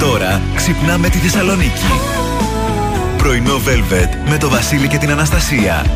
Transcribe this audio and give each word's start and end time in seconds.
Τώρα 0.00 0.40
ξυπνάμε 0.54 1.08
τη 1.08 1.18
Θεσσαλονίκη. 1.18 1.84
Πρωινό 3.16 3.54
Velvet 3.54 4.30
με 4.30 4.38
το 4.38 4.48
Βασίλη 4.48 4.88
και 4.88 4.98
την 4.98 5.10
Αναστασία. 5.10 5.86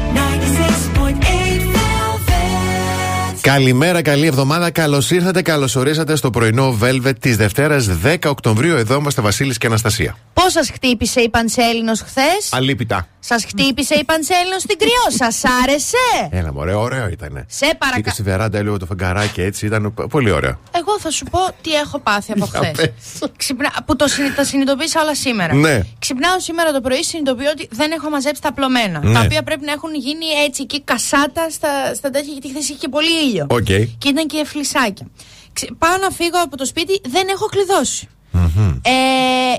Καλημέρα, 3.40 4.02
καλή 4.02 4.26
εβδομάδα. 4.26 4.70
Καλώς 4.70 5.10
ήρθατε, 5.10 5.42
καλώς 5.42 5.76
ορίσατε 5.76 6.16
στο 6.16 6.30
πρωινό 6.30 6.78
Velvet 6.82 7.18
της 7.20 7.36
Δευτέρας 7.36 7.88
10 8.02 8.16
Οκτωβρίου. 8.30 8.76
Εδώ 8.76 8.94
είμαστε 8.94 9.22
Βασίλης 9.22 9.58
και 9.58 9.66
Αναστασία. 9.66 10.16
Πώ 10.44 10.50
σας 10.50 10.70
χτύπησε 10.70 11.20
η 11.20 11.28
Πανσέλινος 11.28 12.00
χθες, 12.00 12.48
Αλίπητα. 12.50 13.08
Σας 13.20 13.44
χτύπησε 13.44 13.94
η 13.94 14.04
Πανσέλινος 14.04 14.62
στην 14.62 14.78
κρυό, 14.78 15.18
σας 15.18 15.42
άρεσε; 15.62 16.28
Έλα, 16.30 16.52
μωρέ, 16.52 16.74
ωραίο 16.74 17.08
ήταν. 17.08 17.46
Σε 17.48 17.66
παρακαλώ. 17.78 17.98
Είτε 17.98 18.10
στη 18.10 18.22
βεράντα 18.22 18.58
έλεγε 18.58 18.76
το 18.76 18.86
φεγγαράκι 18.86 19.40
έτσι, 19.40 19.66
ήταν 19.66 19.94
πολύ 20.10 20.30
ωραίο. 20.30 20.60
Εγώ 20.74 21.00
θα 21.00 21.10
σου 21.10 21.24
πω 21.24 21.38
τι 21.62 21.74
έχω 21.74 21.98
πάθει 21.98 22.32
από 22.32 22.46
χθες. 22.46 22.90
Ξυπνα... 23.36 23.72
Που 23.86 23.96
το 23.96 24.08
συνει... 24.08 24.32
τα 24.32 24.44
συνειδητοποίησα 24.44 25.00
όλα 25.00 25.14
σήμερα. 25.14 25.54
Ναι. 25.54 25.80
Ξυπνάω 25.98 26.40
σήμερα 26.40 26.72
το 26.72 26.80
πρωί, 26.80 27.02
συνειδητοποιώ 27.04 27.50
ότι 27.50 27.68
δεν 27.70 27.90
έχω 27.90 28.10
μαζέψει 28.10 28.42
τα 28.42 28.48
απλωμένα. 28.48 29.04
Ναι. 29.04 29.12
Τα 29.12 29.20
οποία 29.20 29.42
πρέπει 29.42 29.64
να 29.64 29.72
έχουν 29.72 29.94
γίνει 29.94 30.26
έτσι 30.46 30.62
εκεί 30.62 30.82
κασάτα 30.82 31.50
στα, 31.50 31.94
στα 31.94 32.10
τέτοια, 32.10 32.32
γιατί 32.32 32.48
χθες 32.48 32.68
είχε 32.68 32.78
και 32.78 32.88
πολύ 32.88 33.24
ήλιο. 33.28 33.46
Okay. 33.50 33.88
Και 33.98 34.08
ήταν 34.08 34.26
και 34.26 34.44
φλισάκια. 34.44 35.06
Ξε... 35.52 35.66
Πάω 35.78 35.96
να 35.96 36.10
φύγω 36.10 36.42
από 36.42 36.56
το 36.56 36.64
σπίτι, 36.64 37.00
δεν 37.04 37.28
έχω 37.28 37.46
κλειδώσει. 37.46 38.08
Mm-hmm. 38.34 38.80
Ε, 38.82 38.90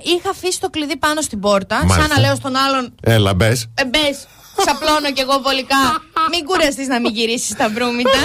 είχα 0.04 0.30
αφήσει 0.30 0.60
το 0.60 0.70
κλειδί 0.70 0.98
πάνω 0.98 1.22
στην 1.22 1.40
πόρτα, 1.40 1.76
Μάλιστα. 1.76 2.00
σαν 2.00 2.10
να 2.10 2.20
λέω 2.20 2.36
στον 2.36 2.56
άλλον. 2.56 2.96
Έλα, 3.02 3.34
μπες. 3.34 3.68
Ε, 3.76 3.86
μπες, 3.86 4.28
σαπλώνω 4.66 5.12
κι 5.14 5.22
εγώ 5.22 5.40
βολικά. 5.44 5.84
Μην 6.32 6.46
κουραστείς 6.46 6.88
να 6.88 7.00
μην 7.00 7.14
γυρίσεις 7.14 7.56
τα 7.56 7.70
βρούμητα. 7.70 8.20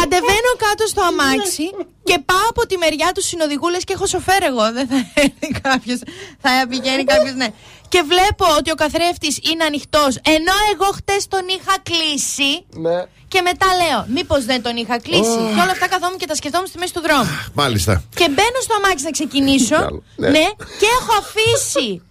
Κατεβαίνω 0.00 0.52
κάτω 0.58 0.86
στο 0.86 1.02
αμάξι 1.02 1.70
και 2.04 2.18
πάω 2.24 2.46
από 2.48 2.66
τη 2.66 2.76
μεριά 2.76 3.12
τους 3.14 3.24
συνοδηγού 3.26 3.68
λες 3.68 3.84
και 3.84 3.92
έχω 3.92 4.06
σοφέρ 4.06 4.42
εγώ. 4.42 4.72
Δεν 4.72 4.86
θα 4.88 4.96
έρθει 5.14 5.60
κάποιος. 5.62 5.98
Θα 6.40 6.50
πηγαίνει 6.68 7.04
κάποιος, 7.04 7.34
ναι. 7.34 7.46
Και 7.88 8.02
βλέπω 8.08 8.44
ότι 8.58 8.70
ο 8.70 8.74
καθρέφτης 8.74 9.38
είναι 9.50 9.64
ανοιχτός. 9.64 10.16
Ενώ 10.16 10.52
εγώ 10.72 10.88
χτες 10.92 11.28
τον 11.28 11.44
είχα 11.48 11.74
κλείσει. 11.82 12.66
Ναι. 12.74 13.04
Και 13.28 13.40
μετά 13.42 13.66
λέω, 13.82 14.06
Μήπως 14.08 14.44
δεν 14.44 14.62
τον 14.62 14.76
είχα 14.76 15.00
κλείσει. 15.00 15.38
Και 15.54 15.60
όλα 15.62 15.70
αυτά 15.70 15.88
καθόμουν 15.88 16.18
και 16.18 16.26
τα 16.26 16.34
σκεφτόμουν 16.34 16.66
στη 16.66 16.78
μέση 16.78 16.92
του 16.92 17.00
δρόμου. 17.00 17.28
Μάλιστα. 17.52 18.02
Και 18.16 18.28
μπαίνω 18.28 18.58
στο 18.62 18.74
αμάξι 18.74 19.04
να 19.04 19.10
ξεκινήσω. 19.10 19.76
Ναι. 20.16 20.28
ναι. 20.28 20.44
και 20.80 20.86
έχω 21.00 21.12
αφήσει. 21.22 22.02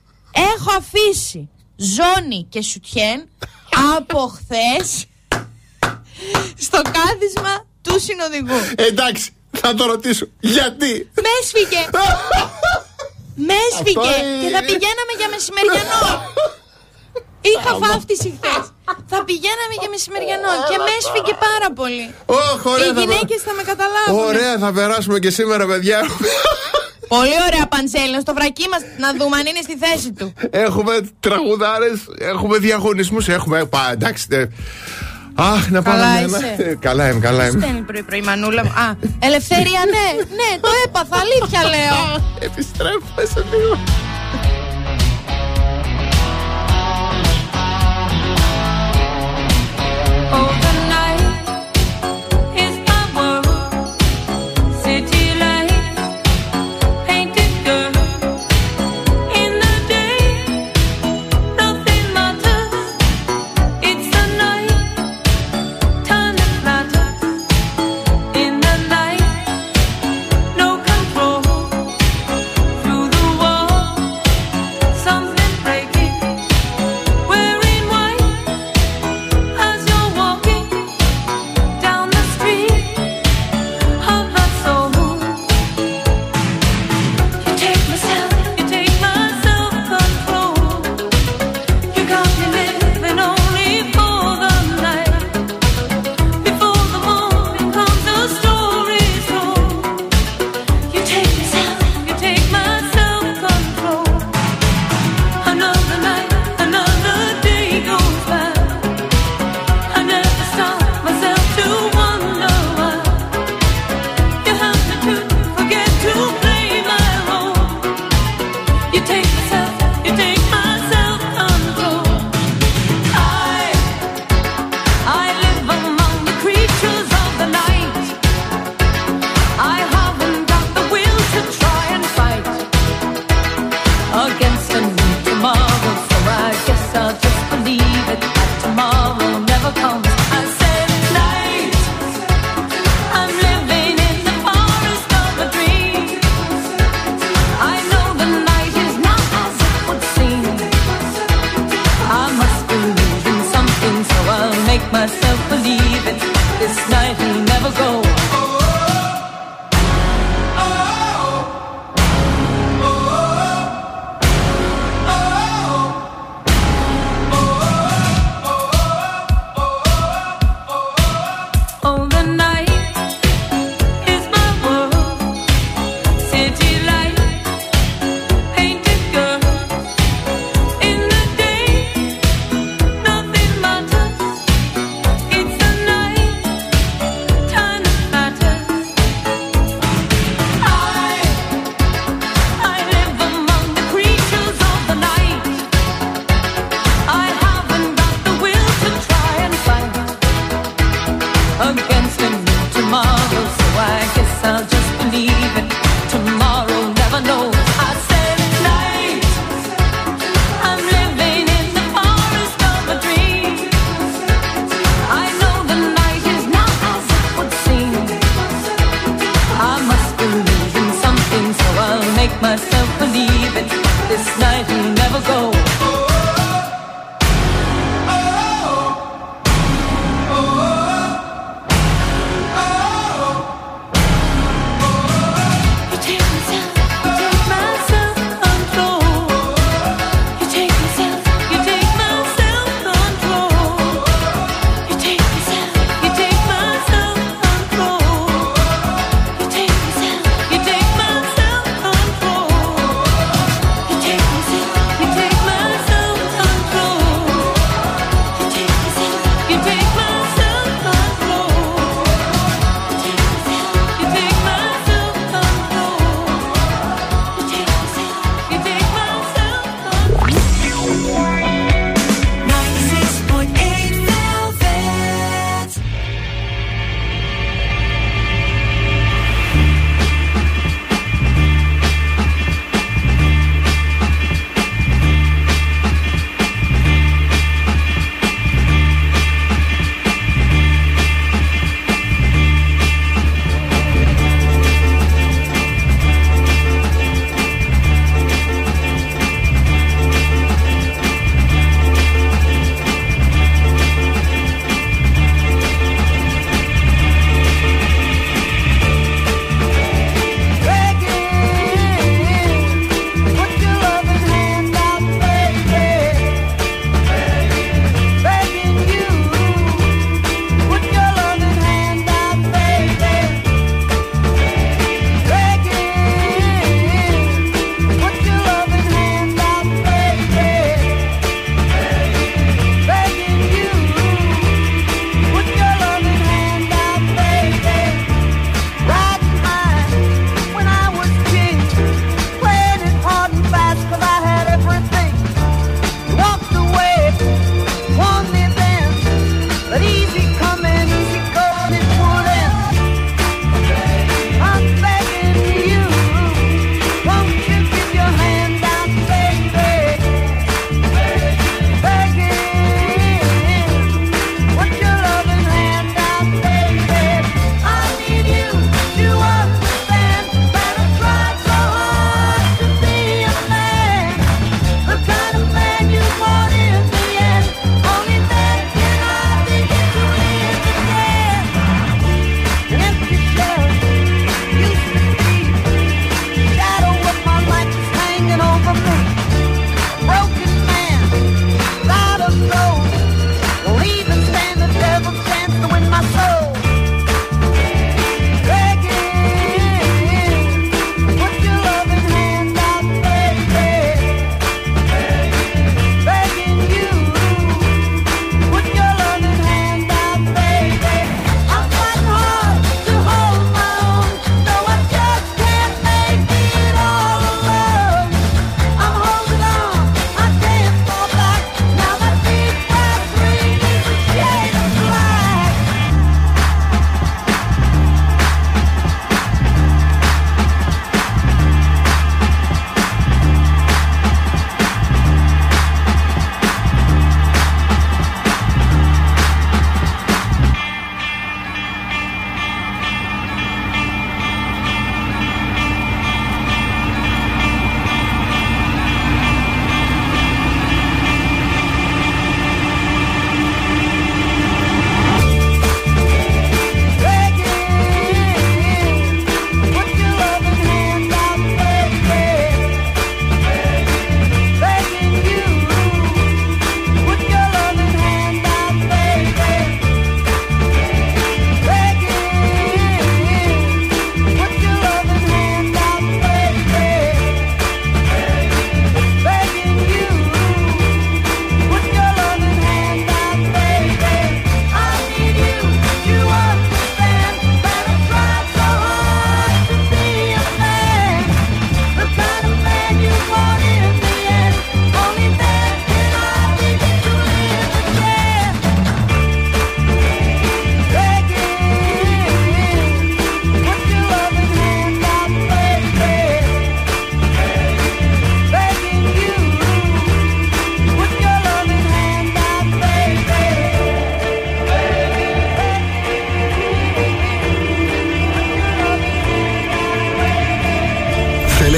Έχω 0.55 0.71
αφήσει 0.77 1.49
ζώνη 1.75 2.45
και 2.49 2.61
σουτιέν 2.61 3.29
από 3.97 4.19
χθες 4.35 5.05
στο 6.57 6.81
κάθισμα 6.81 7.65
του 7.81 7.99
συνοδηγού. 7.99 8.59
Εντάξει, 8.75 9.29
θα 9.51 9.73
το 9.73 9.85
ρωτήσω. 9.85 10.25
Γιατί; 10.39 11.09
Με 11.15 11.29
έσφυγε. 11.41 11.81
Με 13.35 13.53
έσφυγε. 13.71 13.99
είναι- 13.99 14.41
Και 14.43 14.49
θα 14.55 14.59
πηγαίναμε 14.59 15.13
για 15.17 15.29
μεσημεριανό. 15.29 16.33
Είχα 17.41 17.77
βάφτιση 17.77 18.39
χθες. 18.41 18.71
Θα 19.11 19.19
πηγαίναμε 19.27 19.73
για 19.81 19.89
μεσημεριανό 19.95 20.51
και 20.69 20.77
με 20.85 20.91
έσφυγε 20.99 21.33
πάρα 21.47 21.69
πολύ. 21.79 22.05
Ωχ, 22.39 22.59
ωραία, 22.73 22.89
Οι 22.89 22.93
θα- 22.97 22.99
γυναίκες 23.01 23.39
θα 23.47 23.53
με 23.57 23.63
καταλάβουν. 23.71 24.13
Ωραία, 24.29 24.53
θα 24.63 24.69
περάσουμε 24.77 25.17
και 25.23 25.29
σήμερα, 25.37 25.63
παιδιά. 25.71 25.99
Πολύ 27.15 27.35
ωραία 27.47 27.65
παντσέλινο. 27.73 28.19
Στο 28.25 28.33
βρακί 28.33 28.65
μας 28.71 28.81
να 29.03 29.09
δούμε 29.17 29.35
αν 29.37 29.45
είναι 29.45 29.61
στη 29.67 29.75
θέση 29.83 30.09
του. 30.17 30.33
Έχουμε 30.65 30.93
τραγουδάρες, 31.19 31.97
έχουμε 32.19 32.57
διαγωνισμούς, 32.57 33.27
έχουμε. 33.27 33.65
Πα, 33.65 33.89
εντάξει. 33.91 34.27
ε, 34.29 34.45
Αχ, 35.39 35.69
να 35.69 35.81
πάμε. 35.81 35.97
Καλά 35.97 36.13
ναι, 36.13 36.25
είσαι. 36.25 36.55
ναι. 36.57 36.73
Καλά 36.87 37.09
είμαι, 37.09 37.19
καλά 37.19 37.47
είμαι. 37.47 37.59
Στέλνει 37.61 37.81
πρωί 37.81 38.03
πρωί 38.03 38.19
η 38.19 38.21
μανούλα 38.21 38.63
μου. 38.65 38.69
Α, 38.71 38.95
ελευθερία, 39.19 39.81
ναι, 39.95 40.07
ναι, 40.39 40.49
το 40.61 40.69
έπαθα. 40.85 41.15
Αλήθεια 41.25 41.61
λέω. 41.75 41.97
Επιστρέφουμε 42.47 43.23
σε 43.33 43.43
λίγο. 43.51 43.77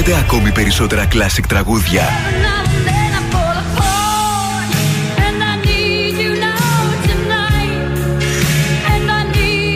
Θέλετε 0.09 0.27
ακόμη 0.27 0.51
περισσότερα 0.51 1.07
classic 1.11 1.43
τραγούδια. 1.47 2.01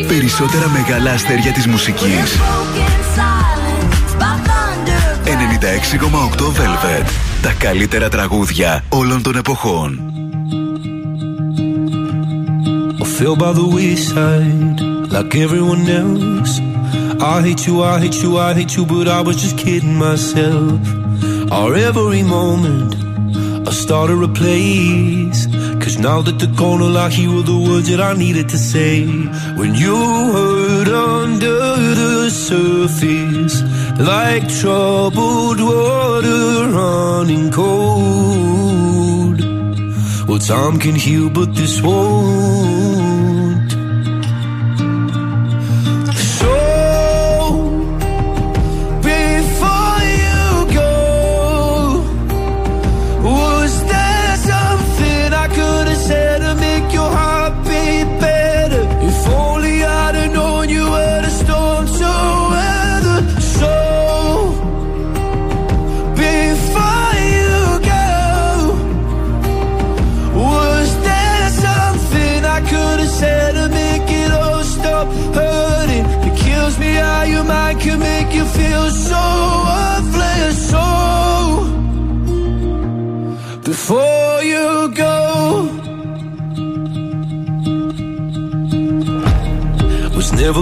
Περισσότερα 0.08 0.70
μεγάλα 0.70 1.12
αστέρια 1.12 1.52
της 1.52 1.68
μουσικής. 1.68 2.40
96,8 5.24 6.46
Velvet. 6.46 7.10
Τα 7.42 7.54
καλύτερα 7.58 8.10
τραγούδια 8.10 8.84
όλων 8.90 9.22
των 9.22 9.36
εποχών. 9.36 10.00
I 13.00 13.06
fell 13.06 13.36
by 13.36 13.52
the 13.60 13.68
wayside 13.75 14.80
like 15.13 15.36
everyone 15.46 15.88
else. 16.00 16.73
I 17.25 17.42
hate 17.42 17.65
you, 17.65 17.82
I 17.82 18.01
hate 18.01 18.22
you, 18.22 18.38
I 18.38 18.53
hate 18.53 18.75
you, 18.75 18.86
but 18.86 19.08
I 19.08 19.22
was 19.22 19.38
just 19.38 19.58
kidding 19.58 19.96
myself. 19.96 20.82
Our 21.53 21.74
every 21.74 22.22
moment, 22.22 22.96
I 23.65 23.72
started 23.72 24.22
a 24.22 24.27
place. 24.27 25.48
Cause 25.82 25.98
now 25.98 26.22
that 26.22 26.38
the 26.39 26.53
corner, 26.58 26.98
I 27.00 27.08
hear 27.10 27.42
the 27.42 27.58
words 27.58 27.88
that 27.89 28.01
I 28.01 28.13
needed 28.13 28.50
to 28.50 28.58
say. 28.58 29.06
When 29.56 29.74
you 29.74 29.96
hurt 30.36 30.89
under 30.89 31.60
the 32.01 32.30
surface, 32.30 33.62
like 33.98 34.46
troubled 34.60 35.62
water 35.62 36.68
running 36.77 37.51
cold. 37.51 39.39
Well, 40.27 40.39
time 40.39 40.77
can 40.77 40.96
heal, 40.96 41.30
but 41.30 41.56
this 41.56 41.82
won't. 41.82 42.62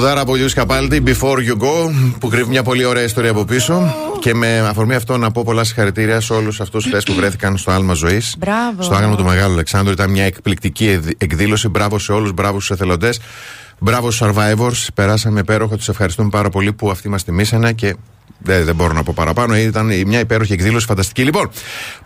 Τραγουδάρα 0.00 0.20
από 0.24 0.34
Λιούς 0.34 0.54
Καπάλτη, 0.54 1.02
Before 1.06 1.36
You 1.36 1.62
Go, 1.62 1.90
που 2.20 2.28
κρύβει 2.28 2.48
μια 2.48 2.62
πολύ 2.62 2.84
ωραία 2.84 3.02
ιστορία 3.02 3.30
από 3.30 3.44
πίσω. 3.44 3.94
Και 4.20 4.34
με 4.34 4.58
αφορμή 4.58 4.94
αυτό 4.94 5.16
να 5.16 5.30
πω 5.30 5.42
πολλά 5.44 5.64
συγχαρητήρια 5.64 6.20
σε 6.20 6.32
όλους 6.32 6.60
αυτούς 6.60 6.88
που 7.04 7.14
βρέθηκαν 7.14 7.56
στο 7.56 7.70
άλμα 7.70 7.94
ζωής. 7.94 8.34
Μπράβο. 8.38 8.82
Στο 8.82 8.94
άγαλμα 8.94 9.16
του 9.16 9.24
Μεγάλου 9.24 9.52
Αλεξάνδρου. 9.52 9.92
Ήταν 9.92 10.10
μια 10.10 10.24
εκπληκτική 10.24 10.88
εδ- 10.88 11.10
εκδήλωση. 11.22 11.68
Μπράβο 11.68 11.98
σε 11.98 12.12
όλους, 12.12 12.32
μπράβο 12.32 12.60
στους 12.60 12.70
εθελοντές. 12.76 13.20
Μπράβο 13.78 14.10
στους 14.10 14.28
survivors. 14.28 14.86
Περάσαμε 14.94 15.40
υπέροχα. 15.40 15.76
Τους 15.76 15.88
ευχαριστούμε 15.88 16.28
πάρα 16.28 16.48
πολύ 16.50 16.72
που 16.72 16.90
αυτοί 16.90 17.08
μας 17.08 17.24
τιμήσανε 17.24 17.72
και 17.72 17.96
δεν, 18.38 18.64
δεν 18.64 18.74
μπορώ 18.74 18.92
να 18.92 19.02
πω 19.02 19.12
παραπάνω. 19.16 19.56
Ήταν 19.56 19.86
μια 20.06 20.20
υπέροχη 20.20 20.52
εκδήλωση, 20.52 20.86
φανταστική. 20.86 21.22
Λοιπόν, 21.22 21.50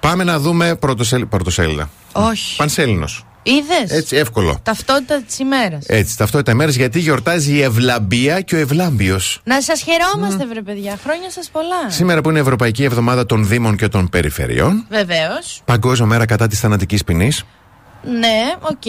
πάμε 0.00 0.24
να 0.24 0.38
δούμε 0.38 0.74
πρωτοσέλ, 0.74 1.26
πρωτοσέλιδα. 1.26 1.90
Όχι. 2.12 2.56
Πανσέλινος. 2.56 3.24
Είδες; 3.42 3.90
Έτσι, 3.90 4.16
εύκολο. 4.16 4.60
Ταυτότητα 4.62 5.22
της 5.22 5.38
ημέρας. 5.38 5.84
Έτσι, 5.86 6.16
ταυτότητα 6.16 6.54
μέρε 6.54 6.70
γιατί 6.70 6.98
γιορτάζει 6.98 7.54
η 7.54 7.62
Ευλαμπία 7.62 8.40
και 8.40 8.54
ο 8.54 8.58
Ευλάμπιος. 8.58 9.40
Να 9.44 9.60
σας 9.60 9.82
χαιρόμαστε, 9.82 10.46
βρε 10.46 10.62
παιδιά. 10.62 10.98
Χρόνια 11.02 11.30
σας 11.30 11.48
πολλά. 11.50 11.90
Σήμερα 11.90 12.20
που 12.20 12.28
είναι 12.28 12.38
η 12.38 12.42
Ευρωπαϊκή 12.42 12.84
Εβδομάδα 12.84 13.26
των 13.26 13.48
Δήμων 13.48 13.76
και 13.76 13.88
των 13.88 14.08
Περιφερειών. 14.08 14.86
Βεβαίως. 14.88 15.62
Παγκόσμια 15.64 16.08
μέρα 16.08 16.26
κατά 16.26 16.46
της 16.46 16.60
θανατικής 16.60 17.04
ποινής. 17.04 17.44
Ναι, 18.02 18.54
οκ. 18.60 18.86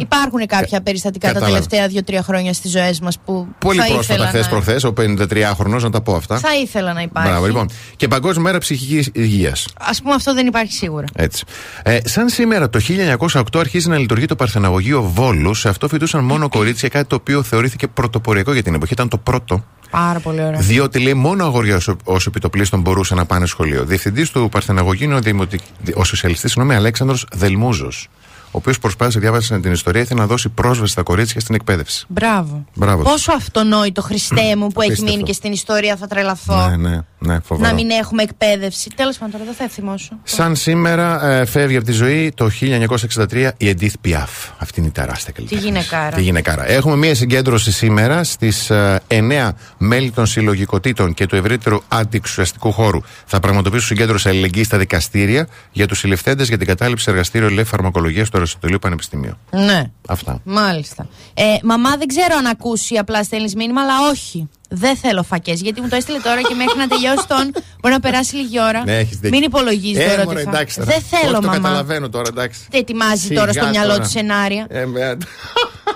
Υπάρχουν 0.00 0.46
κάποια 0.46 0.80
περιστατικά 0.80 1.26
τα 1.26 1.32
Κατάλαβα. 1.32 1.56
τελευταία 1.58 1.88
δύο-τρία 1.88 2.22
χρόνια 2.22 2.52
στις 2.52 2.70
ζωές 2.70 3.00
μας 3.00 3.18
που 3.24 3.46
Πολύ 3.58 3.78
θα 3.78 3.86
πρόσφατα, 3.86 4.12
ήθελα 4.12 4.28
χθες 4.28 4.42
να... 4.42 4.48
προχθές, 4.48 4.84
ο 4.84 4.92
53χρονο, 4.96 5.80
να 5.80 5.90
τα 5.90 6.00
πω 6.02 6.14
αυτά. 6.14 6.38
Θα 6.38 6.56
ήθελα 6.56 6.92
να 6.92 7.02
υπάρχει. 7.02 7.30
Μπράβο, 7.30 7.46
λοιπόν. 7.46 7.68
Και 7.96 8.08
Παγκόσμια 8.08 8.42
μέρα 8.42 8.58
ψυχικής 8.58 9.10
υγείας. 9.12 9.66
Α 9.78 10.02
πούμε, 10.02 10.14
αυτό 10.14 10.34
δεν 10.34 10.46
υπάρχει 10.46 10.72
σίγουρα. 10.72 11.06
Έτσι. 11.14 11.44
Ε, 11.82 11.98
σαν 12.04 12.28
σήμερα 12.28 12.70
το 12.70 12.80
1908 13.28 13.42
αρχίζει 13.58 13.88
να 13.88 13.98
λειτουργεί 13.98 14.26
το 14.26 14.36
Παρθεναγωγείο 14.36 15.02
Βόλου. 15.02 15.54
Σε 15.54 15.68
αυτό 15.68 15.88
φοιτούσαν 15.88 16.24
μόνο 16.24 16.48
κορίτσια, 16.58 16.88
κάτι 16.88 17.06
το 17.06 17.14
οποίο 17.14 17.42
θεωρήθηκε 17.42 17.86
πρωτοποριακό 17.88 18.52
για 18.52 18.62
την 18.62 18.74
εποχή. 18.74 18.92
Ήταν 18.92 19.08
το 19.08 19.18
πρώτο. 19.18 19.64
Πάρα 19.90 20.18
πολύ 20.18 20.42
ωραία. 20.42 20.60
Διότι 20.60 20.98
λέει 20.98 21.14
μόνο 21.14 21.44
αγόρια 21.44 21.80
ως 22.04 22.26
επιτοπλίστων 22.26 22.80
μπορούσαν 22.80 23.16
να 23.16 23.24
πάνε 23.24 23.46
σχολείο. 23.46 23.84
Διευθυντής 23.84 24.30
του 24.30 24.48
Παρθεναγωγείου 24.50 25.06
είναι 25.06 25.14
ο, 25.14 25.20
δημοτικ... 25.20 25.60
ο 25.94 26.04
σοσιαλιστής, 26.04 26.52
συγγνώμη, 26.52 26.76
Αλέξανδρος 26.78 27.26
Δελμούζος. 27.32 28.08
Οποίος 28.50 28.78
προσπάθησε, 28.78 29.18
διάβασε 29.18 29.58
την 29.58 29.72
ιστορία, 29.72 30.00
ήθελε 30.00 30.20
να 30.20 30.26
δώσει 30.26 30.48
πρόσβαση 30.48 30.92
στα 30.92 31.02
κορίτσια 31.02 31.40
στην 31.40 31.54
εκπαίδευση. 31.54 32.04
Μπράβο. 32.08 32.64
Μπράβο. 32.74 33.02
Πόσο 33.02 33.32
αυτονόητο 33.32 34.02
Χριστέ 34.02 34.56
μου 34.56 34.66
που 34.68 34.80
έχει 34.80 34.90
Απίστευτο. 34.90 35.04
μείνει 35.04 35.22
και 35.22 35.32
στην 35.32 35.52
ιστορία 35.52 35.96
θα 35.96 36.06
τρελαθώ. 36.06 36.68
Ναι, 36.68 36.76
ναι, 36.88 36.98
ναι, 37.18 37.40
φοβερό. 37.44 37.68
Να 37.68 37.74
μην 37.74 37.90
έχουμε 37.90 38.22
εκπαίδευση. 38.22 38.90
Τέλος 38.96 39.16
πάντων, 39.18 39.32
τώρα 39.32 39.44
δεν 39.44 39.54
θα 39.54 39.68
θυμώσω. 39.74 40.12
Σαν 40.22 40.56
σήμερα 40.56 41.26
ε, 41.26 41.44
φεύγει 41.44 41.76
από 41.76 41.84
τη 41.86 41.92
ζωή 41.92 42.32
το 42.36 42.50
1963 42.60 43.50
η 43.56 43.74
Edith 43.80 44.08
Piaf. 44.08 44.52
Αυτή 44.58 44.80
είναι 44.80 44.88
η 44.88 44.92
τεράστια 44.92 45.32
καλλιτέχνη. 45.32 45.64
γυναικάρα. 45.64 46.16
Τη 46.16 46.22
γυναικάρα. 46.22 46.70
Έχουμε 46.70 46.96
μία 46.96 47.14
συγκέντρωση 47.14 47.72
σήμερα 47.72 48.24
στις 48.24 48.70
9 49.08 49.50
μέλη 49.78 50.10
των 50.10 50.26
συλλογικοτήτων 50.26 51.14
και 51.14 51.26
του 51.26 51.36
ευρύτερου 51.36 51.78
αντιξουσιαστικού 51.88 52.72
χώρου. 52.72 53.00
Θα 53.26 53.40
πραγματοποιήσουν 53.40 53.86
συγκέντρωση 53.86 54.28
αλληλεγγύη 54.28 54.64
στα 54.64 54.78
δικαστήρια 54.78 55.48
για 55.72 55.86
τους 55.86 55.98
συλληφθέντες 55.98 56.48
για 56.48 56.58
την 56.58 56.66
κατάληψη 56.66 57.04
εργαστήριο 57.10 57.50
λέει 57.50 57.64
φαρμακολογίας 57.64 58.26
στο 58.26 58.38
Αριστοτελείο 58.40 58.78
Πανεπιστημίου. 58.78 59.36
Ναι. 59.50 59.90
Αυτά. 60.08 60.40
Μάλιστα. 60.44 61.08
Ε, 61.34 61.56
μαμά, 61.62 61.96
δεν 61.96 62.06
ξέρω 62.06 62.36
αν 62.36 62.46
ακούσει, 62.46 62.96
απλά 62.96 63.24
στέλνεις 63.24 63.54
μήνυμα, 63.54 63.80
αλλά 63.80 64.08
όχι. 64.10 64.48
Δεν 64.72 64.96
θέλω 64.96 65.22
φακές. 65.22 65.60
Γιατί 65.60 65.80
μου 65.80 65.88
το 65.88 65.96
έστειλε 65.96 66.18
τώρα 66.18 66.40
και 66.40 66.54
μέχρι 66.54 66.78
να 66.78 66.88
τελειώσει 66.88 67.26
τον. 67.26 67.50
Μπορεί 67.80 67.94
να 67.94 68.00
περάσει 68.00 68.36
λίγη 68.36 68.60
ώρα. 68.60 68.82
Ναι, 68.84 68.96
έχεις 68.98 69.16
δίκιο. 69.16 69.38
Μην 69.38 69.42
υπολογίζεις 69.42 70.04
ε, 70.04 70.08
τώρα 70.08 70.24
μωρέ, 70.24 70.38
τι 70.38 70.44
θα- 70.44 70.50
εντάξει, 70.50 70.78
τώρα. 70.78 70.90
Δεν 70.90 71.02
θέλω, 71.02 71.22
Όχι, 71.32 71.40
Το 71.40 71.46
μαμά. 71.46 71.52
καταλαβαίνω 71.56 72.08
τώρα, 72.08 72.28
εντάξει. 72.28 72.60
Τι 72.70 72.78
ετοιμάζει 72.78 73.26
Σιγά 73.26 73.40
τώρα 73.40 73.52
στο 73.52 73.66
μυαλό 73.66 73.90
τώρα. 73.92 74.02
του 74.02 74.10
σενάρια. 74.10 74.66
Ε, 74.68 74.84
με- 74.84 75.16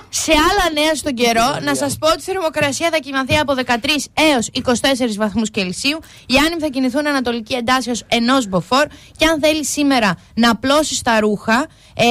Σε 0.09 0.31
άλλα 0.31 0.81
νέα 0.83 0.95
στον 0.95 1.13
καιρό, 1.13 1.59
να 1.63 1.75
σας 1.75 1.97
πω 1.97 2.07
ότι 2.07 2.19
η 2.19 2.23
θερμοκρασία 2.23 2.89
θα 2.91 2.97
κοιμαθεί 2.97 3.35
από 3.37 3.53
13 3.53 4.09
έως 4.33 4.47
24 4.51 5.15
βαθμούς 5.17 5.51
Κελσίου. 5.51 5.99
Οι 6.25 6.35
άνεμοι 6.37 6.61
θα 6.61 6.67
κινηθούν 6.67 7.07
ανατολική 7.07 7.53
εντάσσεως 7.53 8.03
ενός 8.07 8.47
μποφόρ. 8.47 8.85
Και 9.17 9.25
αν 9.25 9.39
θέλει 9.41 9.65
σήμερα 9.65 10.17
να 10.33 10.49
απλώσεις 10.51 11.01
τα 11.01 11.19
ρούχα, 11.19 11.67
ε, 11.93 12.03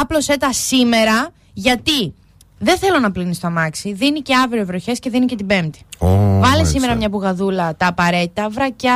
άπλωσέ 0.00 0.36
τα 0.36 0.52
σήμερα. 0.52 1.32
Γιατί 1.52 2.14
δεν 2.58 2.78
θέλω 2.78 2.98
να 2.98 3.10
πλύνεις 3.10 3.40
το 3.40 3.46
αμάξι. 3.46 3.92
Δίνει 3.92 4.20
και 4.20 4.34
αύριο 4.44 4.64
βροχές 4.66 4.98
και 4.98 5.10
δίνει 5.10 5.26
και 5.26 5.36
την 5.36 5.46
Πέμπτη. 5.46 5.78
Ω, 5.98 6.06
Βάλε 6.08 6.38
μάλιστα. 6.38 6.64
σήμερα 6.64 6.94
μια 6.94 7.08
μπουγαδούλα 7.08 7.76
τα 7.76 7.86
απαραίτητα, 7.86 8.48
βρακιά, 8.48 8.94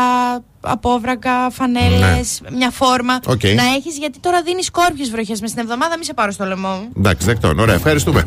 απόβρακα, 0.61 1.50
φανέλες, 1.50 2.40
Ναι. 2.42 2.57
μια 2.57 2.71
φόρμα. 2.71 3.19
Οκ. 3.26 3.42
Να 3.45 3.62
έχεις, 3.76 3.99
γιατί 3.99 4.19
τώρα 4.19 4.42
δίνει 4.43 4.67
σκόρπιες 4.67 5.05
βροχές 5.11 5.40
μες 5.40 5.50
στην 5.50 5.62
εβδομάδα, 5.62 5.99
μη 5.99 6.04
σε 6.04 6.14
πάρω 6.14 6.31
στο 6.31 6.45
λαιμό 6.45 6.69
μου. 6.69 6.88
Εντάξει, 6.99 7.26
δεκτόν. 7.26 7.59
Ωραία, 7.59 7.75
ευχαριστούμε. 7.75 8.26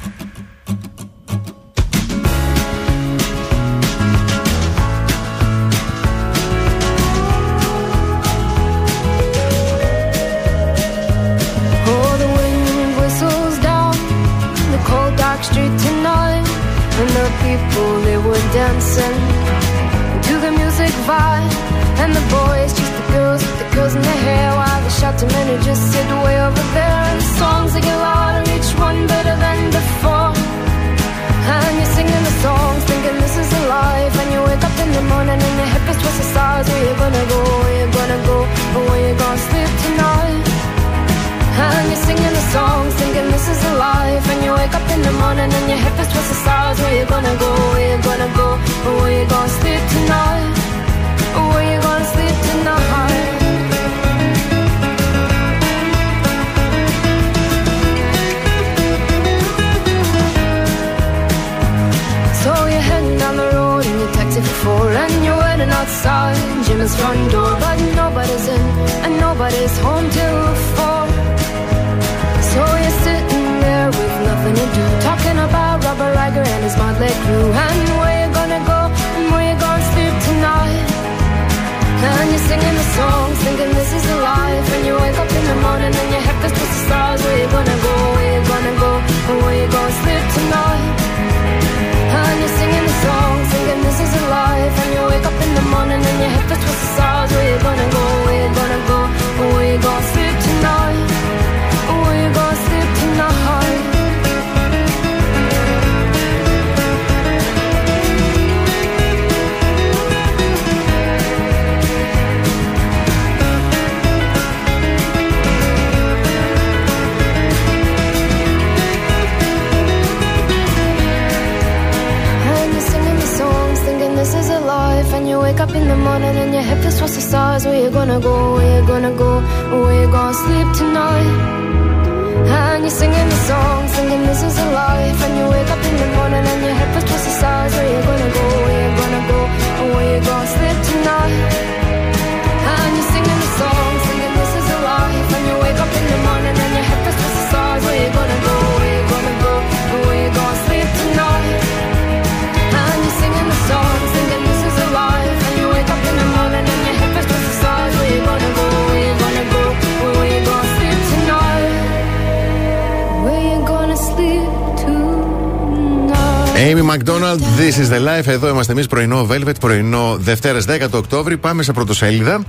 Είμαστε 168.61 168.71
εμείς 168.71 168.87
πρωινό 168.87 169.27
Velvet, 169.31 169.59
πρωινό 169.59 170.17
Δευτέρας 170.19 170.65
10 170.65 170.89
το 170.89 170.97
Οκτώβρη. 170.97 171.37
Πάμε 171.37 171.63
σε 171.63 171.73
πρωτοσέλιδα. 171.73 172.43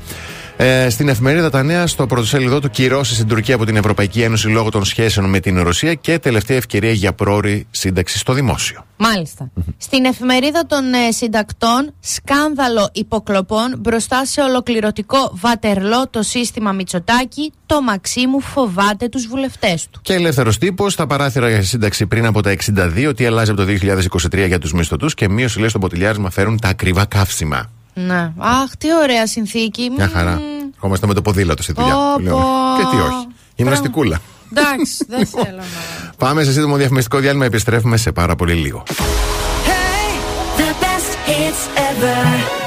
Ε, 0.65 0.91
στην 0.91 1.09
εφημερίδα 1.09 1.51
Τα 1.51 1.63
Νέα, 1.63 1.87
στο 1.87 2.07
πρωτοσέλιδο 2.07 2.61
του, 2.61 2.71
κυρώσεις 2.71 3.17
στην 3.17 3.29
Τουρκία 3.29 3.55
από 3.55 3.65
την 3.65 3.77
Ευρωπαϊκή 3.77 4.23
Ένωση 4.23 4.49
λόγω 4.49 4.71
των 4.71 4.85
σχέσεων 4.85 5.29
με 5.29 5.41
την 5.41 5.63
Ρωσία 5.63 5.95
και 5.95 6.19
τελευταία 6.19 6.57
ευκαιρία 6.57 6.93
για 6.93 7.13
πρόορη 7.13 7.67
σύνταξη 7.71 8.19
στο 8.19 8.33
δημόσιο. 8.33 8.87
Μάλιστα. 8.97 9.51
Στην 9.77 10.05
εφημερίδα 10.05 10.67
των 10.67 10.93
ε, 10.95 11.11
συντακτών, 11.11 11.95
σκάνδαλο 12.01 12.89
υποκλοπών 12.93 13.75
μπροστά 13.79 14.25
σε 14.25 14.41
ολοκληρωτικό 14.41 15.33
βατερλό 15.33 16.09
το 16.11 16.23
σύστημα 16.23 16.73
Μητσοτάκη, 16.73 17.53
το 17.67 17.83
Μαξίμου 17.83 18.41
φοβάται 18.41 19.09
τους 19.09 19.27
βουλευτές 19.27 19.87
του. 19.91 20.01
Και 20.03 20.13
ελεύθερος 20.13 20.59
τύπος, 20.59 20.95
τα 20.97 21.07
παράθυρα 21.07 21.49
για 21.49 21.63
σύνταξη 21.63 22.07
πριν 22.07 22.27
από 22.27 22.43
τα 22.43 22.51
62, 22.51 23.13
τι 23.17 23.27
αλλάζει 23.27 23.51
από 23.51 23.65
το 23.65 23.67
2023 24.33 24.47
για 24.47 24.59
τους 24.59 24.73
μισθωτούς 24.73 25.15
και 25.15 25.29
μείωση 25.29 25.59
λέει 25.59 25.69
στο 25.69 25.79
ποτηλιάρισμα 25.79 26.31
φέρουν 26.31 26.61
τα 26.61 26.69
ακριβά 26.69 27.05
καύσιμα. 27.05 27.71
Ναι. 27.95 28.33
Αχ, 28.37 28.77
τι 28.79 28.95
ωραία 28.95 29.27
συνθήκη. 29.27 29.91
Μια 29.97 30.09
χαρά. 30.09 30.41
Μμμ. 30.83 30.93
Ερχόμαστε 30.93 31.07
με 31.07 31.15
το 31.15 31.23
ποδήλατο 31.23 31.63
στη 31.63 31.73
δουλειά. 31.73 31.95
Πω, 31.95 32.13
που 32.15 32.21
λέμε. 32.21 32.31
πω. 32.31 32.43
Και 32.79 32.97
τι 32.97 33.03
όχι. 33.03 33.27
Γυμναστικούλα. 33.55 34.19
Εντάξει, 34.53 35.05
δεν 35.09 35.27
θέλω 35.27 35.57
να. 35.57 36.13
Πάμε 36.17 36.43
σε 36.43 36.53
σύντομο 36.53 36.77
διαφημιστικό 36.77 37.19
διάλειμμα. 37.19 37.45
Επιστρέφουμε 37.45 37.97
σε 37.97 38.13
πάρα 38.13 38.35
πολύ 38.37 38.55
λίγο. 38.55 38.83
The 40.57 40.85
best 40.85 41.29
hits 41.29 41.79
ever. 41.79 42.62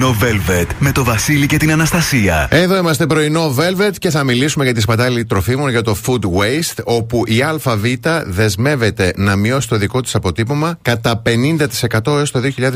Πρωινό 0.00 0.18
Velvet 0.20 0.66
με 0.78 0.92
το 0.92 1.04
Βασίλη 1.04 1.46
και 1.46 1.56
την 1.56 1.72
Αναστασία. 1.72 2.48
Εδώ 2.50 2.76
είμαστε 2.76 3.06
πρωινό 3.06 3.54
Velvet 3.58 3.92
και 3.98 4.10
θα 4.10 4.24
μιλήσουμε 4.24 4.64
για 4.64 4.74
τη 4.74 4.80
σπατάλη 4.80 5.24
τροφίμων 5.24 5.70
για 5.70 5.82
το 5.82 5.96
food 6.06 6.20
waste, 6.20 6.84
όπου 6.84 7.22
η 7.26 7.42
ΑΒ 7.42 7.84
δεσμεύεται 8.26 9.12
να 9.16 9.36
μειώσει 9.36 9.68
το 9.68 9.76
δικό 9.76 10.00
της 10.00 10.14
αποτύπωμα 10.14 10.78
κατά 10.82 11.22
50% 11.26 12.06
έως 12.06 12.30
το 12.30 12.40
2025. 12.58 12.70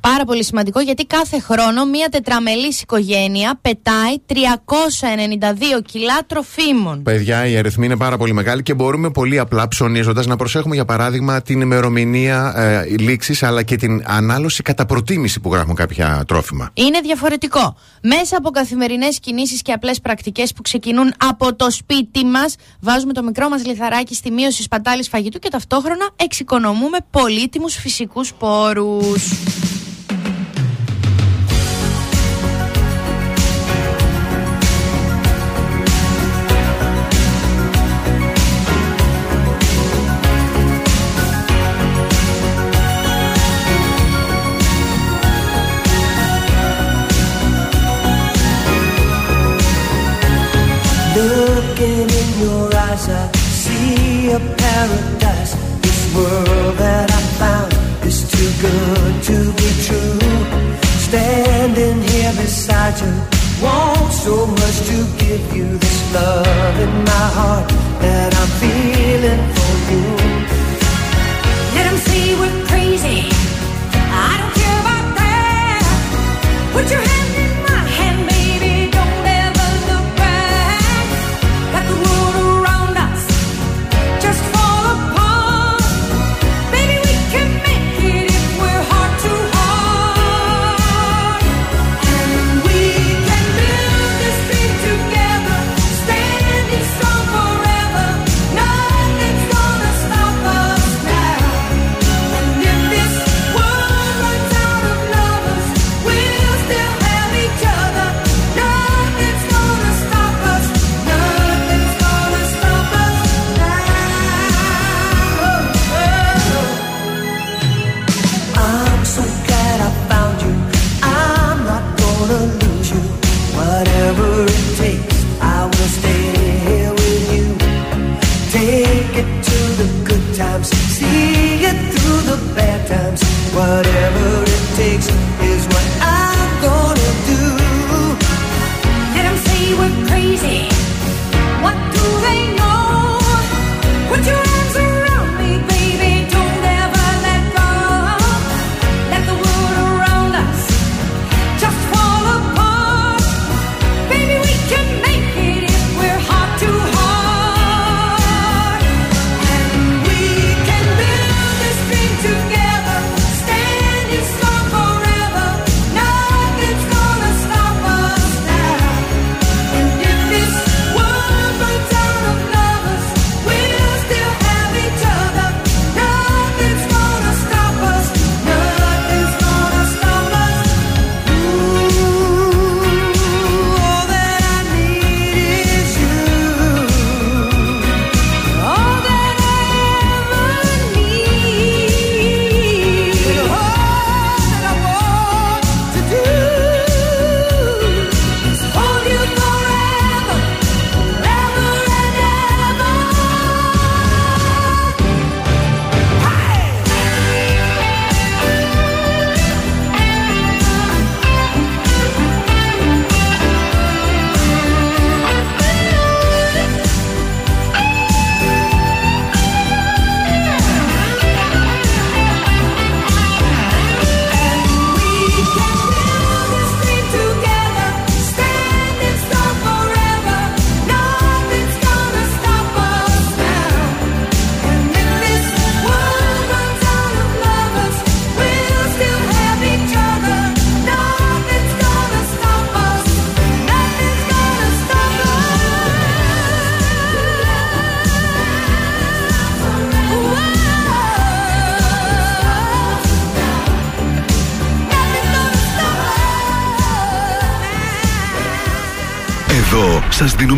Πάρα 0.00 0.24
πολύ 0.26 0.44
σημαντικό 0.44 0.80
γιατί 0.80 1.06
κάθε 1.06 1.40
χρόνο 1.40 1.84
μία 1.84 2.08
τετραμελής 2.08 2.80
οικογένεια 2.82 3.58
πετάει 3.62 4.14
392 4.28 5.82
κιλά 5.84 6.18
τροφίμων. 6.26 7.02
Παιδιά, 7.02 7.46
η 7.46 7.56
αριθμή 7.56 7.86
είναι 7.86 7.96
πάρα 7.96 8.16
πολύ 8.16 8.32
μεγάλη 8.32 8.62
και 8.62 8.74
μπορούμε 8.74 9.10
πολύ 9.10 9.38
απλά 9.38 9.68
ψωνίζοντας 9.68 10.26
να 10.26 10.36
προσέχουμε 10.36 10.74
για 10.74 10.84
παράδειγμα 10.84 11.42
την 11.42 11.60
ημερομηνία 11.60 12.52
ε, 12.56 12.84
λήξης 12.98 13.42
αλλά 13.42 13.62
και 13.62 13.76
την 13.76 14.02
ανάλωση 14.06 14.62
κατά 14.62 14.86
προτίμηση 14.86 15.40
που 15.40 15.52
γράφουν 15.52 15.74
κάποια 15.74 16.24
τρόφιμα. 16.26 16.55
Είναι 16.74 17.00
διαφορετικό. 17.00 17.76
Μέσα 18.02 18.36
από 18.36 18.50
καθημερινές 18.50 19.20
κινήσεις 19.20 19.62
και 19.62 19.72
απλές 19.72 20.00
πρακτικές 20.00 20.52
που 20.52 20.62
ξεκινούν 20.62 21.14
από 21.18 21.54
το 21.54 21.70
σπίτι 21.70 22.24
μας, 22.24 22.54
βάζουμε 22.80 23.12
το 23.12 23.22
μικρό 23.22 23.48
μας 23.48 23.66
λιθαράκι 23.66 24.14
στη 24.14 24.30
μείωση 24.30 24.62
σπατάλης 24.62 25.08
φαγητού 25.08 25.38
και 25.38 25.48
ταυτόχρονα 25.48 26.08
εξοικονομούμε 26.16 26.98
πολύτιμους 27.10 27.74
φυσικούς 27.74 28.34
πόρους. 28.34 29.32
eyes 52.96 53.08
I 53.08 53.32
see 53.36 54.30
a 54.30 54.38
paradise. 54.38 55.54
This 55.82 56.14
world 56.14 56.76
that 56.78 57.10
I 57.10 57.22
found 57.40 57.72
is 58.04 58.18
too 58.30 58.50
good 58.66 59.14
to 59.30 59.36
be 59.58 59.68
true. 59.86 60.18
Standing 61.06 62.02
here 62.02 62.32
beside 62.32 62.98
you 63.00 63.12
Want 63.62 64.12
so 64.12 64.46
much 64.46 64.78
to 64.90 64.98
give 65.18 65.56
you 65.56 65.78
this 65.78 66.14
love 66.14 66.78
in 66.86 66.92
my 67.04 67.26
heart 67.38 67.68
That 68.02 68.30
I'm 68.40 68.50
feeling 68.62 69.42
for 69.56 69.74
you. 69.90 70.04
Let 71.74 71.86
him 71.90 71.98
see 72.08 72.34
what 72.40 72.65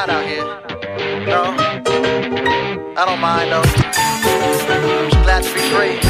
hot 0.00 0.08
out 0.08 0.24
here. 0.24 0.44
No, 1.26 1.42
I 2.96 3.04
don't 3.04 3.20
mind 3.20 3.52
though. 3.52 3.62
I'm 3.62 5.10
just 5.10 5.22
glad 5.24 5.42
to 5.42 5.54
be 5.54 5.60
free. 6.00 6.09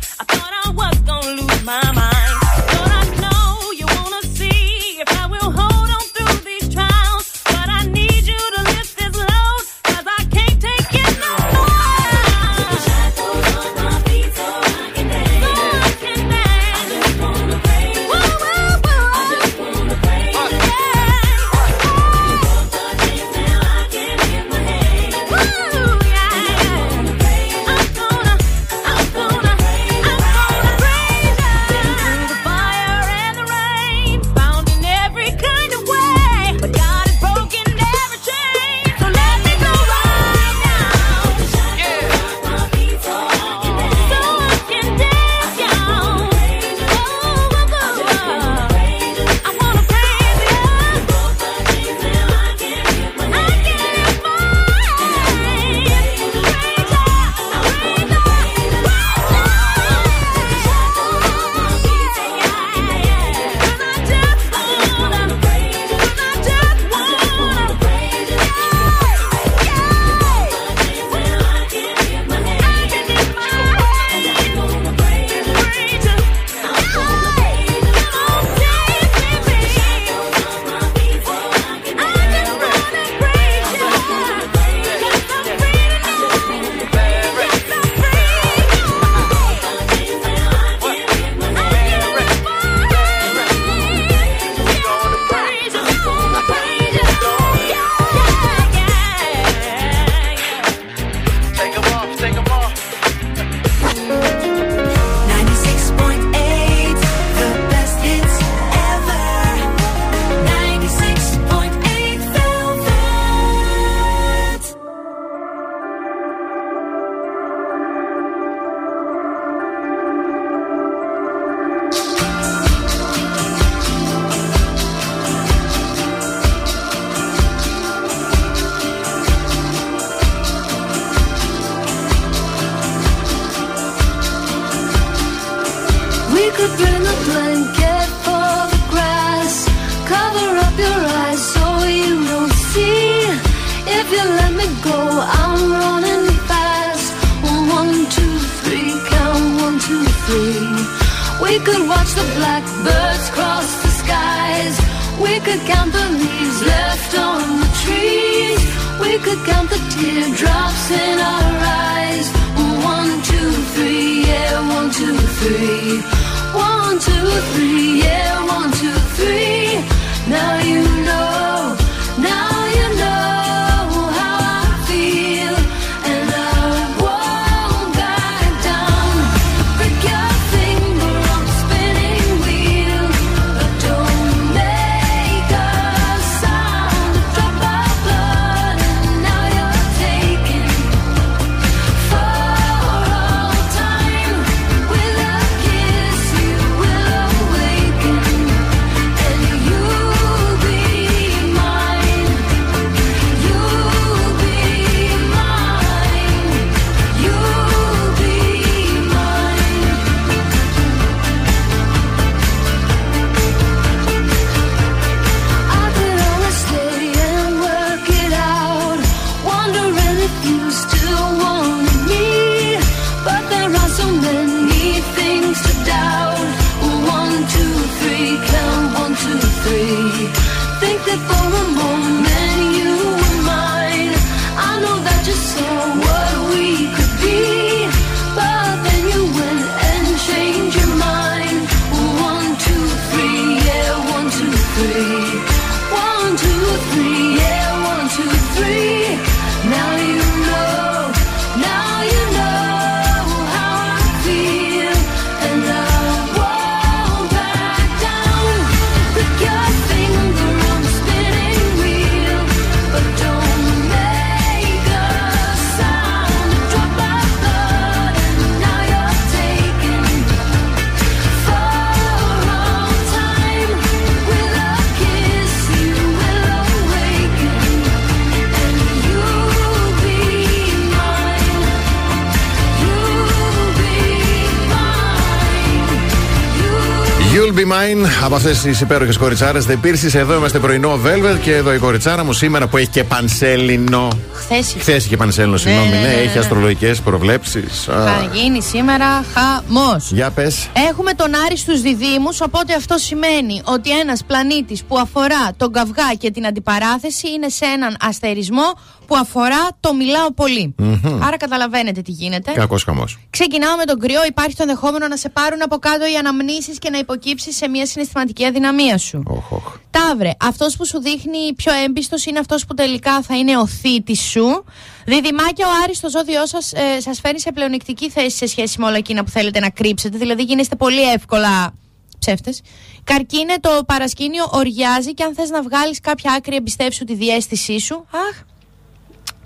mine 287.71 288.07
από 288.23 288.35
αυτές 288.35 288.59
τις 288.61 288.81
υπέροχες 288.81 289.17
κοριτσάρες. 289.17 289.65
Δεν 289.65 289.79
πήρσει. 289.79 290.17
Εδώ 290.17 290.35
είμαστε 290.35 290.59
πρωινό 290.59 290.99
Velvet 291.05 291.37
και 291.43 291.55
εδώ 291.55 291.73
η 291.73 291.77
κοριτσάρα 291.77 292.23
μου 292.23 292.33
σήμερα 292.33 292.67
που 292.67 292.77
έχει 292.77 292.87
και 292.87 293.03
πανσέλινο. 293.03 294.07
Χθες 294.33 294.75
Χθες 294.79 295.05
είχε 295.05 295.17
πανσέλινο, 295.17 295.57
συγγνώμη. 295.57 295.89
ναι, 295.89 295.95
Ναι, 295.95 296.01
ναι, 296.01 296.07
ναι, 296.07 296.13
έχει 296.13 296.33
ναι. 296.33 296.39
αστρολογικές 296.39 296.99
προβλέψεις. 297.01 297.83
Θα 297.85 298.29
γίνει 298.33 298.61
σήμερα 298.61 299.23
χαμός. 299.33 300.11
Για 300.11 300.29
πες. 300.31 300.67
Έχουμε 300.89 301.13
τον 301.13 301.31
Άρη 301.45 301.57
στους 301.57 301.81
διδήμους, 301.81 302.41
οπότε 302.41 302.73
αυτό 302.73 302.97
σημαίνει 302.97 303.61
ότι 303.63 303.99
ένας 303.99 304.23
πλανήτης 304.27 304.83
που 304.83 304.97
αφορά 304.99 305.49
τον 305.57 305.71
καυγά 305.71 306.13
και 306.17 306.31
την 306.31 306.45
αντιπαράθεση 306.45 307.29
είναι 307.31 307.49
σε 307.49 307.65
έναν 307.65 307.97
αστερισμό 308.01 308.73
που 309.11 309.17
αφορά 309.17 309.67
το 309.79 309.93
μιλάω 309.93 310.31
πολύ. 310.33 310.75
Άρα 311.21 311.37
καταλαβαίνετε 311.37 312.01
τι 312.01 312.11
γίνεται. 312.11 312.51
Κακός 312.51 312.83
χαμός. 312.83 313.19
Ξεκινάω 313.29 313.75
με 313.75 313.85
τον 313.85 313.99
κρυό. 313.99 314.25
Υπάρχει 314.27 314.55
το 314.55 314.63
ενδεχόμενο 314.63 315.07
να 315.07 315.17
σε 315.17 315.29
πάρουν 315.29 315.61
από 315.61 315.77
κάτω 315.77 316.05
οι 316.05 316.15
αναμνήσεις 316.15 316.79
και 316.79 316.89
να 316.89 316.97
υποκύψεις 316.97 317.55
σε 317.55 317.67
μια 317.67 317.85
συναισθηματική 317.85 318.45
αδυναμία 318.45 318.97
σου. 318.97 319.23
Οχ, 319.27 319.51
οχ. 319.51 319.77
Ταύρε, 319.89 320.31
αυτός 320.39 320.75
που 320.75 320.85
σου 320.85 321.01
δείχνει 321.01 321.53
πιο 321.55 321.73
έμπιστος 321.73 322.25
είναι 322.25 322.39
αυτός 322.39 322.65
που 322.65 322.73
τελικά 322.73 323.21
θα 323.21 323.37
είναι 323.37 323.57
ο 323.57 323.67
θήτης 323.67 324.21
σου. 324.21 324.63
Διδυμάκια, 325.05 325.67
ο 325.67 325.69
Άρης 325.83 325.97
στο 325.97 326.09
ζώδιό 326.09 326.45
σας 326.45 326.73
ε, 326.73 326.99
σας 326.99 327.19
φέρνει 327.19 327.39
σε 327.39 327.51
πλεονεκτική 327.51 328.09
θέση 328.09 328.37
σε 328.37 328.47
σχέση 328.47 328.79
με 328.79 328.85
όλα 328.85 328.97
εκείνα 328.97 329.23
που 329.23 329.29
θέλετε 329.29 329.59
να 329.59 329.69
κρύψετε. 329.69 330.17
Δηλαδή 330.17 330.43
γίνεστε 330.43 330.75
πολύ 330.75 331.11
εύκολα 331.11 331.73
ψεύτες. 332.19 332.61
Καρκίνε, 333.03 333.55
το 333.59 333.69
παρασκήνιο 333.85 334.49
οριάζει 334.51 335.13
και 335.13 335.23
αν 335.23 335.33
θες 335.35 335.49
να 335.49 335.61
βγάλεις 335.61 335.99
κάποια 335.99 336.33
άκρη 336.33 336.55
εμπιστεύσου 336.55 337.03
τη 337.03 337.15
διέστησή 337.15 337.79
σου. 337.79 338.05
Αχ, 338.11 338.49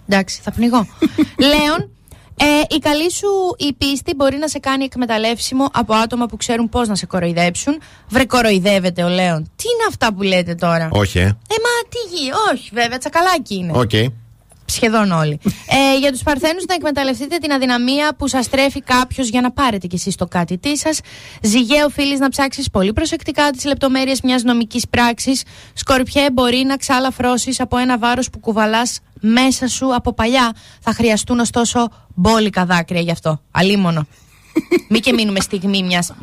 εντάξει, 0.08 0.40
θα 0.44 0.52
πνιγώ. 0.52 0.88
Λέων, 1.52 1.90
ε, 2.38 2.76
η 2.76 2.80
καλή 2.80 3.12
σου 3.12 3.28
η 3.58 3.74
πίστη 3.74 4.16
μπορεί 4.16 4.38
να 4.38 4.48
σε 4.48 4.60
κάνει 4.60 4.84
εκμεταλλεύσιμο 4.84 5.70
από 5.74 5.94
άτομα 5.94 6.26
που 6.26 6.38
ξέρουν 6.38 6.70
πώς 6.70 6.88
να 6.88 6.96
σε 6.96 7.06
κοροϊδέψουν. 7.06 7.82
Βρε 8.10 8.26
κοροϊδεύεται 8.26 9.04
ο 9.04 9.10
Λέων. 9.10 9.44
Τι 9.44 9.64
είναι 9.74 9.86
αυτά 9.90 10.14
που 10.14 10.22
λέτε 10.22 10.56
τώρα; 10.56 10.90
Όχι, 10.92 11.20
ε. 11.20 11.22
Ε, 11.22 11.56
μα 11.66 11.90
τι 11.90 12.16
γη, 12.16 12.30
όχι 12.54 12.70
βέβαια, 12.74 12.98
τσακαλάκι 12.98 13.56
είναι. 13.56 13.72
Οκ. 13.76 13.92
Σχεδόν 14.66 15.12
όλοι. 15.12 15.40
ε, 15.68 15.98
για 16.00 16.12
τους 16.12 16.24
Παρθένους, 16.24 16.66
να 16.68 16.74
εκμεταλλευτείτε 16.74 17.38
την 17.38 17.52
αδυναμία 17.52 18.16
που 18.18 18.28
σας 18.28 18.50
τρέφει 18.50 18.82
κάποιος 18.82 19.30
για 19.30 19.42
να 19.42 19.52
πάρετε 19.52 19.88
κι 19.88 19.96
εσείς 19.96 20.16
το 20.16 20.26
κάτι 20.26 20.58
τι 20.58 20.78
σας. 20.78 21.00
Ζυγέ, 21.42 21.84
οφείλεις 21.84 22.20
να 22.20 22.30
ψάξεις 22.30 22.70
πολύ 22.70 22.94
προσεκτικά 22.94 23.50
τις 23.50 23.66
λεπτομέρειες 23.66 24.22
μιας 24.22 24.44
νομικής 24.44 24.88
πράξης. 24.88 25.44
Σκορπιέ, 25.74 26.32
μπορεί 26.32 26.64
να 26.68 26.78
ξαλαφρώσεις 26.78 27.60
από 27.60 27.78
ένα 27.78 27.98
βάρος 27.98 28.30
που 28.30 28.40
κουβαλάς 28.40 29.00
μέσα 29.20 29.68
σου 29.68 29.96
από 29.96 30.14
παλιά. 30.14 30.54
Θα 30.80 30.94
χρειαστούν 30.94 31.40
ωστόσο 31.40 31.90
μπόλικα 32.16 32.66
δάκρυα 32.66 33.02
γι' 33.02 33.12
αυτό. 33.12 33.42
Αλίμονο. 33.52 34.08
Μη 34.90 35.00
και 35.00 35.14
μείνουμε 35.14 35.40
στιγμή 35.40 35.84
μιας, 35.84 36.14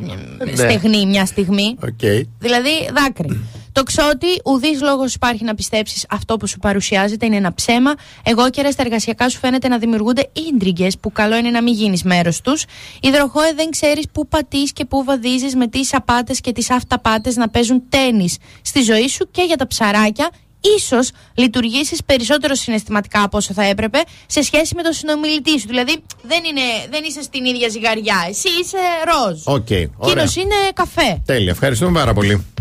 στεγνή 0.55 1.05
μια 1.05 1.25
στιγμή. 1.25 1.75
Οκ. 1.83 2.25
Δηλαδή 2.39 2.69
δάκρυ. 2.93 3.43
Τοξότη, 3.73 4.27
ουδείς 4.45 4.81
λόγος 4.81 5.13
υπάρχει 5.13 5.43
να 5.43 5.55
πιστέψεις 5.55 6.05
αυτό 6.09 6.37
που 6.37 6.47
σου 6.47 6.59
παρουσιάζεται 6.59 7.25
είναι 7.25 7.35
ένα 7.35 7.53
ψέμα. 7.53 7.93
Αιγόκερε, 8.23 8.71
στα 8.71 8.81
εργασιακά 8.81 9.29
σου 9.29 9.39
φαίνεται 9.39 9.67
να 9.67 9.77
δημιουργούνται 9.77 10.29
ίντριγκες 10.49 10.97
που 10.97 11.11
καλό 11.11 11.35
είναι 11.35 11.49
να 11.49 11.61
μην 11.61 11.73
γίνεις 11.73 12.03
μέρος 12.03 12.41
τους. 12.41 12.65
Υδροχόε 13.01 13.53
δεν 13.55 13.69
ξέρεις 13.69 14.05
πού 14.11 14.27
πατείς 14.27 14.73
και 14.73 14.85
πού 14.85 15.03
βαδίζεις 15.03 15.55
με 15.55 15.67
τις 15.67 15.93
απάτες 15.93 16.41
και 16.41 16.51
τις 16.51 16.71
αυταπάτες 16.71 17.35
να 17.35 17.49
παίζουν 17.49 17.83
τένις 17.89 18.29
στη 18.61 18.81
ζωή 18.81 19.07
σου 19.07 19.27
και 19.31 19.41
για 19.41 19.55
τα 19.55 19.67
ψαράκια. 19.67 20.29
Ίσως 20.77 21.11
λειτουργήσεις 21.33 22.03
περισσότερο 22.03 22.55
συναισθηματικά 22.55 23.23
από 23.23 23.37
όσο 23.37 23.53
θα 23.53 23.63
έπρεπε 23.63 23.99
σε 24.25 24.41
σχέση 24.41 24.75
με 24.75 24.81
τον 24.81 24.93
συνομιλητή 24.93 25.59
σου. 25.59 25.67
Δηλαδή 25.67 26.03
δεν, 26.21 26.43
είναι, 26.43 26.61
δεν 26.89 27.03
είσαι 27.03 27.21
στην 27.21 27.45
ίδια 27.45 27.69
ζυγαριά. 27.69 28.25
Εσύ 28.29 28.47
είσαι 28.61 28.77
ροζ. 29.05 29.41
Οκ. 29.45 29.67
Ωραία. 29.69 30.13
Κύριος 30.13 30.35
είναι 30.35 30.55
καφέ. 30.73 31.21
Τέλεια. 31.25 31.51
Ευχαριστούμε 31.51 31.99
πάρα 31.99 32.13
πολύ. 32.13 32.52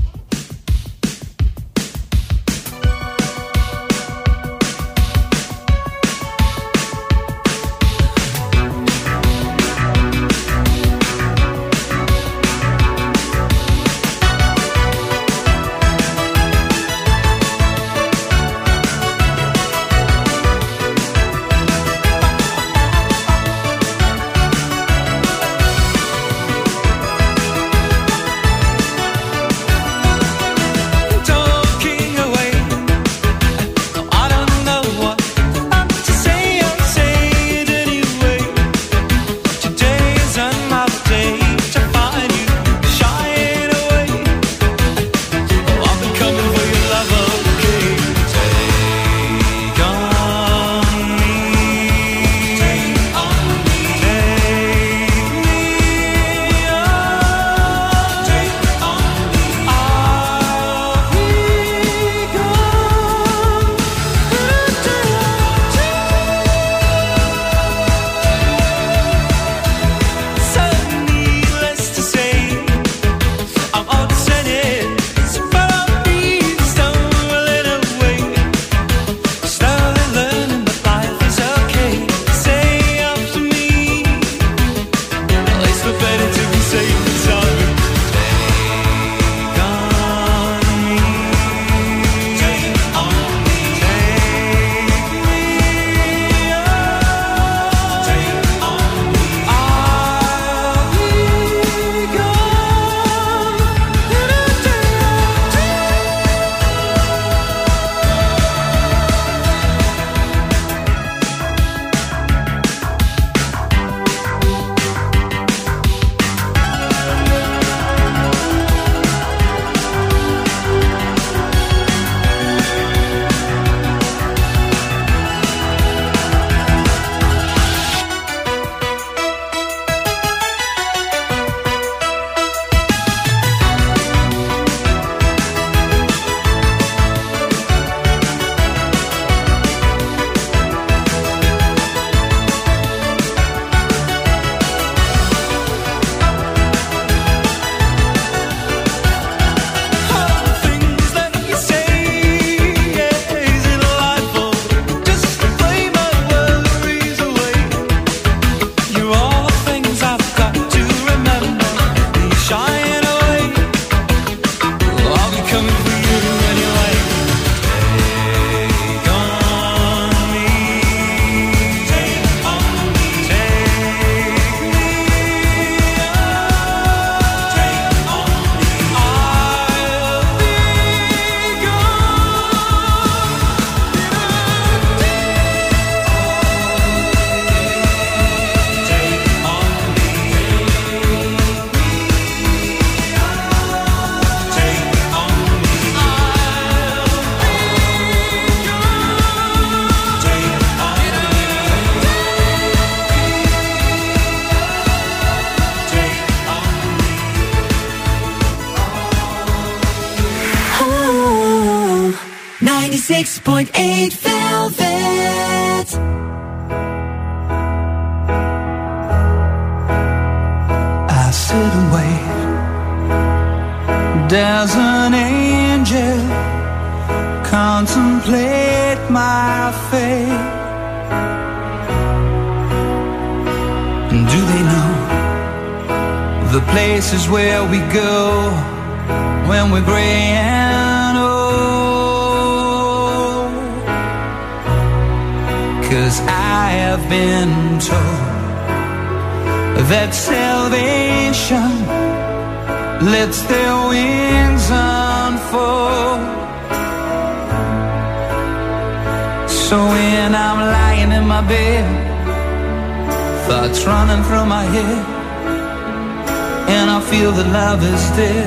That 267.43 267.53
love 267.53 267.82
is 267.82 268.05
dead. 268.16 268.47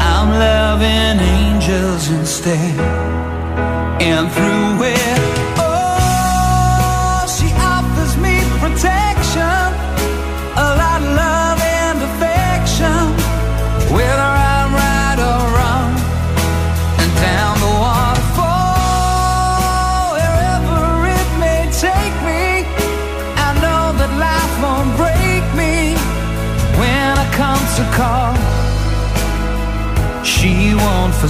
I'm 0.00 0.30
loving 0.30 1.18
angels 1.20 2.10
instead, 2.10 2.78
and 4.00 4.30
through 4.32 4.49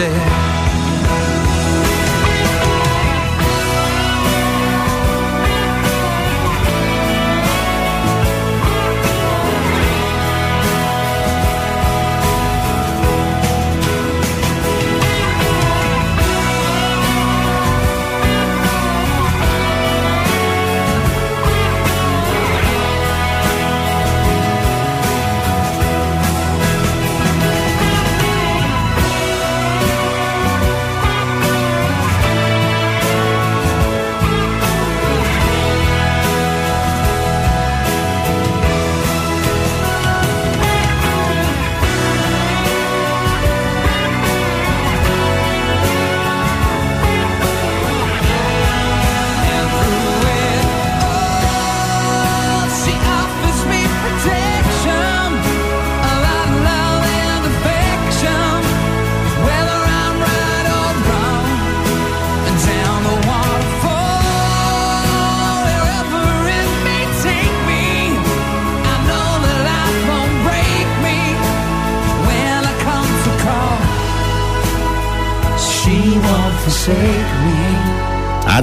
stay 0.00 0.39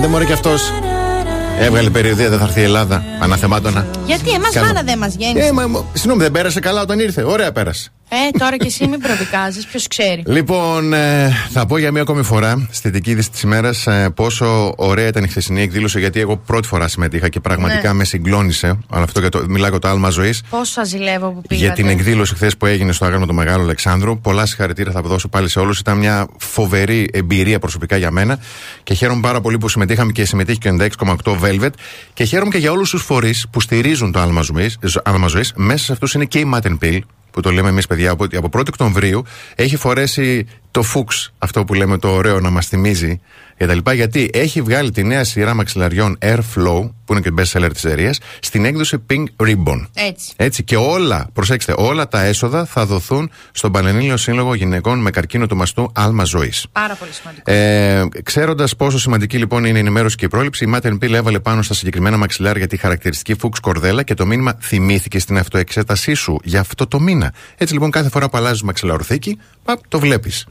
Άντε 0.07 0.15
μωρέ 0.15 0.25
κι 0.25 0.33
αυτός 0.33 0.73
Έβγαλε 1.59 1.89
περιοδία, 1.89 2.29
δεν 2.29 2.39
θα 2.39 2.43
έρθει 2.45 2.59
η 2.59 2.63
Ελλάδα. 2.63 3.03
Αναθεμάτωνα. 3.19 3.85
Γιατί 4.05 4.29
εμάς 4.31 4.53
Κάνω. 4.53 4.65
μάνα 4.65 4.81
δεν 4.83 4.97
μας 4.97 5.13
Ε, 5.13 5.17
γέννησε. 5.19 5.53
μα, 5.53 5.67
μα- 5.67 5.85
συγγνώμη, 5.93 6.21
δεν 6.21 6.31
πέρασε 6.31 6.59
καλά 6.59 6.81
όταν 6.81 6.99
ήρθε. 6.99 7.23
Ωραία 7.23 7.51
πέρασε. 7.51 7.91
Ε, 8.09 8.37
τώρα 8.39 8.57
κι 8.57 8.67
εσύ 8.67 8.87
μην 8.87 8.99
προδικάζεις, 8.99 9.65
ποιος 9.65 9.87
ξέρει. 9.87 10.23
Λοιπόν, 10.25 10.93
ε, 10.93 11.31
θα 11.51 11.65
πω 11.65 11.77
για 11.77 11.91
μία 11.91 12.01
ακόμη 12.01 12.23
φορά 12.23 12.67
στη 12.71 12.89
δική 12.89 13.11
είδηση 13.11 13.29
της 13.31 13.41
ημέρας 13.41 13.87
ε, 13.87 14.09
πόσο 14.15 14.73
ωραία 14.77 15.07
ήταν 15.07 15.23
η 15.23 15.27
χθεσινή 15.27 15.61
εκδήλωση. 15.61 15.99
Γιατί 15.99 16.19
εγώ 16.19 16.37
πρώτη 16.37 16.67
φορά 16.67 16.87
συμμετείχα 16.87 17.29
και 17.29 17.39
πραγματικά 17.39 17.87
Ναι. 17.87 17.93
με 17.93 18.03
συγκλώνησε. 18.03 18.77
Αλλά 18.89 19.03
αυτό 19.03 19.19
για 19.19 19.29
το, 19.29 19.43
μιλάω 19.47 19.69
για 19.69 19.79
το 19.79 19.87
άλμα 19.87 20.09
ζωής. 20.09 20.41
Πόσο 20.49 20.71
σας 20.71 20.87
ζηλεύω 20.87 21.29
που 21.31 21.41
πήγατε. 21.47 21.65
Για 21.65 21.75
την 21.75 21.87
εκδήλωση 21.89 22.35
χθες 22.35 22.57
που 22.57 22.65
έγινε 22.65 22.91
στο 22.91 23.05
άγαλμα 23.05 23.25
του 23.27 23.33
Μεγάλου 23.33 23.61
Αλεξάνδρου. 23.63 24.19
Πολλά 24.19 24.45
συγχαρητήρια 24.45 24.91
θα 24.91 25.01
δώσω 25.01 25.27
πάλι 25.27 25.49
σε 25.49 25.59
όλους. 25.59 25.79
Ήταν 25.79 25.97
μια 25.97 26.27
φοβερή 26.37 27.09
εμπειρία 27.13 27.59
προσωπικά 27.59 27.97
για 27.97 28.11
μένα. 28.11 28.39
Και 28.83 28.93
χαίρομαι 28.93 29.21
πάρα 29.21 29.41
πολύ 29.41 29.57
που 29.57 29.69
συμμετείχαμε 29.69 30.11
και 30.11 30.25
συμμετείχε 30.25 30.57
και 30.57 30.69
ο 30.69 30.75
96,8 31.23 31.37
Velvet. 31.43 31.69
Και 32.13 32.23
χαίρομαι 32.23 32.51
και 32.51 32.57
για 32.57 32.71
όλους 32.71 32.89
τους 32.89 33.01
φορείς 33.03 33.45
που 33.51 33.61
στηρίζουν 33.61 34.11
το 34.11 34.19
άλμα 34.19 34.41
ζωής. 35.27 35.51
Μέσα 35.55 35.83
σε 35.83 35.91
αυτούς 35.91 36.13
είναι 36.13 36.25
και 36.25 36.39
η 36.39 36.51
Matten 36.53 36.77
Pill, 36.83 36.99
που 37.37 37.43
το 37.43 37.51
λέμε 37.51 37.69
εμείς 37.69 37.87
παιδιά, 37.87 38.11
από, 38.11 38.23
από 38.23 38.49
1η 38.59 38.67
Οκτωβρίου 38.67 39.23
έχει 39.55 39.75
φορέσει 39.75 40.47
το 40.71 40.81
φούξ, 40.81 41.33
αυτό 41.37 41.63
που 41.65 41.73
λέμε 41.73 41.97
το 41.97 42.09
ωραίο 42.09 42.39
να 42.39 42.49
μας 42.49 42.67
θυμίζει 42.67 43.21
κτλ. 43.57 43.91
Γιατί 43.91 44.29
έχει 44.33 44.61
βγάλει 44.61 44.91
τη 44.91 45.03
νέα 45.03 45.23
σειρά 45.23 45.53
μαξιλαριών 45.53 46.17
Airflow, 46.21 46.89
που 47.05 47.13
είναι 47.13 47.21
και 47.21 47.31
best 47.37 47.57
seller 47.57 47.69
της 47.73 47.83
εταιρείας, 47.85 48.19
στην 48.39 48.65
έκδοση 48.65 48.97
Pink 49.09 49.23
Ribbon. 49.45 49.87
Έτσι. 49.93 50.33
Έτσι 50.35 50.63
και 50.63 50.75
όλα, 50.75 51.29
προσέξτε, 51.33 51.73
όλα 51.77 52.07
τα 52.07 52.23
έσοδα 52.23 52.65
θα 52.65 52.85
δοθούν 52.85 53.31
στον 53.51 53.71
Πανελλήνιο 53.71 54.17
Σύλλογο 54.17 54.53
Γυναικών 54.53 54.99
με 54.99 55.09
καρκίνο 55.09 55.47
του 55.47 55.55
μαστού 55.55 55.91
Άλμα 55.93 56.23
Ζωής. 56.23 56.65
Πάρα 56.71 56.95
πολύ 56.95 57.11
σημαντικό. 57.11 57.51
Ε, 57.51 58.07
Ξέροντας 58.23 58.75
πόσο 58.75 58.99
σημαντική 58.99 59.37
λοιπόν 59.37 59.65
είναι 59.65 59.77
η 59.77 59.81
ενημέρωση 59.81 60.15
και 60.15 60.25
η 60.25 60.27
πρόληψη, 60.27 60.65
η 60.65 60.73
Matter 60.75 60.93
Pill 60.93 61.13
έβαλε 61.13 61.39
πάνω 61.39 61.61
στα 61.61 61.73
συγκεκριμένα 61.73 62.17
μαξιλάρια 62.17 62.67
τη 62.67 62.77
χαρακτηριστική 62.77 63.39
φούξ 63.39 63.59
κορδέλα 63.59 64.03
και 64.03 64.13
το 64.13 64.25
μήνυμα 64.25 64.57
θυμήθηκε 64.61 65.19
στην 65.19 65.37
αυτοεξέτασή 65.37 66.13
σου 66.13 66.39
για 66.43 66.59
αυτό 66.59 66.87
το 66.87 66.99
μήνα. 66.99 67.33
Έτσι 67.57 67.73
λοιπόν, 67.73 67.91
κάθε 67.91 68.09
φορά 68.09 68.29
που 68.29 68.37
αλλάζεις 68.37 68.61
μαξιλαροθήκη, 68.61 69.37
παπ, 69.63 69.79
το 69.87 69.99
βλέπεις. 69.99 70.47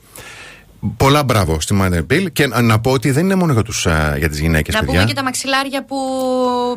Πολλά 0.97 1.25
μπράβο 1.25 1.61
στη 1.61 1.79
Matter 1.83 2.07
Pill 2.13 2.27
και 2.33 2.47
να- 2.47 2.61
να 2.63 2.81
πω 2.81 2.91
ότι 2.91 3.11
δεν 3.11 3.25
είναι 3.25 3.35
μόνο 3.35 3.53
για, 3.53 3.63
τους, 3.63 3.87
α, 3.87 4.15
για 4.19 4.29
τις 4.29 4.39
γυναίκες 4.41 4.75
να 4.75 4.81
παιδιά. 4.81 4.95
πούμε 4.95 5.05
και 5.09 5.15
τα 5.15 5.23
μαξιλάρια 5.23 5.85
που 5.85 5.97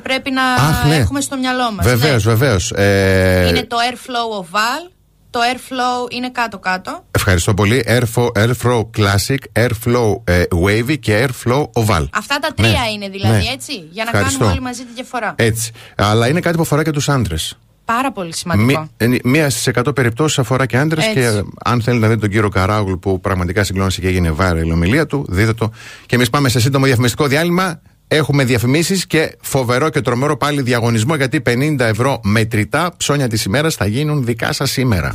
πρέπει 0.03 0.31
να 0.31 0.43
Αχ, 0.43 0.85
ναι. 0.85 0.95
έχουμε 0.95 1.21
στο 1.21 1.37
μυαλό 1.37 1.71
μας. 1.71 1.85
Βεβαίως, 1.85 2.23
βεβαίως. 2.23 2.71
Ε, 2.71 3.45
Είναι 3.49 3.63
το 3.63 3.77
Airflow 3.91 4.43
Oval. 4.43 4.91
Το 5.31 5.39
Airflow 5.53 6.11
είναι 6.11 6.29
κάτω-κάτω. 6.31 7.05
Ευχαριστώ 7.11 7.53
πολύ. 7.53 7.83
Airflow, 7.87 8.27
Airflow 8.35 8.81
Classic, 8.97 9.37
Airflow 9.65 10.21
ε, 10.23 10.43
Wavy 10.65 10.99
και 10.99 11.27
Airflow 11.27 11.61
Oval. 11.61 12.05
Αυτά 12.13 12.39
τα 12.39 12.53
τρία 12.55 12.69
Ναι, 12.69 12.89
είναι 12.93 13.09
δηλαδή, 13.09 13.43
ναι. 13.45 13.51
έτσι. 13.53 13.73
Για 13.91 14.03
να 14.03 14.09
Ευχαριστώ. 14.09 14.37
κάνουμε 14.39 14.51
όλοι 14.51 14.61
μαζί 14.61 14.81
τη 14.83 14.93
διαφορά. 14.95 15.33
Έτσι. 15.37 15.71
Αλλά 15.95 16.27
είναι 16.27 16.39
κάτι 16.39 16.55
που 16.55 16.61
αφορά 16.61 16.83
και 16.83 16.91
τους 16.91 17.09
άντρες. 17.09 17.57
Πάρα 17.93 18.11
πολύ 18.11 18.35
σημαντικό. 18.35 18.89
Μία 19.23 19.49
στις 19.49 19.69
100 19.73 19.95
περιπτώσεις 19.95 20.39
αφορά 20.39 20.65
και 20.65 20.77
άντρες. 20.77 21.05
Έτσι. 21.05 21.19
Και 21.19 21.25
ε, 21.25 21.41
αν 21.63 21.81
θέλετε 21.81 22.01
να 22.01 22.07
δείτε 22.07 22.19
τον 22.19 22.29
κύριο 22.29 22.49
Καράγουλ 22.49 22.93
που 22.93 23.19
πραγματικά 23.19 23.63
συγκλώνησε 23.63 24.01
και 24.01 24.07
έγινε 24.07 24.33
viral 24.39 24.65
η 24.65 24.71
ομιλία 24.71 25.05
του, 25.05 25.25
δείτε 25.29 25.53
το. 25.53 25.71
Και 26.05 26.15
εμείς 26.15 26.29
πάμε 26.29 26.49
σε 26.49 26.59
σύντομο 26.59 26.85
διαφημιστικό 26.85 27.27
διάλειμμα. 27.27 27.81
Έχουμε 28.07 28.43
διαφημίσεις 28.43 29.07
και 29.07 29.37
φοβερό 29.41 29.89
και 29.89 30.01
τρομερό 30.01 30.37
πάλι 30.37 30.61
διαγωνισμό 30.61 31.15
γιατί 31.15 31.41
50 31.45 31.79
ευρώ 31.79 32.19
μετρητά 32.23 32.91
ψώνια 32.97 33.27
της 33.27 33.43
ημέρας 33.43 33.75
θα 33.75 33.85
γίνουν 33.85 34.25
δικά 34.25 34.53
σας 34.53 34.71
σήμερα. 34.71 35.13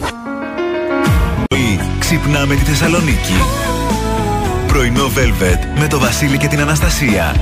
Ξυπνάμε 1.98 2.54
τη 2.54 2.60
Θεσσαλονίκη. 2.60 3.34
Πρωινό 4.66 5.06
Velvet 5.06 5.80
με 5.80 5.86
το 5.88 5.98
Βασίλη 5.98 6.36
και 6.36 6.48
την 6.48 6.60
Αναστασία. 6.60 7.34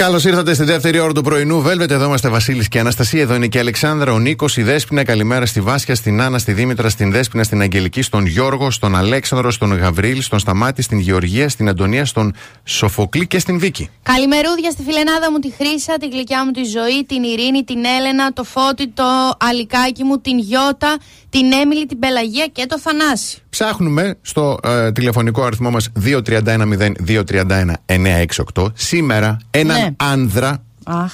Καλώς 0.00 0.24
ήρθατε 0.24 0.54
στη 0.54 0.64
δεύτερη 0.64 0.98
ώρα 0.98 1.12
του 1.12 1.22
πρωινού. 1.22 1.64
Velvet, 1.66 1.90
εδώ 1.90 2.04
είμαστε 2.04 2.28
Βασίλης 2.28 2.68
και 2.68 2.78
Αναστασία. 2.78 3.20
Εδώ 3.20 3.34
είναι 3.34 3.46
και 3.46 3.56
η 3.56 3.60
Αλεξάνδρα, 3.60 4.12
ο 4.12 4.18
Νίκος, 4.18 4.56
η 4.56 4.62
Δέσπινα. 4.62 5.04
Καλημέρα 5.04 5.46
στη 5.46 5.60
Βάσια, 5.60 5.94
στην 5.94 6.20
Άννα, 6.20 6.38
στη 6.38 6.52
Δήμητρα, 6.52 6.88
στην 6.88 7.10
Δέσπινα, 7.10 7.42
στην 7.42 7.60
Αγγελική, 7.60 8.02
στον 8.02 8.26
Γιώργο, 8.26 8.70
στον 8.70 8.96
Αλέξανδρο, 8.96 9.50
στον 9.50 9.76
Γαβρίλ, 9.76 10.22
στον 10.22 10.38
Σταμάτη, 10.38 10.82
στην 10.82 10.98
Γεωργία, 10.98 11.48
στην 11.48 11.68
Αντωνία, 11.68 12.04
στον 12.04 12.34
Σοφοκλή 12.64 13.26
και 13.26 13.38
στην 13.38 13.58
Βίκη. 13.58 13.88
Καλημερούδια 14.02 14.70
στη 14.70 14.82
φιλενάδα 14.82 15.30
μου 15.30 15.38
τη 15.38 15.52
Χρύσα, 15.52 15.96
τη 16.00 16.08
γλυκιά 16.08 16.44
μου 16.44 16.50
τη 16.50 16.64
ζωή, 16.64 17.04
την 17.04 17.22
Ειρήνη, 17.22 17.64
την 17.64 17.84
Έλενα, 17.98 18.32
το 18.32 18.44
Φώτη, 18.44 18.88
το 18.88 19.04
Αλικάκι 19.38 20.04
μου, 20.04 20.20
την 20.20 20.38
Γιώτα, 20.38 20.98
την 21.30 21.52
Έμιλη, 21.52 21.86
την 21.86 21.98
Πελαγία 21.98 22.46
και 22.46 22.66
το 22.66 22.78
Θανάση. 22.78 23.38
Ψάχνουμε 23.50 24.18
στο 24.22 24.58
ε, 24.64 24.92
τηλεφωνικό 24.92 25.42
αριθμό 25.42 25.70
μας 25.70 25.88
2310-231-968 26.04 28.72
σήμερα 28.74 29.36
έναν 29.50 29.80
Ναι. 29.80 29.89
Άνδρα 29.96 30.62
Αχ. 30.84 31.12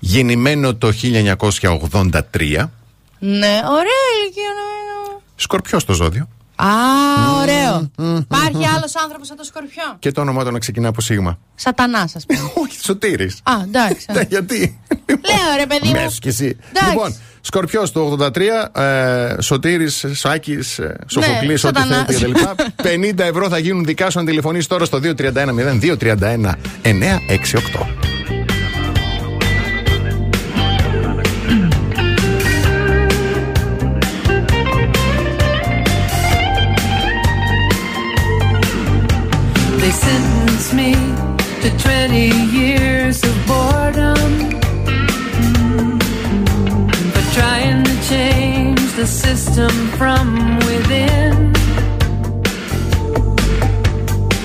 γεννημένο 0.00 0.74
το 0.74 0.92
1983 1.02 2.70
Ναι, 3.18 3.60
ωραία 3.68 4.02
ηλικία 4.14 4.50
νομίζω. 4.60 5.22
σκορπιό 5.36 5.78
στο 5.78 5.92
ζώδιο 5.92 6.28
Α, 6.56 6.66
ωραίο. 7.40 7.90
Υπάρχει 8.18 8.66
άλλος 8.76 8.96
άνθρωπος 9.02 9.26
σαν 9.26 9.36
το 9.36 9.44
σκορπιό; 9.44 9.96
και 9.98 10.12
το 10.12 10.20
όνομά 10.20 10.44
του 10.44 10.50
να 10.50 10.58
ξεκινά 10.58 10.88
από 10.88 11.00
σίγμα. 11.00 11.38
Σατανάς, 11.54 12.16
ας 12.16 12.26
πούμε. 12.26 12.40
Όχι, 12.64 12.78
Σωτήρης. 12.82 13.38
Α, 13.42 13.52
εντάξει. 13.64 14.06
Ναι, 14.12 14.20
γιατί; 14.28 14.80
Λέω 15.06 15.56
ρε 15.56 15.66
παιδί 15.66 15.88
μου. 15.88 15.92
Μες 16.00 16.18
κι 16.18 16.28
εσύ. 16.28 16.56
Εντάξει. 16.68 16.90
Λοιπόν, 16.90 17.16
Σκορπιός 17.40 17.90
του 17.92 18.00
83, 18.18 18.80
ε, 18.80 19.34
Σωτήρης, 19.40 20.04
Σάκης, 20.12 20.78
ε, 20.78 20.96
Σοφοκλής, 21.06 21.64
ό,τι 21.64 21.80
Σατανάς. 21.80 22.16
θέλετε 22.16 22.40
κτλ. 22.76 22.88
50 23.22 23.24
ευρώ 23.32 23.48
θα 23.48 23.58
γίνουν 23.58 23.84
δικά 23.84 24.10
σου 24.10 24.18
αν 24.18 24.24
τηλεφωνήσει 24.26 24.68
τώρα 24.68 24.84
στο 24.84 24.98
2310 25.02 25.78
231 25.80 26.52
968. 26.82 28.13
The 49.04 49.10
system 49.10 49.70
from 49.98 50.56
within. 50.60 51.52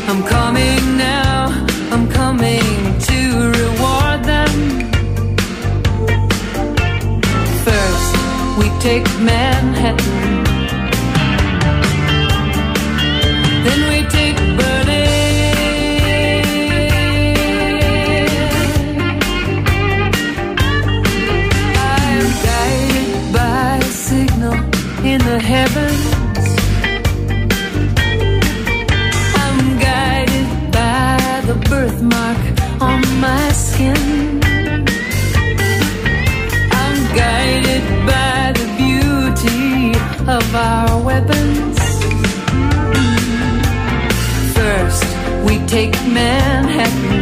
I'm 0.09 0.21
coming 0.23 0.97
now, 0.97 1.45
I'm 1.93 2.09
coming 2.09 2.99
to 3.09 3.19
reward 3.59 4.19
them. 4.33 4.55
First, 7.63 8.11
we 8.57 8.67
take 8.81 9.05
Manhattan. 9.21 10.18
Of 40.49 40.55
our 40.55 41.03
weapons. 41.03 41.77
First, 44.55 45.05
we 45.45 45.59
take 45.67 45.93
Manhattan. 46.07 47.18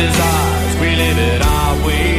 Ours, 0.00 0.76
we 0.80 0.94
live 0.94 1.18
it 1.18 1.42
our 1.42 1.84
way. 1.84 2.17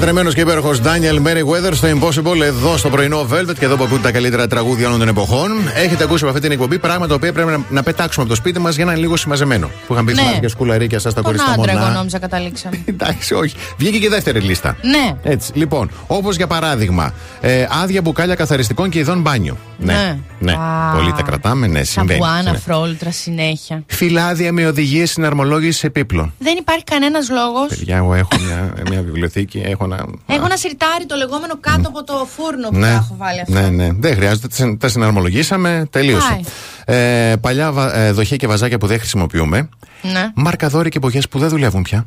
Λατρεμένο 0.00 0.32
και 0.32 0.40
υπέροχος 0.40 0.80
Daniel 0.82 1.26
Merriweather 1.26 1.72
στο 1.72 1.88
Impossible 1.88 2.40
εδώ 2.40 2.76
στο 2.76 2.90
πρωινό 2.90 3.26
Velvet 3.32 3.54
και 3.58 3.64
εδώ 3.64 3.76
που 3.76 3.84
ακούτε 3.84 4.00
τα 4.02 4.12
καλύτερα 4.12 4.46
τραγούδια 4.46 4.86
όλων 4.86 4.98
των 4.98 5.08
εποχών. 5.08 5.50
Έχετε 5.74 6.04
ακούσει 6.04 6.22
από 6.24 6.28
αυτή 6.28 6.40
την 6.40 6.50
εκπομπή 6.52 6.78
πράγματα 6.78 7.08
τα 7.08 7.14
οποία 7.14 7.32
πρέπει 7.32 7.50
να, 7.50 7.64
να 7.68 7.82
πετάξουμε 7.82 8.24
από 8.24 8.34
το 8.34 8.40
σπίτι 8.40 8.58
μας 8.58 8.76
για 8.76 8.84
να 8.84 8.90
είναι 8.92 9.00
λίγο 9.00 9.16
συμμαζεμένο. 9.16 9.70
Που 9.86 9.92
είχαν 9.92 10.04
πει 10.04 10.12
Ναι. 10.12 10.22
ναι. 10.22 10.38
και 10.40 10.48
σκουλαρίκια 10.48 10.98
σας 10.98 11.14
τα 11.14 11.22
Τον 11.22 11.32
κορίτσια 11.32 11.52
άντρα, 11.58 11.70
εγώ 11.72 11.80
μονά. 11.80 11.92
νόμιζα 11.92 12.18
καταλήξαμε. 12.18 12.82
Εντάξει, 12.94 13.34
όχι. 13.34 13.54
Βγήκε 13.76 13.98
και 13.98 14.06
η 14.06 14.08
δεύτερη 14.08 14.40
λίστα. 14.40 14.76
Ναι. 14.82 15.16
Έτσι, 15.22 15.50
λοιπόν, 15.54 15.90
όπως 16.06 16.36
για 16.36 16.46
παράδειγμα, 16.46 17.12
ε, 17.40 17.66
άδεια 17.82 18.02
μπουκάλια 18.02 18.34
καθαριστικών 18.34 18.90
και 18.90 18.98
ειδών 18.98 19.20
μπάνιο. 19.20 19.56
Ναι. 19.82 19.92
Ναι. 19.92 20.18
ναι. 20.38 20.52
Α. 20.52 20.92
Πολύ 20.96 21.12
τα 21.12 21.22
κρατάμε, 21.22 21.66
ναι, 21.66 21.78
Τα 21.78 21.84
συμβαίνει. 21.84 22.18
μπουάνα, 22.18 22.50
Ναι. 22.52 22.58
φρόλτρα 22.58 23.10
συνέχεια. 23.10 23.82
Φυλάδια 23.86 24.52
με 24.52 24.66
οδηγίες 24.66 25.10
συναρμολόγησης 25.10 25.84
επίπλων. 25.84 26.32
Δεν 26.38 26.56
υπάρχει 26.58 26.84
κανένας 26.84 27.28
λόγος. 27.30 27.68
Παιδιά, 27.68 27.96
εγώ 27.96 28.14
έχω 28.14 28.28
μια, 28.46 28.72
μια 28.90 29.02
βιβλιοθήκη, 29.02 29.58
έχω 29.64 29.84
ένα. 29.84 30.06
Έχω 30.26 30.44
ένα 30.44 30.56
σιρτάρι 30.56 31.06
το 31.06 31.16
λεγόμενο 31.16 31.54
κάτω 31.60 31.88
από 31.88 32.04
το 32.04 32.28
φούρνο 32.36 32.68
που 32.68 32.72
τα 32.72 32.78
Ναι, 32.78 32.88
έχω 32.88 33.14
βάλει 33.18 33.40
αυτά. 33.40 33.60
ναι, 33.60 33.68
ναι. 33.68 33.88
Δεν 33.98 34.14
χρειάζεται. 34.14 34.48
τα 34.48 34.54
συν- 34.54 34.80
Τα 34.80 34.88
συναρμολογήσαμε. 34.88 35.86
Τελείωσε. 35.90 36.40
Ε, 36.84 37.34
παλιά 37.40 37.72
βα- 37.72 37.94
ε, 37.96 38.12
δοχεία 38.12 38.36
και 38.36 38.46
βαζάκια 38.46 38.78
που 38.78 38.86
δεν 38.86 38.98
χρησιμοποιούμε. 38.98 39.68
Ναι. 40.02 40.30
Μαρκαδόροι 40.34 40.88
και 40.88 40.96
εποχέ 40.98 41.20
που 41.30 41.38
δεν 41.38 41.48
δουλεύουν 41.48 41.82
πια. 41.82 42.06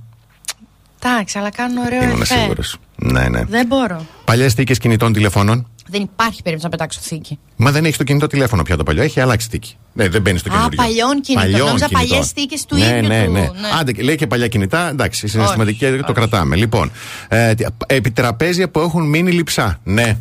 Εντάξει, 1.05 1.37
αλλά 1.37 1.49
κάνουν 1.51 1.77
ωραίο 1.85 2.03
Ήμουν 2.03 2.21
εφέ. 2.21 2.35
σίγουρος. 2.39 2.77
Ναι, 3.05 3.29
ναι. 3.29 3.43
Δεν 3.43 3.65
μπορώ. 3.67 4.05
Παλιές 4.25 4.53
θήκες 4.53 4.77
κινητών 4.77 5.13
τηλεφώνων; 5.13 5.67
Δεν 5.87 6.01
υπάρχει 6.01 6.41
περίπτωση 6.41 6.63
να 6.63 6.69
πετάξω 6.69 6.99
θήκη. 7.03 7.39
Μα 7.55 7.71
δεν 7.71 7.85
έχεις 7.85 7.97
το 7.97 8.03
κινητό 8.03 8.27
τηλέφωνο 8.27 8.63
πια 8.63 8.77
το 8.77 8.83
παλιό, 8.83 9.03
έχει 9.03 9.19
αλλάξει 9.19 9.49
τύχη. 9.49 9.77
Ναι, 9.93 10.09
δεν 10.09 10.21
μπαίνει 10.21 10.37
στο 10.37 10.49
Α, 10.49 10.53
καινούριο. 10.55 10.77
παλιών 10.77 11.21
κινητών. 11.21 11.49
Νόμιζα 11.51 11.85
κινητών. 11.87 11.89
παλιές 12.09 12.31
θήκες 12.31 12.65
του 12.65 12.75
ναι, 12.75 12.85
ίδιου 12.85 13.07
ναι, 13.07 13.25
του, 13.25 13.31
Ναι, 13.31 13.39
ναι. 13.39 13.49
Άντε, 13.79 13.91
και 13.91 14.03
λέει 14.03 14.15
και 14.15 14.27
παλιά 14.27 14.47
κινητά, 14.47 14.89
εντάξει, 14.89 15.27
συναισθηματική 15.27 15.85
Όχι, 15.85 15.97
το 15.97 16.03
όχι. 16.03 16.13
κρατάμε. 16.13 16.55
Λοιπόν, 16.55 16.91
ε, 17.27 17.53
τι- 17.53 17.65
επιτραπέζια 17.85 18.69
που 18.69 18.79
έχουν 18.79 19.09
μείνει 19.09 19.31
λειψά. 19.31 19.79
Ναι. 19.83 20.17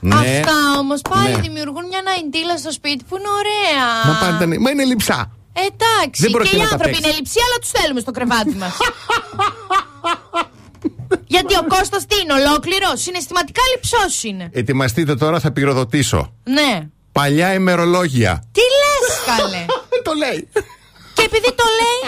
Ναι. 0.00 0.14
Αυτά 0.14 0.52
όμως 0.78 1.00
πάλι 1.10 1.34
Ναι. 1.34 1.40
δημιουργούν 1.40 1.86
μια 1.86 2.00
ναϊντήλα 2.04 2.56
στο 2.58 2.72
σπίτι 2.72 3.04
που 3.08 3.16
είναι 3.16 3.28
ωραία. 3.40 4.12
Μα 4.14 4.26
πάντα 4.28 4.44
είναι- 4.44 4.58
Μα 4.58 4.70
είναι 4.70 4.84
λειψά. 4.84 5.30
Εντάξει. 5.52 6.22
Δεν 6.22 6.30
πρόκειται 6.30 6.54
και 6.56 6.60
οι 6.60 6.62
να 6.62 6.68
τα 6.68 6.74
άνθρωποι 6.74 6.94
παίξεις. 6.94 7.04
είναι 7.10 7.16
λειψοί, 7.18 7.38
αλλά 7.46 7.56
τους 7.60 7.70
θέλουμε 7.70 8.00
στο 8.00 8.10
κρεβάτι 8.10 8.54
μας. 8.62 8.72
Γιατί 11.34 11.54
ο 11.62 11.64
Κώστας 11.68 12.02
τι 12.06 12.16
είναι, 12.22 12.32
ολόκληρος; 12.40 12.96
Συναισθηματικά 13.06 13.62
λυψός 13.72 14.22
είναι. 14.22 14.50
Ετοιμαστείτε 14.52 15.14
τώρα, 15.14 15.40
θα 15.40 15.50
πυροδοτήσω. 15.52 16.20
Ναι. 16.44 16.72
Παλιά 17.12 17.54
ημερολόγια. 17.54 18.32
Τι 18.56 18.64
λες 18.80 19.06
καλέ; 19.30 19.64
το 20.06 20.12
λέει. 20.22 20.48
Και 21.16 21.22
επειδή 21.30 21.50
το 21.60 21.66
λέει. 21.80 22.02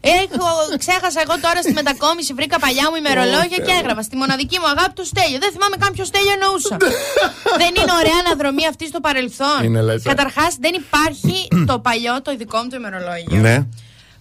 Έχω, 0.00 0.48
ξέχασα 0.82 1.20
εγώ 1.24 1.34
τώρα 1.44 1.60
στη 1.62 1.72
μετακόμιση, 1.72 2.32
βρήκα 2.38 2.58
παλιά 2.58 2.86
μου 2.90 2.96
ημερολόγια 3.02 3.58
και 3.66 3.72
έγραφα 3.80 4.02
στη 4.02 4.16
μοναδική 4.16 4.58
μου 4.60 4.68
αγάπη 4.74 4.94
του 4.98 5.06
Στέλιο. 5.12 5.38
Δεν 5.44 5.50
θυμάμαι 5.54 5.76
καν 5.82 5.90
ποιο 5.96 6.04
Στέλιο 6.04 6.32
εννοούσα. 6.38 6.76
δεν 7.62 7.72
είναι 7.78 7.92
ωραία 8.00 8.18
αναδρομή 8.24 8.64
αυτή 8.72 8.84
στο 8.92 9.00
παρελθόν. 9.06 9.60
Είναι, 9.64 9.80
λες, 9.80 10.04
ε. 10.04 10.08
Καταρχάς, 10.08 10.52
δεν 10.64 10.74
υπάρχει 10.82 11.36
το 11.70 11.78
παλιό, 11.86 12.22
το 12.22 12.30
ειδικό 12.34 12.58
μου 12.62 12.68
το 12.72 12.76
ημερολόγιο. 12.82 13.38
Ναι. 13.46 13.56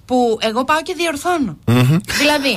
Που 0.06 0.38
εγώ 0.50 0.64
πάω 0.64 0.82
και 0.88 0.94
διορθώνω. 0.98 1.58
Μμμ. 1.66 1.98
Δηλαδή, 2.22 2.54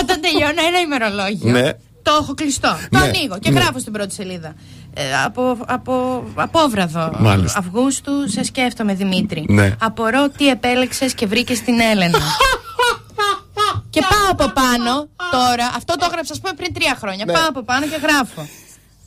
όταν 0.00 0.20
τελειώνω 0.20 0.60
ένα 0.68 0.80
ημερολόγιο, 0.80 1.50
Ναι. 1.50 1.72
το 2.02 2.18
έχω 2.20 2.34
κλειστό. 2.34 2.76
Το 2.90 2.98
Ναι, 2.98 3.04
ανοίγω 3.04 3.38
και 3.38 3.50
ναι. 3.50 3.60
γράφω 3.60 3.78
στην 3.78 3.92
πρώτη 3.92 4.14
σελίδα. 4.14 4.54
Ε, 4.94 5.02
από, 5.24 5.56
από, 5.66 6.24
απόβραδο 6.34 7.12
Μάλιστα. 7.18 7.58
Αυγούστου 7.58 8.30
σε 8.30 8.44
σκέφτομαι 8.44 8.94
Δημήτρη. 8.94 9.44
Ναι. 9.48 9.76
Απορώ 9.80 10.28
τι 10.28 10.48
επέλεξες 10.48 11.14
και 11.14 11.26
βρήκες 11.26 11.56
στην 11.58 11.80
Έλενα. 11.80 12.18
και 13.90 14.00
πάω 14.00 14.30
από 14.30 14.52
πάνω 14.52 15.08
τώρα, 15.30 15.66
αυτό 15.76 15.96
το 15.96 16.06
έγραψα 16.10 16.32
ας 16.32 16.40
πούμε 16.40 16.52
πριν 16.56 16.74
τρία 16.74 16.96
χρόνια. 17.00 17.24
Ναι. 17.24 17.32
Πάω 17.32 17.48
από 17.48 17.62
πάνω 17.62 17.86
και 17.86 17.98
γράφω. 18.02 18.48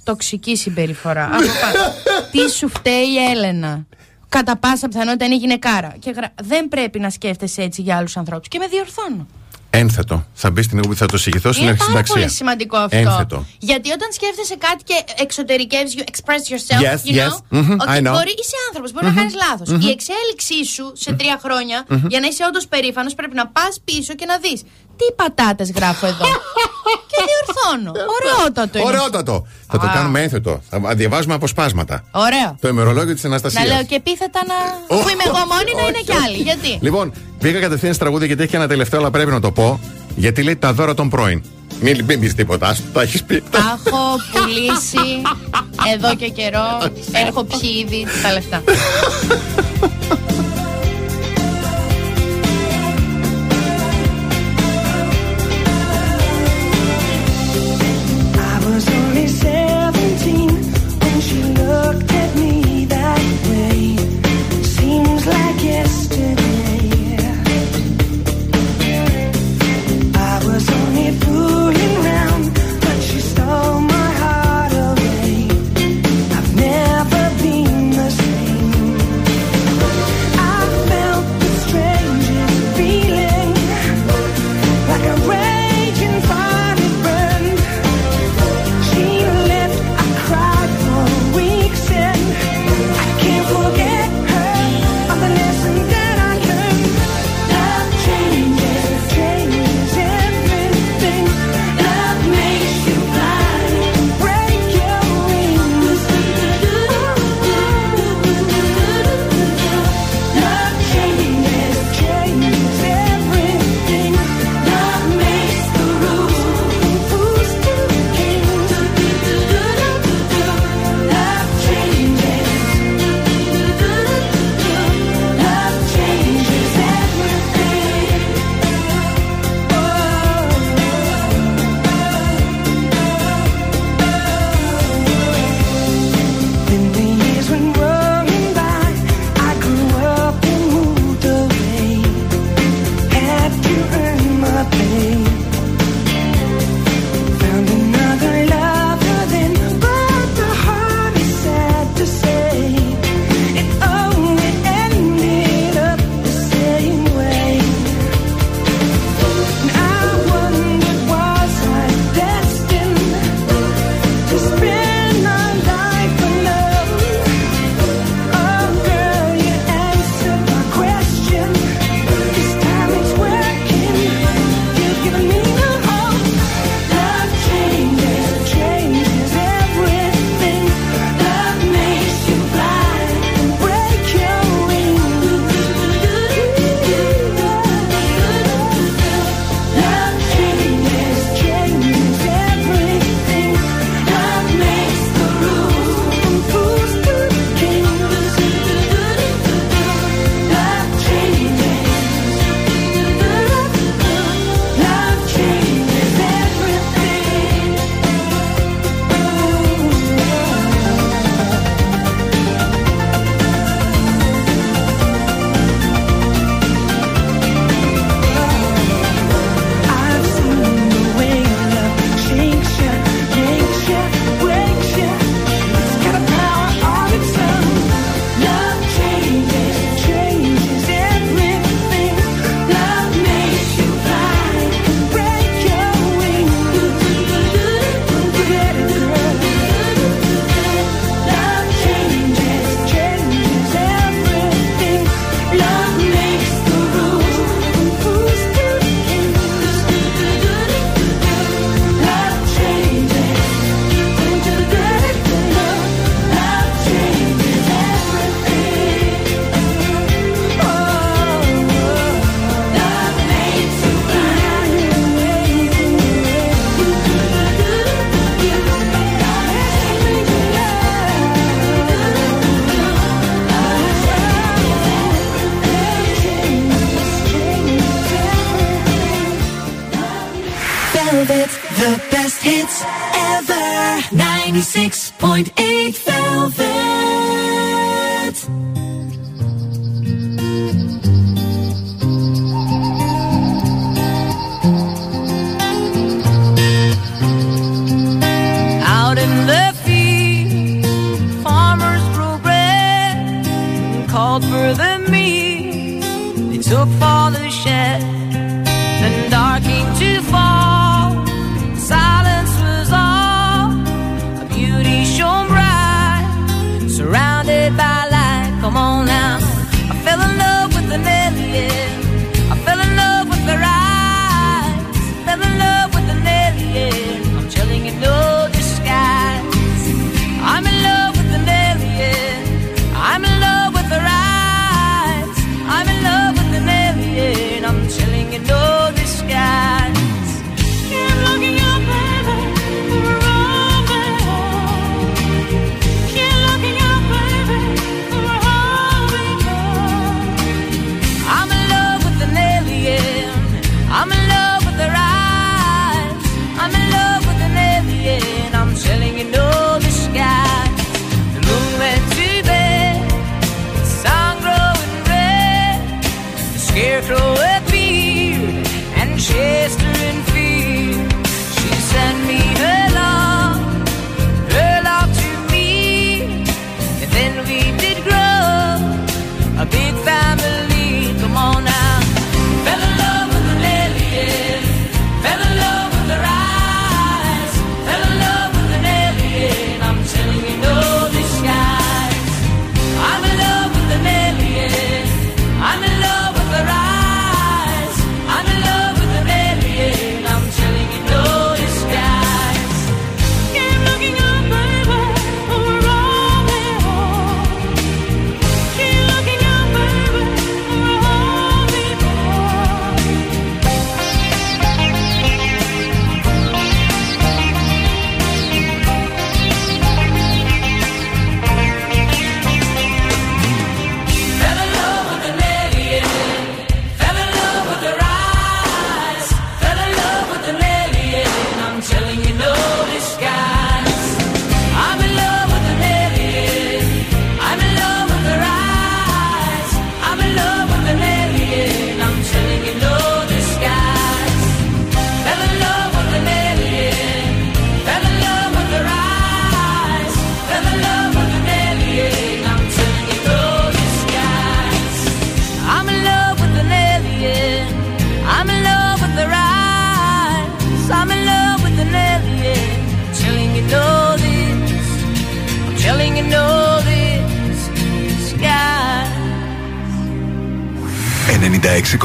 Τοξική 0.04 0.56
συμπεριφορά. 0.56 1.24
από 1.26 1.34
πάνω. 1.36 1.94
τι 2.32 2.52
σου 2.52 2.70
φταίει 2.70 3.08
η 3.08 3.32
Έλενα; 3.32 3.86
Κατά 4.30 4.58
πάσα 4.58 4.88
πιθανότητα 4.88 5.26
είναι 5.26 5.36
γυναικάρα. 5.36 5.96
Και 6.00 6.12
γρα... 6.12 6.34
Δεν 6.42 6.68
πρέπει 6.68 7.00
να 7.00 7.10
σκέφτεσαι 7.10 7.62
έτσι 7.62 7.82
για 7.82 7.98
άλλους 7.98 8.18
ανθρώπους. 8.18 8.48
Και 8.48 8.58
με 8.60 8.68
διορθώνω. 8.68 9.28
Ένθετο. 9.70 10.26
Θα 10.34 10.52
μπεις 10.52 10.66
στην 10.66 10.78
εκπομπή, 10.78 10.96
θα 10.96 11.06
το 11.06 11.18
συγχυθώ 11.18 11.52
στην 11.52 11.64
Είναι 11.68 11.72
πάρα 11.76 11.84
αρχισυνταξία. 11.84 12.16
πολύ 12.16 12.30
σημαντικό 12.40 12.78
αυτό. 12.78 12.98
Ένθετο. 12.98 13.46
Γιατί 13.60 13.92
όταν 13.92 14.12
σκέφτεσαι 14.12 14.56
κάτι 14.56 14.84
και 14.84 14.94
εξωτερικεύεις, 15.24 15.94
you 15.98 16.04
express 16.12 16.44
yourself, 16.52 16.82
Yes, 16.86 17.00
you 17.10 17.16
yes. 17.20 17.28
know, 17.28 17.58
Mhm, 17.58 17.76
ότι 17.82 17.92
I 17.96 18.00
know. 18.06 18.12
μπορεί, 18.16 18.34
είσαι 18.42 18.58
άνθρωπος, 18.68 18.92
μπορεί 18.94 19.06
να 19.06 19.14
κάνεις 19.20 19.34
λάθος. 19.44 19.70
Η 19.86 19.90
εξέλιξή 19.96 20.66
σου 20.74 20.92
σε 20.96 21.14
τρία 21.14 21.40
χρόνια, 21.44 21.86
για 22.08 22.20
να 22.20 22.28
είσαι 22.28 22.44
όντως 22.50 22.68
περήφανος, 22.68 23.14
πρέπει 23.16 23.36
να 23.36 23.48
πας 23.48 23.80
πίσω 23.86 24.14
και 24.14 24.26
να 24.26 24.38
δεις 24.38 24.64
τι 25.00 25.06
πατάτες 25.16 25.72
γράφω 25.72 26.06
εδώ; 26.06 26.26
και 27.12 27.18
διορθώνω. 27.30 27.92
Ωραιότατο 28.18 28.78
είναι. 28.80 28.88
Ωραιότατο. 28.88 29.48
Θα 29.72 29.78
το 29.80 29.88
Α. 29.88 29.92
κάνουμε 29.94 30.22
ένθετο. 30.22 30.62
Θα 30.70 30.80
διαβάζουμε 30.96 31.34
αποσπάσματα. 31.34 32.04
Ωραίο. 32.12 32.56
Το 32.62 32.68
ημερολόγιο 32.68 33.14
της 33.14 33.24
Να 33.24 33.30
Αναστασία. 33.30 33.66
λέω 33.66 33.84
και 33.84 33.96
επίθετα 33.96 34.40
να. 34.48 34.56
που 34.96 35.10
είμαι 35.10 35.24
εγώ 35.26 35.38
μόνη, 35.54 35.72
να 35.82 35.88
είναι 35.88 36.02
κι 36.06 36.14
άλλοι. 36.26 36.38
Γιατί; 36.38 36.78
Λοιπόν, 36.82 37.14
πήγα 37.40 37.60
κατευθείαν 37.60 37.94
στη 37.94 38.02
τραγούδια 38.02 38.28
γιατί 38.28 38.42
έχει 38.42 38.52
και 38.52 38.58
ένα 38.58 38.68
τελευταίο, 38.68 39.00
αλλά 39.00 39.12
πρέπει 39.12 39.32
να 39.32 39.40
το 39.40 39.52
πω. 39.52 39.80
Γιατί 40.16 40.44
λέει 40.44 40.56
τα 40.56 40.74
δώρα 40.74 40.94
των 40.94 41.10
πρώην. 41.10 41.44
Μην, 41.82 42.04
μην 42.06 42.20
πεις 42.20 42.36
τίποτα, 42.36 42.68
ας 42.68 42.82
το 42.94 43.00
έχεις 43.00 43.24
πει. 43.24 43.44
Τα 43.52 43.58
έχω 43.58 44.16
πουλήσει 44.32 45.22
εδώ 45.94 46.16
και 46.16 46.30
καιρό. 46.30 46.68
Έχω 47.28 47.44
πιει 47.44 47.86
ήδη 47.88 48.06
τα 48.24 48.32
λεφτά. 48.34 48.64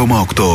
96,8 0.07 0.54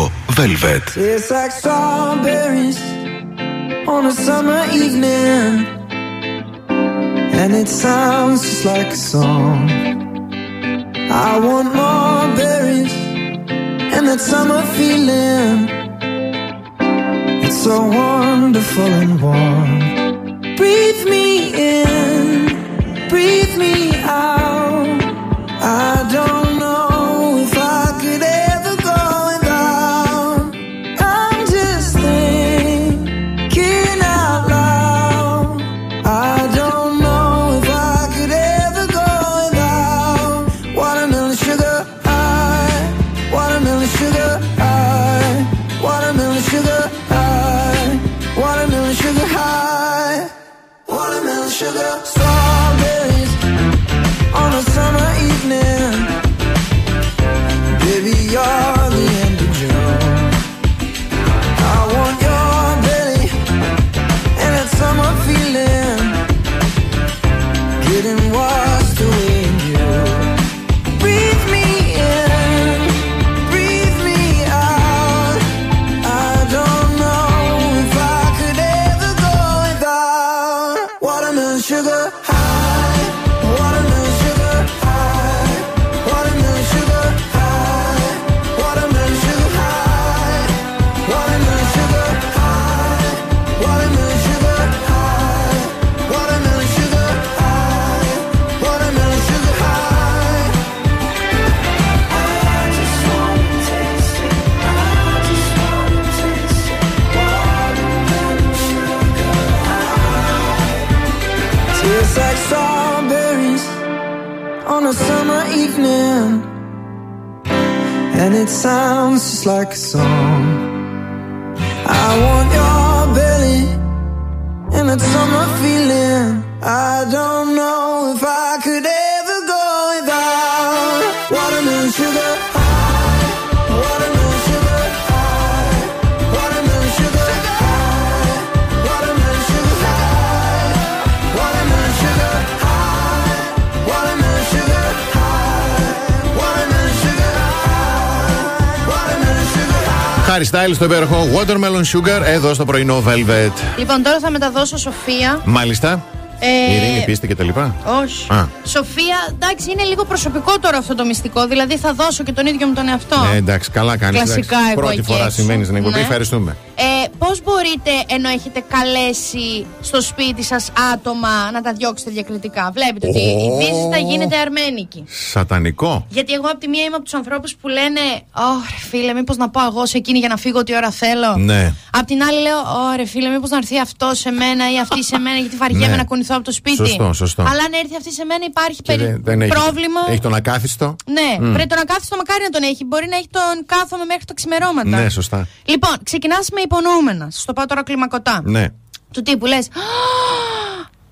sugar. 150.73 150.75
Χάρη 150.75 150.75
Στάιλ 150.75 150.75
στο 150.75 150.85
υπέροχο 150.85 151.27
Watermelon 151.35 151.97
Sugar 151.97 152.21
εδώ 152.25 152.53
στο 152.53 152.65
πρωινό 152.65 153.03
Velvet. 153.07 153.51
Λοιπόν, 153.77 154.03
τώρα 154.03 154.19
θα 154.19 154.29
μεταδώσω 154.29 154.77
Σοφία. 154.77 155.41
Μάλιστα. 155.45 156.03
Ε, 156.41 156.73
Ειρήνη, 156.73 157.03
πίστη 157.05 157.27
και 157.27 157.35
τα 157.35 157.43
λοιπά. 157.43 157.75
Όχι. 158.03 158.31
Α. 158.33 158.47
Σοφία, 158.65 159.17
εντάξει, 159.33 159.71
είναι 159.71 159.83
λίγο 159.83 160.05
προσωπικό 160.05 160.59
τώρα 160.59 160.77
αυτό 160.77 160.95
το 160.95 161.05
μυστικό. 161.05 161.47
Δηλαδή 161.47 161.77
θα 161.77 161.93
δώσω 161.93 162.23
και 162.23 162.31
τον 162.31 162.45
ίδιο 162.45 162.67
μου 162.67 162.73
τον 162.73 162.87
εαυτό. 162.87 163.27
Ε, 163.33 163.37
εντάξει, 163.37 163.71
καλά 163.71 163.97
κάνεις. 163.97 164.21
Κλασικά 164.21 164.57
εγώ 164.71 164.79
Πρώτη 164.81 164.93
εκεί 164.93 165.01
φορά 165.01 165.19
έξω. 165.23 165.31
συμβαίνει 165.35 165.63
στην 165.63 165.75
εκπομπή. 165.75 165.95
Ναι. 165.95 166.01
Ευχαριστούμε. 166.01 166.55
Ε, 166.75 166.83
Πώς 167.29 167.43
μπορείτε, 167.43 167.91
ενώ 168.07 168.29
έχετε 168.29 168.63
καλέσει 168.69 169.65
στο 169.81 170.01
σπίτι 170.01 170.43
σας 170.43 170.71
άτομα, 170.93 171.51
να 171.51 171.61
τα 171.61 171.73
διώξετε 171.73 172.11
διακριτικά; 172.11 172.71
Βλέπετε 172.73 173.07
ότι 173.07 173.19
η 173.19 173.49
Ω. 173.51 173.57
δύση 173.57 173.89
θα 173.91 173.97
γίνεται 173.97 174.37
αρμένικη. 174.37 175.03
Σατανικό. 175.07 176.05
Γιατί 176.09 176.33
εγώ 176.33 176.47
από 176.47 176.57
τη 176.57 176.67
μία 176.67 176.83
είμαι 176.83 176.95
από 176.95 177.03
τους 177.03 177.13
ανθρώπους 177.13 177.55
που 177.55 177.67
λένε 177.67 177.99
Ωρε 178.33 178.77
φίλε, 178.89 179.13
μήπως 179.13 179.37
να 179.37 179.49
πάω 179.49 179.67
εγώ 179.67 179.85
σε 179.85 179.97
εκείνη 179.97 180.19
για 180.19 180.27
να 180.27 180.37
φύγω 180.37 180.59
ό,τι 180.59 180.75
ώρα 180.75 180.91
θέλω. 180.91 181.35
Ναι. 181.37 181.73
Απ' 181.99 182.05
την 182.07 182.23
άλλη 182.23 182.41
λέω 182.41 182.57
Ωρε 182.91 183.05
φίλε, 183.05 183.29
μήπως 183.29 183.49
να 183.49 183.57
έρθει 183.57 183.79
αυτό 183.79 184.09
σε 184.13 184.31
μένα 184.31 184.71
ή 184.73 184.79
αυτή 184.79 185.03
σε 185.03 185.17
μένα, 185.17 185.37
γιατί 185.37 185.55
βαριέμαι 185.55 185.87
Ναι. 185.87 185.95
να 185.95 186.03
κουνηθώ 186.03 186.35
από 186.35 186.43
το 186.43 186.51
σπίτι. 186.51 186.75
Σωστό, 186.75 187.13
σωστό. 187.13 187.41
Αλλά 187.41 187.63
αν 187.63 187.73
έρθει 187.83 187.95
αυτή 187.95 188.13
σε 188.13 188.25
μένα 188.25 188.45
υπάρχει 188.45 188.81
Και 188.81 188.91
περι... 188.95 189.03
δεν- 189.05 189.23
δεν 189.23 189.41
έχει- 189.41 189.51
πρόβλημα. 189.53 189.99
Έχει 190.09 190.19
τον 190.19 190.33
ακάθιστο. 190.33 190.95
Ναι, 191.05 191.47
Μμ. 191.47 191.53
πρέπει 191.53 191.69
τον 191.69 191.79
ακάθιστο 191.79 192.15
μακάρι 192.15 192.43
να 192.43 192.49
τον 192.49 192.63
έχει. 192.63 192.85
Μπορεί 192.85 193.07
να 193.07 193.15
έχει 193.15 193.27
τον 193.31 193.65
κάθομαι 193.65 194.05
μέχρι 194.05 194.25
τα 194.25 194.33
ξημερώματα. 194.33 194.89
Ναι, 194.89 195.09
σωστά. 195.09 195.47
Λοιπόν, 195.65 195.93
ξεκινάς 196.03 196.49
με 196.49 196.61
υπονοούμενα. 196.61 197.27
Σα 197.31 197.45
το 197.45 197.53
πάω 197.53 197.65
τώρα 197.65 197.83
κλιμακωτά. 197.83 198.41
Ναι. 198.43 198.67
Του 199.13 199.21
τύπου 199.21 199.45
λες. 199.45 199.67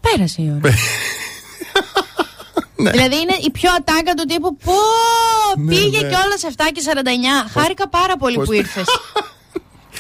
Πέρασε 0.01 0.41
η 0.41 0.51
ώρα. 0.61 0.73
Ναι. 2.79 2.91
Δηλαδή 2.91 3.15
είναι 3.15 3.35
η 3.45 3.49
πιο 3.51 3.69
ατάγκα 3.77 4.13
του 4.13 4.25
τύπου. 4.25 4.57
Πω! 4.57 4.73
πήγε 5.67 6.01
ναι. 6.01 6.07
κιόλας 6.07 6.41
7 6.43 6.47
και 6.73 6.81
49. 7.45 7.49
Χάρηκα 7.59 7.89
πάρα 7.89 8.17
πολύ 8.17 8.35
πώς- 8.35 8.45
που 8.45 8.53
ήρθες. 8.53 8.85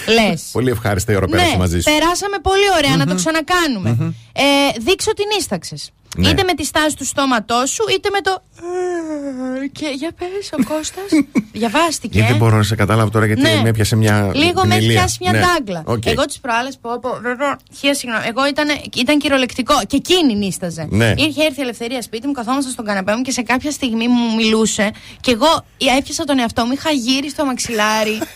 Λες. 0.07 0.49
Πολύ 0.51 0.69
ευχάριστη 0.71 1.11
η 1.11 1.15
ώρα 1.15 1.25
Ναι, 1.29 1.35
πέρασε 1.35 1.57
μαζί 1.57 1.79
σου. 1.79 1.91
περάσαμε 1.93 2.37
πολύ 2.41 2.63
ωραία, 2.77 2.95
να 2.97 3.05
το 3.05 3.15
ξανακάνουμε. 3.15 4.13
Ε, 4.33 4.43
δείξω 4.79 5.13
την 5.13 5.25
ίσταξες. 5.39 5.91
Ναι. 6.17 6.29
Είτε 6.29 6.43
με 6.43 6.53
τη 6.53 6.63
στάση 6.65 6.95
του 6.95 7.05
στόματός 7.05 7.69
σου, 7.69 7.83
είτε 7.95 8.09
με 8.09 8.21
το. 8.21 8.41
Και 9.71 9.85
για 9.95 10.11
πες, 10.17 10.49
ο 10.51 10.73
Κώστας 10.73 11.05
Διαβάστηκε. 11.59 12.07
Γιατί 12.17 12.27
ε. 12.27 12.31
δεν 12.31 12.37
μπορώ 12.37 12.57
να 12.57 12.63
σε 12.63 12.75
κατάλαβα 12.75 13.09
τώρα 13.09 13.25
γιατί 13.25 13.41
Ναι. 13.41 13.59
με 13.63 13.69
έπιασε 13.69 13.95
μια. 13.95 14.31
Λίγο 14.33 14.65
με 14.65 14.75
έχει 14.75 14.83
γνηλία. 14.83 14.99
πιάσει 14.99 15.17
μια 15.21 15.31
Ναι. 15.31 15.39
ντάγκλα. 15.39 15.81
Οκ. 15.85 16.05
Εγώ 16.05 16.25
τις 16.25 16.39
προάλλες 16.39 16.77
πω, 16.81 16.99
πω, 17.01 17.09
βέβαια, 17.21 17.57
χίλια 17.77 17.95
συγγνώμη. 17.95 18.25
Εγώ 18.27 18.47
ήταν, 18.47 18.67
ήταν 18.95 19.19
κυριολεκτικό 19.19 19.73
και 19.87 19.95
εκείνη 19.95 20.35
νίσταζε. 20.35 20.87
Ναι. 20.89 21.13
Είχε 21.17 21.43
έρθει 21.43 21.59
η 21.59 21.63
ελευθερία 21.63 22.01
σπίτι 22.01 22.27
μου, 22.27 22.33
καθόμασταν 22.33 22.71
στον 22.71 22.85
καναπέ 22.85 23.15
μου 23.15 23.21
και 23.21 23.31
σε 23.31 23.41
κάποια 23.41 23.71
στιγμή 23.71 24.07
μου 24.07 24.35
μιλούσε 24.35 24.91
και 25.21 25.31
εγώ 25.31 25.65
έπιασα 25.97 26.23
τον 26.23 26.39
εαυτό 26.39 26.65
μου, 26.65 26.71
είχα 26.71 26.91
γύρει 26.91 27.29
στο 27.29 27.45
μαξιλάρι. 27.45 28.17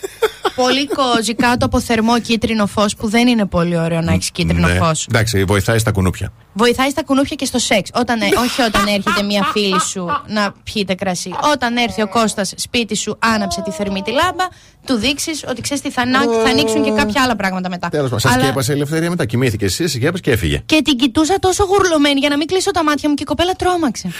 πολύ 0.54 0.86
κόζι 0.88 1.34
κάτω 1.34 1.66
από 1.66 1.80
θερμό 1.80 2.20
κίτρινο 2.20 2.66
φως 2.66 2.94
που 2.96 3.08
δεν 3.08 3.26
είναι 3.28 3.46
πολύ 3.46 3.76
ωραίο 3.78 4.00
να 4.00 4.12
έχεις 4.12 4.30
κίτρινο 4.30 4.66
Ναι. 4.68 4.74
φως. 4.74 5.06
Εντάξει, 5.10 5.44
βοηθάει 5.44 5.78
στα 5.78 5.90
κουνούπια. 5.92 6.32
Βοηθάει 6.52 6.90
στα 6.90 7.02
κουνούπια 7.02 7.36
και 7.36 7.44
στο 7.44 7.58
σεξ. 7.72 7.90
Όταν, 7.94 8.20
ε, 8.20 8.24
όχι 8.38 8.62
όταν 8.62 8.86
έρχεται 8.86 9.22
μία 9.22 9.42
φίλη 9.52 9.80
σου 9.80 10.06
να 10.26 10.52
πιείτε 10.64 10.94
κρασί. 10.94 11.30
Όταν 11.52 11.76
έρθει 11.76 12.02
ο 12.02 12.08
Κώστας 12.08 12.52
σπίτι 12.56 12.96
σου, 12.96 13.18
άναψε 13.18 13.62
τη 13.62 13.70
θερμή 13.70 14.02
τη 14.02 14.10
λάμπα, 14.10 14.44
του 14.86 14.94
δείξεις 14.94 15.44
ότι 15.48 15.60
ξέρεις 15.60 15.82
τι 15.82 15.90
θα, 15.90 16.06
να- 16.06 16.20
θα 16.22 16.50
ανοίξουν 16.50 16.82
και 16.82 16.90
κάποια 16.90 17.22
άλλα 17.22 17.36
πράγματα 17.36 17.68
μετά. 17.68 17.88
Τέλος 17.88 18.04
πάντων, 18.04 18.20
σας 18.20 18.32
Αλλά- 18.32 18.42
σκέπασε 18.44 18.72
η 18.72 18.74
ελευθερία 18.74 19.10
μετά. 19.10 19.24
Κοιμήθηκε 19.24 19.64
εσύ, 19.64 19.86
σκέπασε 19.88 20.22
και 20.22 20.30
έφυγε. 20.30 20.62
Και 20.66 20.82
την 20.84 20.96
κοιτούσα 20.96 21.38
τόσο 21.38 21.64
γουρλωμένη 21.64 22.18
για 22.20 22.28
να 22.28 22.36
μην 22.36 22.46
κλείσω 22.46 22.70
τα 22.70 22.84
μάτια 22.84 23.08
μου 23.08 23.14
και 23.14 23.22
η 23.22 23.26
κοπέλα 23.26 23.52
τρόμαξε. 23.52 24.10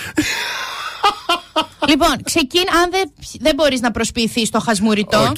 λοιπόν, 1.88 2.22
ξεκίνα, 2.24 2.72
αν 2.82 2.90
δεν, 2.90 3.12
δεν 3.40 3.54
μπορείς 3.54 3.80
να 3.80 3.90
προσποιηθείς 3.90 4.50
το 4.50 4.60
χασμουριτό 4.60 5.20
Οκ. 5.30 5.36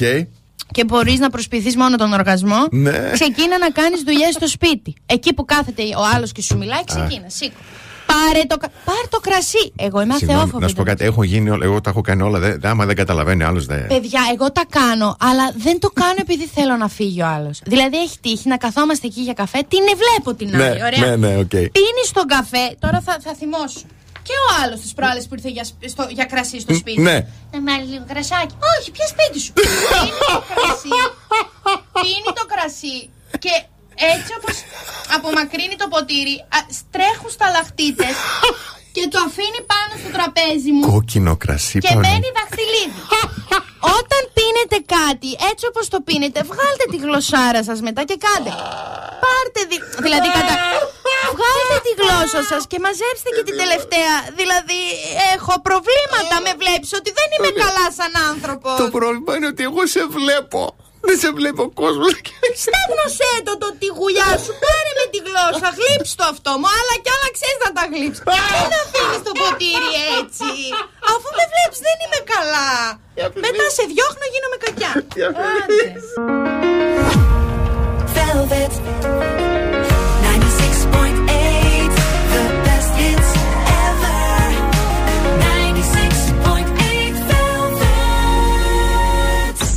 και 0.70 0.84
μπορείς 0.84 1.18
να 1.18 1.30
προσποιηθείς 1.30 1.76
μόνο 1.76 1.96
τον 1.96 2.12
οργασμό, 2.12 2.66
Ναι. 2.70 3.10
ξεκίνα 3.12 3.58
να 3.58 3.70
κάνεις 3.70 4.02
δουλειές 4.02 4.34
στο 4.34 4.48
σπίτι. 4.48 4.94
Εκεί 5.06 5.34
που 5.34 5.44
κάθεται 5.44 5.82
ο 5.82 6.02
άλλος 6.14 6.32
και 6.32 6.42
σου 6.42 6.56
μιλάει, 6.56 6.84
ξεκίνα. 6.84 7.28
Σήκω. 7.28 7.54
Πάρε 8.06 8.44
το, 8.46 8.56
κα- 8.56 8.70
πάρε 8.84 9.06
το 9.08 9.20
κρασί. 9.20 9.72
Εγώ 9.76 10.00
είμαι 10.00 10.14
Συγγνώμη, 10.14 10.38
αθεόφοβη. 10.40 10.62
να 10.62 10.68
σου 10.68 10.74
πω 10.74 10.82
κάτι. 10.82 11.04
Έχω 11.04 11.22
γίνει 11.22 11.50
όλα, 11.50 11.64
εγώ 11.64 11.80
τα 11.80 11.90
έχω 11.90 12.00
κάνει 12.00 12.22
όλα. 12.22 12.38
Δε, 12.38 12.56
άμα 12.62 12.84
δεν 12.86 12.96
καταλαβαίνει 12.96 13.42
άλλος, 13.44 13.66
δεν. 13.66 13.86
Παιδιά, 13.86 14.20
εγώ 14.32 14.52
τα 14.52 14.64
κάνω, 14.68 15.16
αλλά 15.20 15.52
δεν 15.56 15.80
το 15.80 15.88
κάνω 15.90 16.14
επειδή 16.20 16.46
θέλω 16.54 16.76
να 16.76 16.88
φύγει 16.88 17.22
ο 17.22 17.26
άλλος. 17.26 17.60
Δηλαδή, 17.64 17.96
έχει 17.96 18.18
τύχει 18.20 18.48
να 18.48 18.56
καθόμαστε 18.56 19.06
εκεί 19.06 19.20
για 19.20 19.32
καφέ, 19.32 19.58
την 19.68 19.80
βλέπω 20.02 20.34
την 20.38 20.48
Ναι, 20.56 20.64
άλλη. 20.64 20.82
Ωραία. 20.84 21.16
ναι, 21.16 21.16
ναι, 21.28 21.36
οκ. 21.36 21.48
Πίνει 21.48 22.04
τον 22.12 22.26
καφέ, 22.26 22.76
τώρα 22.78 23.00
θα, 23.04 23.16
θα 23.24 23.34
θυμώσω. 23.34 23.80
Και 24.28 24.32
ο 24.32 24.46
άλλος 24.64 24.80
τι 24.80 24.88
προάλλες 24.94 25.26
που 25.26 25.34
ήρθε 25.34 25.48
για, 25.48 25.64
σπ- 25.64 25.88
στο, 25.88 26.06
για 26.10 26.24
κρασί 26.24 26.60
στο 26.60 26.74
σπίτι. 26.74 27.00
Ναι. 27.00 27.26
Να 27.52 27.60
με 27.60 27.72
άλλη 27.72 27.86
λίγο 27.92 28.04
κρασάκι. 28.12 28.54
Όχι, 28.78 28.90
πια 28.90 29.06
σπίτι 29.06 29.38
σου. 29.44 29.52
Πίνει 29.58 30.14
το 30.32 30.36
κρασί. 30.54 30.92
Πίνει 32.04 32.30
το 32.40 32.44
κρασί 32.52 32.98
και 33.38 33.52
έτσι 34.12 34.30
όπως 34.38 34.54
απομακρύνει 35.16 35.76
το 35.82 35.86
ποτήρι, 35.94 36.36
α, 36.56 36.58
τρέχουν 36.94 37.30
σταλαχτίτε 37.36 38.08
και 38.96 39.04
το 39.12 39.18
αφήνει 39.28 39.60
πάνω 39.72 39.92
στο 40.00 40.10
τραπέζι 40.16 40.70
μου 40.76 40.84
Κόκκινο 40.92 41.32
κρασί, 41.42 41.78
και 41.84 41.94
πάνω. 41.94 42.00
μένει 42.04 42.28
δαχτυλίδι. 42.38 43.00
Όταν 43.98 44.22
πίνετε 44.36 44.78
κάτι, 44.96 45.30
έτσι 45.50 45.64
όπως 45.70 45.84
το 45.94 45.98
πίνετε, 46.08 46.38
βγάλτε 46.50 46.84
τη 46.92 46.98
γλωσσάρα 47.04 47.62
σας 47.68 47.78
μετά 47.88 48.02
και 48.08 48.16
κάντε. 48.26 48.52
Πάρτε, 49.22 49.60
δι... 49.70 49.76
δηλαδή 50.06 50.28
κατα... 50.36 50.54
Βγάλτε 51.36 51.76
τη 51.86 51.92
γλώσσα 52.00 52.40
σας 52.50 52.62
και 52.70 52.78
μαζέψτε 52.84 53.28
και 53.36 53.44
την 53.48 53.56
τελευταία. 53.62 54.14
Δηλαδή, 54.40 54.80
έχω 55.34 55.54
προβλήματα, 55.68 56.34
με 56.46 56.52
βλέπεις 56.62 56.90
ότι 57.00 57.10
δεν 57.18 57.28
είμαι 57.34 57.50
καλά 57.64 57.86
σαν 57.98 58.12
άνθρωπος. 58.30 58.74
Το 58.82 58.88
πρόβλημα 58.96 59.30
είναι 59.36 59.48
ότι 59.52 59.62
εγώ 59.68 59.82
σε 59.94 60.02
βλέπω. 60.18 60.60
Δεν 61.08 61.18
σε 61.22 61.30
βλέπει 61.38 61.60
ο 61.68 61.70
κόσμο. 61.82 62.08
Στέγνωσέ 62.64 63.32
το 63.46 63.52
το 63.62 63.68
τη 63.80 63.88
γουλιά 63.96 64.30
σου, 64.44 64.52
πάρε 64.62 64.92
με 64.98 65.04
τη 65.12 65.18
γλώσσα, 65.26 65.68
γλύψ' 65.78 66.14
το 66.18 66.24
αυτό 66.32 66.50
μου, 66.60 66.68
αλλά 66.78 66.94
κι 67.04 67.10
άλλα 67.14 67.28
ξέρεις 67.36 67.60
να 67.64 67.70
τα 67.76 67.84
γλύψεις. 67.92 68.22
Δεν 68.60 68.72
αφήνεις 68.82 69.20
το 69.26 69.32
ποτήρι 69.40 69.92
έτσι, 70.18 70.50
αφού 71.12 71.28
με 71.38 71.44
βλέπεις 71.52 71.80
δεν 71.86 71.96
είμαι 72.02 72.20
καλά. 72.34 72.70
Μετά 73.44 73.66
σε 73.76 73.84
διώχνω 73.92 74.26
γίνομαι 74.32 74.58
κακιά. 74.64 74.92
Άντε. 75.58 75.86
Velvet 78.16 78.74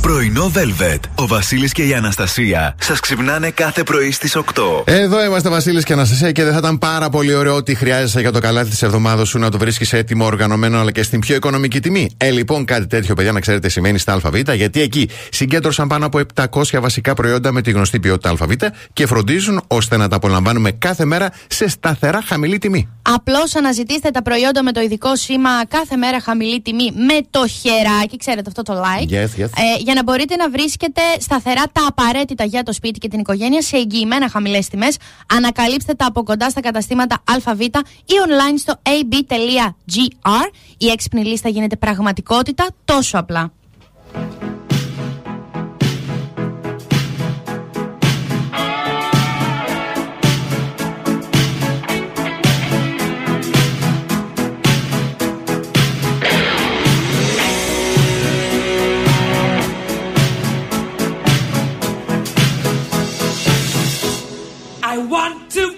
Πρωινό 0.08 0.52
Velvet. 0.54 0.98
Ο 1.14 1.26
Βασίλης 1.26 1.72
και 1.72 1.82
η 1.86 1.94
Αναστασία 1.94 2.74
σας 2.80 3.00
ξυπνάνε 3.00 3.50
κάθε 3.50 3.82
πρωί 3.82 4.10
στις 4.10 4.36
8. 4.36 4.42
Εδώ 4.84 5.24
είμαστε 5.24 5.48
Βασίλης 5.48 5.84
και 5.84 5.92
Αναστασία 5.92 6.32
και 6.32 6.44
δεν 6.44 6.52
θα 6.52 6.58
ήταν 6.58 6.78
πάρα 6.78 7.08
πολύ 7.10 7.34
ωραίο 7.34 7.54
ότι 7.54 7.74
χρειάζεσαι 7.74 8.20
για 8.20 8.32
το 8.32 8.38
καλάθι 8.38 8.70
της 8.70 8.82
εβδομάδας 8.82 9.28
σου 9.28 9.38
να 9.38 9.50
το 9.50 9.58
βρίσκεις 9.58 9.92
έτοιμο, 9.92 10.24
οργανωμένο 10.24 10.78
αλλά 10.78 10.90
και 10.90 11.02
στην 11.02 11.20
πιο 11.20 11.34
οικονομική 11.34 11.80
τιμή. 11.80 12.10
Ε, 12.16 12.30
λοιπόν, 12.30 12.64
κάτι 12.64 12.86
τέτοιο, 12.86 13.14
παιδιά, 13.14 13.32
να 13.32 13.40
ξέρετε, 13.40 13.68
σημαίνει 13.68 13.98
στα 13.98 14.12
ΑΒ, 14.12 14.34
γιατί 14.54 14.80
εκεί 14.80 15.08
συγκέντρωσαν 15.30 15.88
πάνω 15.88 16.06
από 16.06 16.20
700 16.34 16.46
βασικά 16.80 17.14
προϊόντα 17.14 17.52
με 17.52 17.62
τη 17.62 17.70
γνωστή 17.70 18.00
ποιότητα 18.00 18.30
ΑΒ 18.30 18.52
και 18.92 19.06
φροντίζουν 19.06 19.62
ώστε 19.66 19.96
να 19.96 20.08
τα 20.08 20.16
απολαμβάνουμε 20.16 20.70
κάθε 20.70 21.04
μέρα 21.04 21.30
σε 21.46 21.68
σταθερά 21.68 22.22
χαμηλή 22.26 22.58
τιμή. 22.58 22.88
Απλώς 23.02 23.54
αναζητήστε 23.56 24.10
τα 24.10 24.22
προϊόντα 24.22 24.62
με 24.62 24.72
το 24.72 24.80
ειδικό 24.80 25.16
σήμα 25.16 25.66
κάθε 25.68 25.96
μέρα 25.96 26.20
χαμηλή 26.20 26.60
τιμή 26.60 26.92
με 26.94 27.20
το 27.30 27.46
χεράκι, 27.48 28.16
ξέρετε 28.16 28.48
αυτό 28.48 28.62
το 28.62 28.82
like. 28.82 29.12
Yes, 29.12 29.42
yes. 29.42 29.44
Ε, 29.44 29.78
για 29.78 29.97
να 29.98 30.04
μπορείτε 30.04 30.36
να 30.36 30.50
βρίσκετε 30.50 31.00
σταθερά 31.18 31.62
τα 31.72 31.86
απαραίτητα 31.88 32.44
για 32.44 32.62
το 32.62 32.72
σπίτι 32.72 32.98
και 32.98 33.08
την 33.08 33.18
οικογένεια 33.18 33.62
σε 33.62 33.76
εγγυημένα 33.76 34.28
χαμηλές 34.28 34.68
τιμές. 34.68 34.96
Ανακαλύψτε 35.34 35.94
τα 35.94 36.06
από 36.06 36.22
κοντά 36.22 36.50
στα 36.50 36.60
καταστήματα 36.60 37.22
ΑΒ 37.24 37.60
ή 37.60 37.72
online 38.26 38.58
στο 38.58 38.80
ab.gr. 38.82 40.50
Η 40.78 40.88
έξυπνη 40.88 41.24
λίστα 41.24 41.48
γίνεται 41.48 41.76
πραγματικότητα 41.76 42.66
τόσο 42.84 43.18
απλά. 43.18 43.52
one, 65.08 65.48
two. 65.48 65.77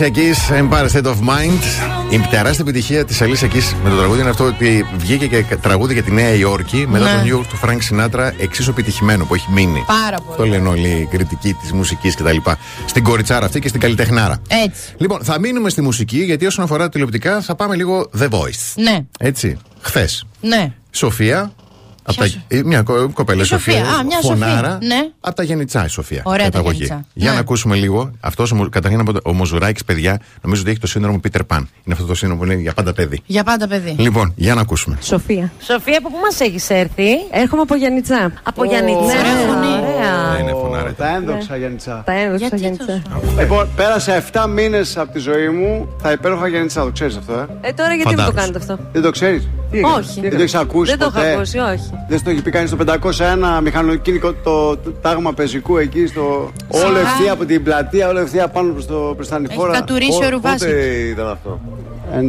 York. 0.00 0.10
Alice 0.10 0.16
Keys, 0.16 0.60
Empire 0.60 0.88
State 0.92 1.06
of 1.06 1.14
Mind. 1.14 1.62
Η 2.10 2.18
τεράστια 2.30 2.64
επιτυχία 2.68 3.04
της 3.04 3.18
Alice 3.22 3.44
Keys 3.44 3.72
με 3.84 3.90
το 3.90 3.96
τραγούδι 3.96 4.20
είναι 4.20 4.30
αυτό 4.30 4.44
ότι 4.44 4.86
βγήκε 4.96 5.26
και 5.26 5.56
τραγούδι 5.56 5.92
για 5.92 6.02
τη 6.02 6.10
Νέα 6.12 6.34
Υόρκη 6.34 6.86
μετά 6.88 7.04
Ναι. 7.04 7.10
το 7.10 7.26
New 7.26 7.38
York 7.40 7.46
του 7.48 7.58
Frank 7.64 7.78
Sinatra 7.90 8.30
εξίσου 8.38 8.70
επιτυχημένο 8.70 9.24
που 9.24 9.34
έχει 9.34 9.46
μείνει. 9.52 9.84
Πάρα 9.86 10.16
πολύ. 10.16 10.30
Αυτό 10.30 10.46
λένε 10.46 10.68
όλοι 10.68 10.88
οι 10.88 11.06
κριτικοί 11.10 11.52
της 11.54 11.72
μουσικής 11.72 12.14
κτλ. 12.16 12.36
Στην 12.86 13.04
κοριτσάρα 13.04 13.46
αυτή 13.46 13.60
και 13.60 13.68
στην 13.68 13.80
καλλιτεχνάρα. 13.80 14.42
Έτσι. 14.64 14.80
Λοιπόν, 14.96 15.24
θα 15.24 15.38
μείνουμε 15.40 15.70
στη 15.70 15.80
μουσική 15.82 16.18
γιατί 16.24 16.46
όσον 16.46 16.64
αφορά 16.64 16.82
τα 16.82 16.88
τηλεοπτικά 16.88 17.40
θα 17.40 17.54
πάμε 17.54 17.76
λίγο 17.76 18.10
The 18.20 18.28
Voice. 18.28 18.72
Ναι, 18.74 18.98
Έτσι. 19.18 19.56
Χθες. 19.80 20.26
ναι. 20.40 20.72
Σοφία. 20.90 21.52
Απ' 22.02 22.14
Ποια 22.14 22.24
τα- 22.48 22.56
ε, 22.56 22.62
μια 22.62 22.82
κο- 22.82 23.08
κοπέλα 23.12 23.42
Η 23.42 23.44
Σοφία. 23.44 23.72
Σοφία. 23.74 23.94
Α, 23.98 24.04
μια 24.04 24.18
φωνάρα, 24.22 24.54
Σοφία. 24.56 24.78
Ναι. 24.82 25.08
Από 25.20 25.34
τα 25.36 25.42
γενιτσά 25.42 25.84
η 25.84 25.88
Σοφία. 25.88 26.20
Ωραία 26.24 26.44
τα 26.44 26.50
καταγωγή. 26.50 26.76
γενιτσά. 26.76 27.04
Για 27.14 27.28
Ναι. 27.28 27.34
να 27.34 27.40
ακούσουμε 27.40 27.76
λίγο. 27.76 28.10
Αυτός 28.20 28.54
καταρχήν 28.70 28.98
να 28.98 29.12
πω, 29.12 29.12
ο 29.24 29.32
Μοζουράκη, 29.32 29.84
παιδιά, 29.84 30.20
νομίζω 30.42 30.62
ότι 30.62 30.70
έχει 30.70 30.80
το 30.80 30.86
σύνδρομο 30.86 31.20
Peter 31.24 31.40
Pan. 31.40 31.58
Είναι 31.58 31.92
αυτό 31.92 32.04
το 32.04 32.14
σύνδρομο 32.14 32.42
που 32.42 32.48
λένε 32.48 32.60
για 32.60 32.72
πάντα 32.72 32.92
παιδί. 32.92 33.20
Για 33.26 33.44
πάντα 33.44 33.68
παιδί. 33.68 33.94
Λοιπόν, 33.98 34.32
για 34.36 34.54
να 34.54 34.60
ακούσουμε. 34.60 34.98
Σοφία. 35.02 35.52
Σοφία, 35.62 35.98
από 35.98 36.08
πού 36.10 36.16
μας 36.24 36.40
έχεις 36.40 36.70
έρθει; 36.70 37.08
Έρχομαι 37.30 37.62
από 37.62 37.74
Γιάννητσά. 37.74 38.32
Από 38.42 38.64
Γιάννητσά. 38.64 39.04
Ναι, 39.04 39.66
Ωραία. 39.68 40.32
Δεν 40.32 40.42
είναι 40.42 40.52
φωνάρα. 40.62 40.92
Τα 40.94 41.14
ένδοξα 41.16 41.56
Γιάννητσά. 41.56 42.02
Τα 42.06 42.12
έδωσα 42.20 42.36
Γιατί 42.36 42.56
Γιάννητσά. 42.56 43.02
Λοιπόν, 43.40 43.68
πέρασα 43.76 44.12
7 44.12 44.46
μήνες 44.48 44.96
από 44.96 45.12
τη 45.12 45.18
ζωή 45.18 45.48
μου 45.48 45.88
τα 46.02 46.12
υπέροχα 46.12 46.48
Γιάννητσά. 46.48 46.82
Το 46.82 46.90
ξέρεις 46.90 47.16
αυτό, 47.16 47.32
ε; 47.32 47.68
Ε, 47.68 47.72
τώρα 47.72 47.94
γιατί 47.94 48.10
μου 48.10 48.16
το 48.16 48.22
Φαντάρος. 48.22 48.34
κάνετε 48.34 48.58
αυτό; 48.58 48.78
Δεν 48.92 49.02
το 49.02 49.10
ξέρεις; 49.10 49.48
Όχι. 49.98 50.20
Δεν 50.20 50.30
το 50.30 50.36
έχεις 50.36 50.54
ακούσει 50.54 50.90
Δεν 50.90 50.98
το 50.98 51.04
ποτέ; 51.10 51.26
έχω 51.26 51.36
ακούσει, 51.36 51.58
όχι. 51.58 51.89
Δεν 52.08 52.18
στο 52.18 52.30
έχει 52.30 52.42
πει 52.42 52.50
κανείς 52.50 52.70
στο 52.70 52.78
501 53.58 53.60
μηχανοκίνητο 53.62 54.34
το, 54.34 54.76
το 54.76 54.90
τάγμα 55.02 55.32
πεζικού 55.32 55.76
εκεί 55.76 56.06
στο. 56.06 56.52
Όλο 56.68 56.98
ευθεία 56.98 57.32
από 57.32 57.44
την 57.44 57.62
πλατεία, 57.62 58.08
όλο 58.08 58.18
ευθεία 58.18 58.48
πάνω 58.48 58.72
προς 58.72 58.86
το 58.86 58.94
προς 59.16 59.28
τα 59.28 59.36
ανηφόρα. 59.36 59.72
κατουρίσει 59.72 60.16
ο 60.16 60.18
Πο- 60.20 60.28
Ρουβάσης. 60.30 60.58
Πότε 60.66 60.80
ήταν 60.86 61.28
αυτό; 61.28 61.60
95, 62.12 62.22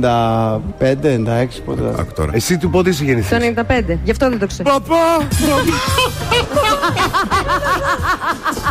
96, 0.79 1.61
πότε 1.65 1.81
ήταν. 1.81 1.95
Άκου 1.99 2.11
τώρα. 2.15 2.31
Εσύ 2.33 2.57
του 2.57 2.69
πότε 2.69 2.89
είσαι 2.89 3.03
γεννηθείς. 3.03 3.29
Το 3.55 3.63
95. 3.67 3.97
Γι' 4.03 4.11
αυτό 4.11 4.29
δεν 4.29 4.39
το 4.39 4.47
ξέρω. 4.47 4.69
Παπά! 4.69 4.95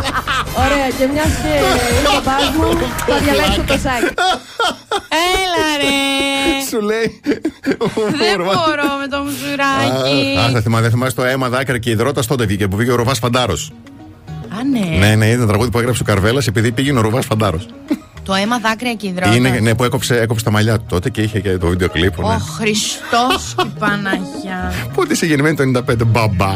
Ωραία, 0.63 0.87
και 0.97 1.05
μια 1.13 1.23
και 1.23 1.53
είναι 1.97 2.07
ο 2.07 2.21
μπαμπάς 2.23 2.49
μου, 2.57 2.87
θα 3.07 3.17
διαλέξω 3.23 3.61
το 3.67 3.73
σάκι. 3.73 4.13
Έλα 5.37 5.67
ρε. 5.81 5.95
Σου 6.69 6.81
λέει. 6.81 7.21
Δεν 8.17 8.37
μπορώ 8.37 8.87
με 9.01 9.07
το 9.09 9.17
μουσουράκι. 9.23 10.37
Α, 10.39 10.49
θα 10.51 10.61
θυμάσαι, 10.61 10.81
δεν 10.81 10.91
θυμάσαι 10.91 11.15
το 11.15 11.23
αίμα 11.23 11.49
δάκρυα 11.49 11.77
και 11.77 11.89
υδρότα 11.89 12.25
τότε 12.27 12.45
βγήκε 12.45 12.67
που 12.67 12.75
βγήκε 12.77 12.91
ο 12.91 12.95
Ροβά 12.95 13.13
Φαντάρος. 13.15 13.71
Α, 14.59 14.63
ναι. 14.63 14.97
Ναι, 15.07 15.15
ναι, 15.15 15.25
ήταν 15.29 15.47
τραγούδι 15.47 15.69
που 15.69 15.79
έγραψε 15.79 16.01
ο 16.01 16.05
Καρβέλας 16.05 16.47
επειδή 16.47 16.71
πήγαινε 16.71 16.99
ο 16.99 17.01
Ροβά 17.01 17.21
Φαντάρος. 17.21 17.65
Το 18.25 18.33
αίμα 18.33 18.59
δάκρυα 18.59 18.93
και 18.93 19.07
υδρότα. 19.07 19.35
Είναι, 19.35 19.49
ναι, 19.49 19.75
που 19.75 19.83
έκοψε, 19.83 20.19
έκοψε 20.19 20.43
τα 20.43 20.51
μαλλιά 20.51 20.77
του 20.77 20.85
τότε 20.89 21.09
και 21.09 21.21
είχε 21.21 21.39
και 21.39 21.57
το 21.57 21.67
βίντεο 21.67 21.89
κλιπ. 21.89 22.19
Ο 22.19 22.27
Ναι. 22.27 22.37
Χριστός 22.57 23.53
και 23.57 23.63
η 23.67 23.71
Παναγιά. 23.79 24.73
Πότε 24.95 25.13
είσαι 25.13 25.25
γεννημένη 25.25 25.55
το 25.55 25.83
95, 25.89 25.95
μπαμπά. 26.05 26.55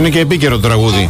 Είναι 0.00 0.08
και 0.10 0.18
επίκαιρο 0.18 0.54
το 0.58 0.68
τραγούδι. 0.68 1.08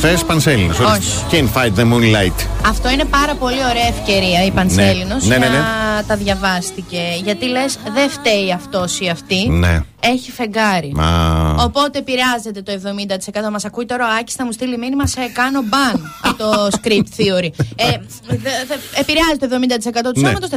Θες 0.00 0.24
πανσέλινος. 0.24 0.78
Όχι. 0.78 1.24
Can't 1.30 1.58
fight 1.58 1.78
the 1.80 1.92
moonlight. 1.92 2.46
Αυτό 2.66 2.90
είναι 2.90 3.04
πάρα 3.04 3.34
πολύ 3.34 3.56
ωραία 3.70 3.86
ευκαιρία 3.86 4.44
η 4.44 4.50
Πανσέλινος 4.50 5.24
Ναι, 5.26 5.36
ναι, 5.36 5.48
ναι, 5.48 5.58
να 5.58 6.04
τα 6.06 6.16
διαβάστηκε. 6.16 7.00
Γιατί 7.24 7.46
λες 7.46 7.78
δεν 7.94 8.10
φταίει 8.10 8.52
αυτός 8.52 9.00
ή 9.00 9.08
αυτή. 9.08 9.48
Ναι. 9.48 9.80
Έχει 10.00 10.30
φεγγάρι. 10.30 10.92
Μα. 10.94 11.54
Οπότε 11.58 11.98
επηρεάζεται 11.98 12.62
το 12.62 12.72
70%. 12.72 13.50
Μας 13.50 13.64
ακούει 13.64 13.86
τώρα 13.86 14.04
ο 14.04 14.16
Άκης, 14.20 14.34
θα 14.34 14.44
μου 14.44 14.52
στείλει 14.52 14.78
μήνυμα 14.78 15.06
σε 15.06 15.20
κάνω 15.32 15.62
μπαν 15.62 16.12
από 16.22 16.36
το 16.36 16.68
script 16.82 17.20
theory. 17.20 17.50
Ε, 17.76 17.84
δε- 18.26 18.36
δε- 18.66 19.00
επηρεάζει 19.00 19.36
το 19.38 19.46
70% 19.46 20.12
του 20.14 20.20
Ναι. 20.20 20.26
σώματος. 20.26 20.48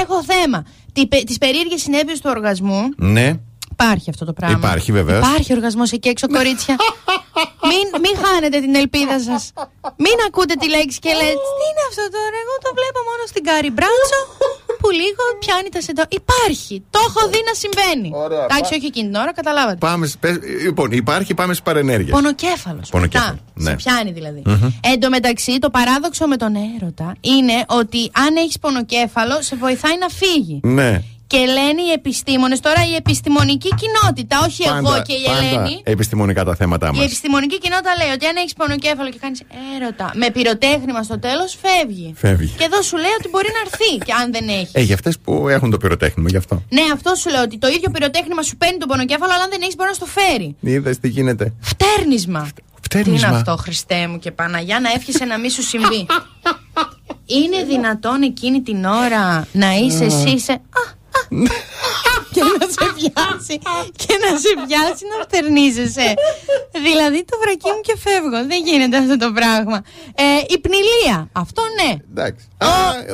Έχω 0.00 0.22
θέμα. 0.24 0.64
Τις 1.26 1.38
περίεργες 1.38 1.80
συνέπειες 1.80 2.20
του 2.20 2.30
οργασμού. 2.34 2.80
Ναι. 2.96 3.32
Υπάρχει 3.72 4.10
αυτό 4.10 4.24
το 4.24 4.32
πράγμα. 4.32 4.56
Υπάρχει, 4.58 4.92
βεβαίως. 4.92 5.26
Υπάρχει 5.26 5.52
οργασμός 5.52 5.92
εκεί 5.92 6.08
έξω, 6.08 6.26
κορίτσια. 6.28 6.76
μην, 7.72 7.86
μην 8.04 8.14
χάνετε 8.24 8.56
την 8.64 8.74
ελπίδα 8.82 9.16
σας. 9.28 9.42
Μην 10.04 10.16
ακούτε 10.26 10.54
τη 10.62 10.66
λέξη 10.76 10.98
και 11.04 11.12
λέτε 11.20 11.36
Τι 11.58 11.62
είναι 11.68 11.82
αυτό 11.90 12.04
τώρα, 12.16 12.36
εγώ 12.44 12.54
το 12.64 12.70
βλέπω 12.78 13.00
μόνο 13.10 13.22
στην 13.30 13.42
Κάρι 13.48 13.70
Μπράντσο 13.76 14.20
που 14.80 14.88
λίγο 15.00 15.22
πιάνει 15.42 15.68
τα 15.76 15.80
σεντόνια. 15.86 16.04
Υπάρχει. 16.20 16.74
Το 16.94 16.98
έχω 17.08 17.20
δει 17.32 17.40
να 17.50 17.54
συμβαίνει. 17.62 18.08
Εντάξει, 18.46 18.70
όχι 18.76 18.86
εκείνη 18.92 19.06
την 19.10 19.18
ώρα, 19.24 19.32
καταλάβατε. 19.40 19.76
Πάμε, 19.88 20.04
σ- 20.06 20.18
πες- 20.22 20.40
λοιπόν, 20.66 20.88
υπάρχει, 21.02 21.30
πάμε 21.40 21.52
στις 21.56 21.64
παρενέργειες. 21.68 22.10
Πονοκέφαλος. 22.18 22.88
Πονοκέφαλος, 22.88 23.40
ναι. 23.54 23.70
Σε 23.70 23.76
πιάνει 23.76 24.10
δηλαδή. 24.12 24.42
Μμμ. 24.46 24.70
Εν 24.90 25.00
τω 25.00 25.08
μεταξύ, 25.16 25.58
το 25.58 25.70
παράδοξο 25.70 26.26
με 26.26 26.36
τον 26.36 26.52
έρωτα 26.76 27.14
είναι 27.20 27.56
ότι 27.80 28.10
αν 28.26 28.36
έχεις 28.36 28.58
πονοκέφαλο, 28.58 29.36
σε 29.42 29.56
βοηθάει 29.56 29.98
να 29.98 30.08
φύγει. 30.08 30.60
Ναι. 30.62 31.02
Και 31.32 31.38
λένε 31.38 31.80
οι 31.88 31.90
επιστήμονες, 32.00 32.60
τώρα 32.60 32.82
η 32.92 32.94
επιστημονική 32.94 33.68
κοινότητα, 33.82 34.36
όχι 34.46 34.62
εγώ 34.76 35.02
και 35.06 35.12
η 35.12 35.24
Ελένη. 35.36 35.80
επιστημονικά 35.84 36.44
τα 36.44 36.54
θέματα 36.54 36.86
Η 36.94 36.96
μας. 36.96 37.04
επιστημονική 37.04 37.58
κοινότητα 37.58 37.92
λέει 38.00 38.10
ότι 38.16 38.26
αν 38.26 38.36
έχεις 38.36 38.52
πονοκέφαλο 38.52 39.08
και 39.10 39.18
κάνεις 39.18 39.40
έρωτα 39.76 40.12
με 40.14 40.30
πυροτέχνημα 40.30 41.02
στο 41.02 41.18
τέλος, 41.18 41.56
φεύγει. 41.62 42.12
Φεύγει. 42.16 42.54
Και 42.58 42.64
εδώ 42.64 42.82
σου 42.82 42.96
λέει 42.96 43.14
ότι 43.18 43.28
μπορεί 43.28 43.48
να 43.56 43.60
έρθει 43.66 43.90
και 44.06 44.12
αν 44.20 44.32
δεν 44.32 44.48
έχεις. 44.48 44.70
Ε, 44.72 44.80
για 44.80 44.94
αυτές 44.94 45.18
που 45.18 45.48
έχουν 45.48 45.70
το 45.70 45.76
πυροτέχνημα, 45.76 46.28
γι' 46.28 46.36
αυτό. 46.36 46.62
Ναι, 46.68 46.82
αυτό 46.92 47.14
σου 47.14 47.30
λέω 47.30 47.42
ότι 47.42 47.58
το 47.58 47.68
ίδιο 47.68 47.90
πυροτέχνημα 47.90 48.42
σου 48.42 48.56
παίρνει 48.56 48.78
τον 48.78 48.88
πονοκέφαλο, 48.88 49.32
αλλά 49.32 49.42
αν 49.42 49.50
δεν 49.50 49.60
έχεις 49.62 49.74
μπορεί 49.76 49.88
να 49.88 49.94
στο 49.94 50.06
φέρει. 50.06 50.56
Είδες 50.60 50.98
τι 50.98 51.08
γίνεται. 51.08 51.52
Φτέρνισμα. 51.60 52.48
Τι 52.54 52.62
Φτέρνισμα. 52.82 53.28
είναι 53.28 53.36
αυτό, 53.36 53.56
Χριστέ 53.56 54.06
μου 54.06 54.18
και 54.18 54.30
Παναγιά, 54.30 54.80
να 54.80 54.90
εύχεσαι 54.96 55.24
να 55.24 55.38
μην 55.38 55.50
σου 55.50 55.62
συμβεί. 55.62 56.06
είναι 57.38 57.62
δυνατόν 57.68 58.22
εκείνη 58.22 58.60
την 58.62 58.84
ώρα 58.84 59.46
να 59.52 59.72
είσαι 59.74 60.04
εσύ 60.04 60.38
σε. 60.38 60.52
«Α, 60.52 60.56
α, 60.56 61.00
και 62.34 62.42
να 62.58 62.66
σε 62.76 62.84
πιάσει 62.96 63.54
και 64.02 64.14
να 64.24 64.30
σε 64.42 64.50
πιάσει 64.66 65.02
να 65.12 65.16
φτερνίζεσαι. 65.24 66.08
δηλαδή 66.86 67.24
το 67.30 67.36
βρακί 67.42 67.70
μου 67.74 67.80
και 67.88 67.96
φεύγω. 68.04 68.38
Δεν 68.50 68.60
γίνεται 68.68 68.96
αυτό 68.96 69.16
το 69.16 69.28
πράγμα. 69.38 69.78
Ε, 70.14 70.24
η 70.54 70.58
πνηλία. 70.64 71.16
Αυτό 71.32 71.62
ναι. 71.78 71.90
Εντάξει. 72.10 72.44
Α, 72.58 72.68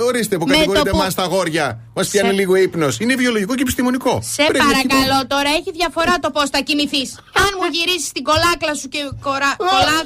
ορίστε 0.06 0.34
που 0.38 0.46
Με 0.46 0.52
κατηγορείτε 0.54 0.84
το 0.90 0.96
που- 0.96 1.02
εμά 1.02 1.12
τα 1.12 1.22
αγόρια. 1.22 1.66
Μας 1.94 2.08
πιάνει 2.08 2.28
Σε- 2.28 2.34
λίγο 2.34 2.54
ύπνος. 2.54 2.98
Είναι 3.02 3.14
βιολογικό 3.14 3.54
και 3.54 3.62
επιστημονικό. 3.62 4.20
Σε 4.22 4.42
Πρέπει 4.48 4.58
να 4.58 4.64
παρακαλώ, 4.70 5.26
τώρα 5.26 5.50
έχει 5.58 5.70
διαφορά 5.80 6.14
το 6.24 6.30
πώς 6.30 6.48
θα 6.54 6.60
κοιμηθείς. 6.60 7.10
Αν 7.44 7.50
μου 7.58 7.66
γυρίσεις 7.72 8.12
την 8.12 8.24
κολάκλα 8.30 8.74
σου 8.80 8.88
και 8.88 9.00
κορά... 9.26 9.50
κολά... 9.72 9.98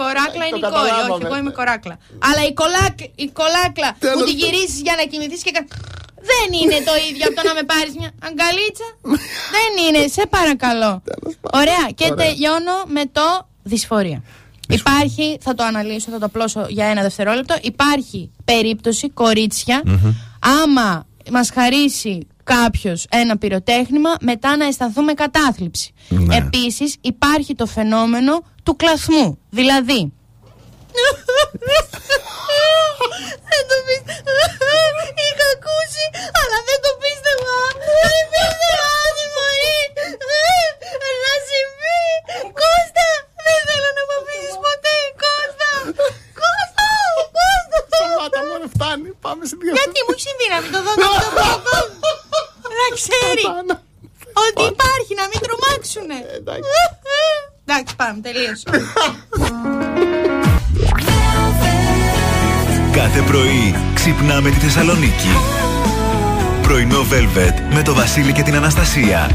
Κοράκλα 0.00 0.44
είναι 0.48 0.58
η 0.58 0.60
κόρη, 0.60 0.74
όχι, 0.74 0.90
καταλάβαμε. 0.90 1.26
εγώ 1.28 1.36
είμαι 1.40 1.50
κοράκλα. 1.60 1.94
Αλλά 2.28 2.42
η, 2.50 2.52
κολάκ... 2.60 2.96
η 3.24 3.26
κολάκλα 3.40 3.88
που 3.92 3.98
Τέλος 4.06 4.24
τη 4.24 4.32
πάντων. 4.32 4.38
γυρίσεις 4.40 4.78
για 4.86 4.94
να 4.98 5.04
κοιμηθείς 5.10 5.42
και. 5.42 5.52
Κα- 6.26 6.32
Δεν 6.32 6.60
είναι 6.60 6.84
το 6.84 6.92
ίδιο 7.10 7.26
από 7.28 7.36
το 7.36 7.42
να 7.48 7.54
με 7.54 7.62
πάρεις 7.62 7.94
μια 7.96 8.10
αγκαλίτσα. 8.22 8.84
Δεν 9.56 9.70
είναι, 9.86 10.08
σε 10.08 10.22
παρακαλώ. 10.30 11.02
Ωραία, 11.52 11.86
και 11.94 12.08
Ωραία. 12.10 12.16
τελειώνω 12.26 12.72
με 12.86 13.02
το 13.12 13.46
δυσφορία. 13.62 14.22
Υπάρχει, 14.68 15.38
θα 15.40 15.54
το 15.54 15.64
αναλύσω, 15.64 16.10
θα 16.10 16.18
το 16.18 16.24
απλώσω 16.26 16.66
για 16.68 16.86
ένα 16.86 17.02
δευτερόλεπτο. 17.02 17.54
Υπάρχει 17.62 18.30
περίπτωση, 18.44 19.10
κορίτσια, 19.10 19.82
άμα 20.62 21.06
μας 21.30 21.50
χαρίσει 21.50 22.26
κάποιος 22.44 23.06
ένα 23.10 23.38
πυροτέχνημα, 23.38 24.10
μετά 24.20 24.56
να 24.56 24.66
αισθανθούμε 24.66 25.12
κατάθλιψη. 25.12 25.92
Ναι. 26.08 26.36
Επίσης 26.36 26.96
υπάρχει 27.00 27.54
το 27.54 27.66
φαινόμενο 27.66 28.40
του 28.62 28.76
κλαθμού. 28.76 29.38
Δηλαδή, 29.50 30.12
δεν 33.48 33.62
το 33.70 33.76
πίστευα. 33.86 34.44
Είχα 35.24 35.46
ακούσει, 35.56 36.04
αλλά 36.40 36.58
δεν 36.68 36.78
το 36.84 36.90
πίστευα. 37.02 37.58
Δεν 38.02 38.22
πίστευα, 38.32 38.84
όχι 39.08 39.24
μπορεί. 39.34 39.78
Να 41.24 41.32
συμβεί. 41.48 42.02
Κώστα, 42.60 43.08
δεν 43.46 43.58
θέλω 43.68 43.88
να 43.96 44.02
με 44.08 44.14
αφήσεις 44.20 44.56
ποτέ. 44.66 44.96
Κώστα. 45.22 45.70
Κώστα, 46.40 46.86
Κώστα. 47.36 47.78
Σταμάτα, 47.98 48.40
μόνο 48.50 48.66
φτάνει. 48.74 49.08
Πάμε 49.24 49.42
στην 49.48 49.58
Γιατί 49.78 49.98
μου 50.04 50.12
έχει 50.14 50.24
συμβεί 50.28 50.46
να 50.54 50.58
μην 50.62 50.70
το 50.74 50.80
δω 50.84 50.92
να 51.02 51.06
μην 51.12 51.20
το 51.24 51.30
πω. 51.36 51.48
Να 52.80 52.86
ξέρει. 52.98 53.44
Ότι 54.44 54.62
υπάρχει, 54.74 55.12
να 55.20 55.24
μην 55.30 55.38
τρομάξουνε. 55.44 56.18
Εντάξει, 57.68 57.96
πάμε, 57.96 58.20
τελείωσε. 58.20 58.64
ξυπνάμε 64.06 64.50
τη 64.50 64.56
Θεσσαλονίκη. 64.56 65.28
Πρωινό 66.62 67.00
Velvet 67.00 67.74
με 67.74 67.82
το 67.82 67.94
Βασίλη 67.94 68.32
και 68.32 68.42
την 68.42 68.54
Αναστασία. 68.54 69.30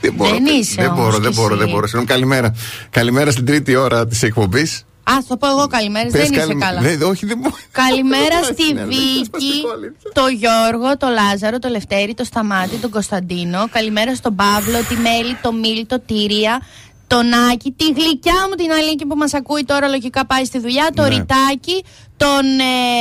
Δεν 0.00 0.12
μπορώ, 0.12 0.30
Δεν 0.30 0.44
είσαι 0.44 0.74
δεν 0.76 0.86
όμως 0.90 0.98
μπορώ, 1.04 1.16
κι 1.16 1.22
δεν 1.22 1.32
μπορώ, 1.32 1.54
εσύ. 1.54 1.62
δεν 1.62 1.72
μπορώ. 1.72 1.86
Συγγνώμη, 1.86 2.06
καλημέρα. 2.06 2.54
Καλημέρα 2.90 3.30
στην 3.30 3.44
τρίτη 3.44 3.76
ώρα 3.76 4.06
της 4.06 4.22
εκπομπής. 4.22 4.84
Α, 5.04 5.12
το 5.28 5.36
πω 5.36 5.46
εγώ 5.48 5.66
καλημέρε, 5.66 6.08
δεν 6.08 6.32
είσαι 6.32 6.56
καλά. 6.58 7.08
όχι, 7.08 7.26
δεν 7.26 7.38
μπορώ. 7.38 7.54
Καλημέρα 7.72 8.42
στη 8.42 8.72
Ναι, 8.72 8.80
ναι, 8.80 8.86
Βίκη, 8.86 9.52
το 10.12 10.26
Γιώργο, 10.26 10.96
το 10.96 11.06
Λάζαρο, 11.08 11.58
το 11.58 11.68
Λευτέρη, 11.68 12.14
το 12.14 12.24
Σταμάτη, 12.24 12.76
τον 12.76 12.90
Κωνσταντίνο. 12.90 13.68
Καλημέρα 13.70 14.14
στον 14.14 14.34
Παύλο, 14.34 14.78
τη 14.88 14.94
Μέλη, 14.94 15.36
το 15.42 15.52
Μίλτο, 15.52 16.00
τη 16.06 16.14
Ρία, 16.14 16.62
τον 17.12 17.32
Άκη, 17.52 17.70
τη 17.76 17.84
γλυκιά 17.84 18.46
μου 18.48 18.54
την 18.54 18.72
Αλίκη 18.72 19.06
που 19.06 19.16
μας 19.16 19.34
ακούει 19.34 19.64
τώρα 19.64 19.88
λογικά 19.88 20.26
πάει 20.26 20.44
στη 20.44 20.58
δουλειά, 20.58 20.90
το 20.94 21.02
Ναι. 21.02 21.08
Ριτάκι, 21.08 21.84
τον 22.24 22.44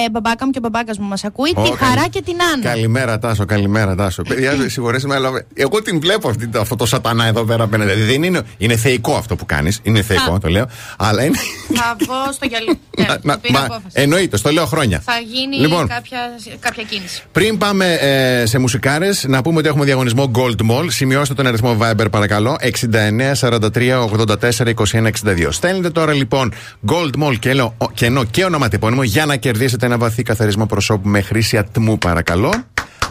ε, 0.06 0.10
μπαμπάκα 0.12 0.46
μου 0.46 0.52
και 0.52 0.58
ο 0.58 0.62
μπαμπάκας 0.62 0.98
μου 0.98 1.08
μας 1.08 1.24
ακούει, 1.24 1.50
τη 1.54 1.60
Ω, 1.62 1.76
Χαρά 1.80 1.94
καλη- 1.96 2.10
και 2.10 2.22
την 2.22 2.36
Άννα. 2.54 2.70
Καλημέρα, 2.70 3.20
Τάσο, 3.20 3.46
καλημέρα, 3.46 3.96
Τάσο. 3.96 4.22
Παιδιά, 4.30 4.56
συγχωρέστε 4.70 5.08
με, 5.08 5.16
αλλά 5.16 5.30
εγώ 5.54 5.82
την 5.82 6.00
βλέπω 6.00 6.30
αυτή, 6.30 6.50
αυτό 6.58 6.76
το 6.76 6.86
σατανά 6.86 7.26
εδώ 7.26 7.44
πέρα 7.44 7.64
απέναντι. 7.64 7.92
Δηλαδή, 7.92 8.12
Δεν 8.12 8.24
είναι, 8.24 8.42
είναι 8.58 8.76
θεϊκό 8.76 9.16
αυτό 9.16 9.36
που 9.36 9.46
κάνεις. 9.46 9.80
Είναι 9.84 10.02
θεϊκό, 10.02 10.34
Α. 10.34 10.38
το 10.40 10.48
λέω. 10.50 10.66
Αλλά 10.98 11.24
είναι. 11.24 11.38
Θα 11.74 11.96
βγω 12.00 12.16
στο 12.34 12.46
γυαλί. 12.46 12.80
Ναι, 13.00 13.06
Να- 13.06 13.16
το 13.16 13.22
να- 13.24 13.38
πήρα 13.38 13.60
μα- 13.60 13.66
απόφαση. 13.66 13.86
εννοείται, 13.94 14.38
στο 14.38 14.52
λέω 14.52 14.66
χρόνια. 14.66 15.00
Θα 15.06 15.14
γίνει 15.20 15.56
Λοιπόν. 15.56 15.88
κάποια, 15.88 16.20
κάποια 16.60 16.84
κίνηση. 16.84 17.24
Πριν 17.32 17.58
πάμε 17.58 17.94
ε, 17.94 18.46
σε 18.46 18.58
μουσικάρες, 18.58 19.26
να 19.28 19.42
πούμε 19.42 19.58
ότι 19.60 19.68
έχουμε 19.68 19.86
διαγωνισμό 19.86 20.32
Gold 20.36 20.72
Mall. 20.72 20.86
Σημειώστε 20.88 21.34
τον 21.34 21.48
αριθμό 21.48 21.78
Viber, 21.82 22.06
παρακαλώ. 22.12 22.58
69 22.62 23.36
43 23.40 24.08
84 24.60 24.74
21 24.92 25.10
62. 25.26 25.48
Στέλνετε 25.50 25.90
τώρα 25.90 26.14
λοιπόν 26.14 26.54
Gold 26.88 27.24
Mall 27.24 27.36
και 27.40 27.50
ελο- 27.50 27.74
ο- 27.78 27.92
κενό 27.92 28.24
και 28.24 28.44
ονοματεπώνυμο 28.44 29.02
για 29.10 29.26
να 29.26 29.36
κερδίσετε 29.36 29.86
ένα 29.86 29.98
βαθύ 29.98 30.24
καθαρισμό 30.24 30.66
προσώπου 30.66 31.10
με 31.10 31.22
χρήση 31.22 31.58
ατμού, 31.58 31.98
παρακαλώ. 31.98 32.54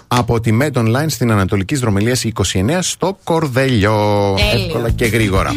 Από 0.08 0.40
τη 0.40 0.58
Med 0.60 0.72
Online 0.72 1.04
στην 1.06 1.30
Ανατολική 1.30 1.74
Δρομελία 1.76 2.16
29 2.34 2.78
στο 2.80 3.18
Κορδέλιο. 3.24 4.34
Τέλειο. 4.36 4.64
Εύκολα 4.66 4.90
και 4.90 5.04
γρήγορα. 5.06 5.50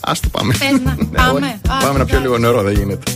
Α 0.00 0.12
το 0.20 0.28
πάμε. 0.30 0.54
Πες 0.58 0.80
να 0.84 0.94
Ναι, 1.10 1.16
πάμε. 1.16 1.46
όχι. 1.46 1.74
Α, 1.82 1.86
Πάμε 1.86 1.98
να 1.98 2.04
πιω 2.04 2.20
λίγο 2.20 2.38
νερό, 2.38 2.62
δεν 2.62 2.74
γίνεται. 2.74 3.12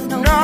no. 0.00 0.22
no. 0.22 0.43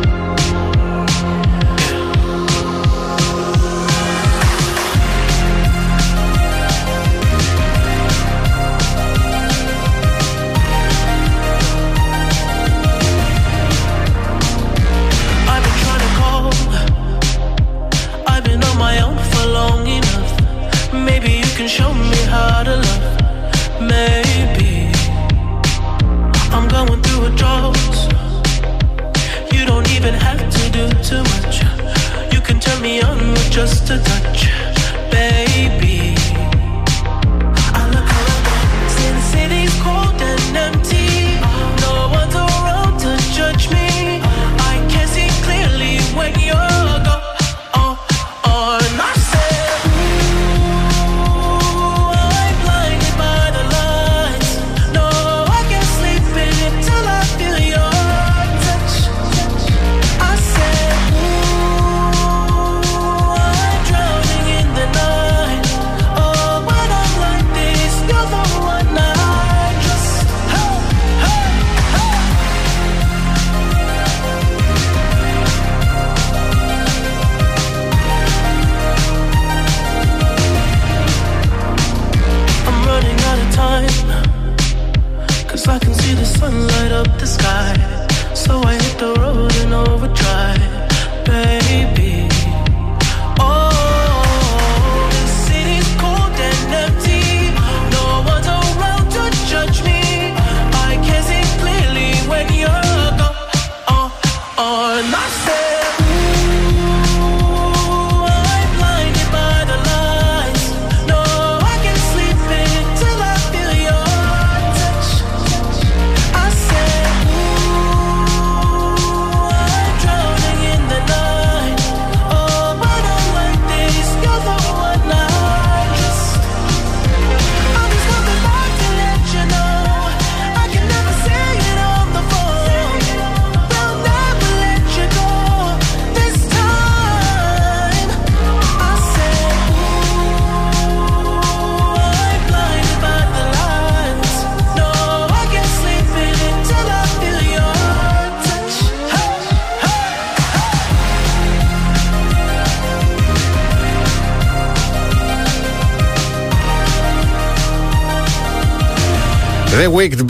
On 33.03 33.31
with 33.31 33.51
just 33.51 33.89
a 33.89 33.97
touch, 33.99 34.40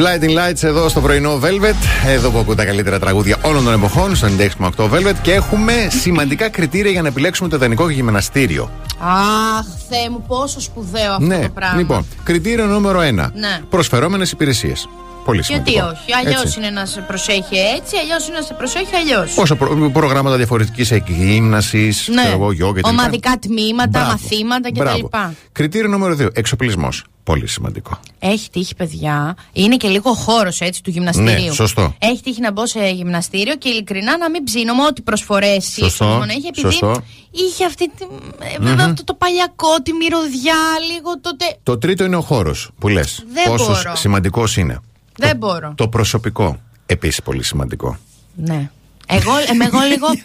Blinding 0.02 0.38
Lights 0.38 0.64
εδώ 0.64 0.90
στο 0.90 1.02
πρωινό 1.02 1.40
Velvet. 1.44 2.07
Εδώ 2.07 2.30
που 2.30 2.38
ακούτε 2.38 2.56
τα 2.56 2.65
καλύτερα 2.65 2.99
τραγούδια 2.99 3.38
όλων 3.41 3.64
των 3.64 3.73
εποχών, 3.73 4.15
στο 4.15 4.28
96,8 4.60 4.90
Velvet. 4.90 5.15
Και 5.22 5.34
έχουμε 5.34 5.73
σημαντικά 5.90 6.49
κριτήρια 6.49 6.91
για 6.91 7.02
να 7.02 7.07
επιλέξουμε 7.07 7.49
το 7.49 7.56
ιδανικό 7.56 7.90
γυμναστήριο. 7.90 8.72
Αχ, 8.99 9.65
Θεέ 9.90 10.10
μου, 10.10 10.23
πόσο 10.28 10.60
σπουδαίο 10.60 11.11
αυτό 11.11 11.26
ναι, 11.26 11.41
το 11.41 11.49
πράγμα. 11.49 11.78
λοιπόν, 11.78 12.06
κριτήριο 12.23 12.65
νούμερο 12.65 12.99
1. 12.99 13.03
Ναι. 13.03 13.60
Προσφερόμενες 13.69 14.32
υπηρεσίες. 14.32 14.88
Πολύ 15.32 15.44
σημαντικό. 15.44 15.72
Γιατί 15.72 15.95
όχι, 15.95 16.14
αλλιώς 16.14 16.44
Έτσι. 16.44 16.60
είναι 16.60 16.70
να 16.70 16.86
σε 16.86 17.02
προσέχει 17.02 17.56
έτσι, 17.78 17.95
αλλιώς 18.02 18.28
είναι 18.28 18.38
να 18.38 18.44
σε 18.45 18.53
προσέχει 18.53 18.95
αλλιώς. 18.95 19.34
Πόσα 19.34 19.56
προ- 19.56 19.91
προγράμματα 19.91 20.36
διαφορετικής 20.38 20.91
εκγύμνασης, 20.91 22.08
Ναι. 22.08 22.22
ξέρω 22.22 22.36
εγώ, 22.36 22.52
γιόγκα 22.52 22.80
κτλ. 22.82 22.90
Ομαδικά 22.90 23.38
τμήματα, 23.40 23.90
Μπράβο. 23.90 24.10
μαθήματα 24.12 24.70
Μπράβο. 24.74 25.08
κτλ. 25.10 25.18
Κριτήριο 25.52 25.88
νούμερο 25.90 26.16
2. 26.16 26.28
Εξοπλισμός. 26.34 27.03
Πολύ 27.24 27.48
σημαντικό. 27.48 27.99
Έχει 28.20 28.49
τύχει, 28.49 28.76
παιδιά. 28.76 29.36
Είναι 29.53 29.78
και 29.78 29.88
λίγο 29.88 30.14
χώρος 30.14 30.60
έτσι 30.62 30.84
του 30.84 30.90
γυμναστηρίου. 30.90 31.45
Ναι, 31.45 31.52
σωστό. 31.52 31.95
Έχει 31.99 32.22
τύχει 32.22 32.41
να 32.41 32.52
μπω 32.52 32.66
σε 32.68 32.90
γυμναστήριο 32.90 33.56
και 33.56 33.70
ειλικρινά 33.70 34.18
να 34.18 34.30
μην 34.30 34.44
ψήνομαι 34.44 34.84
ό,τι 34.84 35.02
προσφορές 35.02 35.66
Σωστό, 35.80 36.24
έχει. 36.30 36.48
Επειδή 36.48 36.62
σωστό. 36.62 37.03
είχε 37.32 37.66
αυτή 37.66 37.90
τη, 37.90 38.03
ε, 38.40 38.58
βέβαια, 38.60 38.86
Μμμ. 38.86 38.91
αυτό 38.91 39.03
το 39.03 39.14
παλιακό, 39.14 39.82
τη 39.84 39.94
μυρωδιά, 39.94 40.56
λίγο 40.94 41.20
τότε. 41.22 41.45
Το 41.64 41.78
τρίτο 41.78 42.03
είναι 42.03 42.16
ο 42.16 42.22
χώρος 42.22 42.70
που 42.80 42.88
λες. 42.88 43.24
Δεν 43.34 43.44
Πόσος 43.48 43.68
μπορώ. 43.84 43.95
σημαντικός 43.95 44.58
είναι. 44.58 44.80
Δεν 45.17 45.38
μπορώ. 45.38 45.73
Το 45.75 45.88
προσωπικό. 45.88 46.59
Επίσης 46.85 47.21
πολύ 47.21 47.43
σημαντικό. 47.43 47.97
Ναι. 48.35 48.69
Εγώ, 49.07 49.31
εμ, 49.49 49.61
εγώ 49.61 49.79
λίγο. 49.79 50.07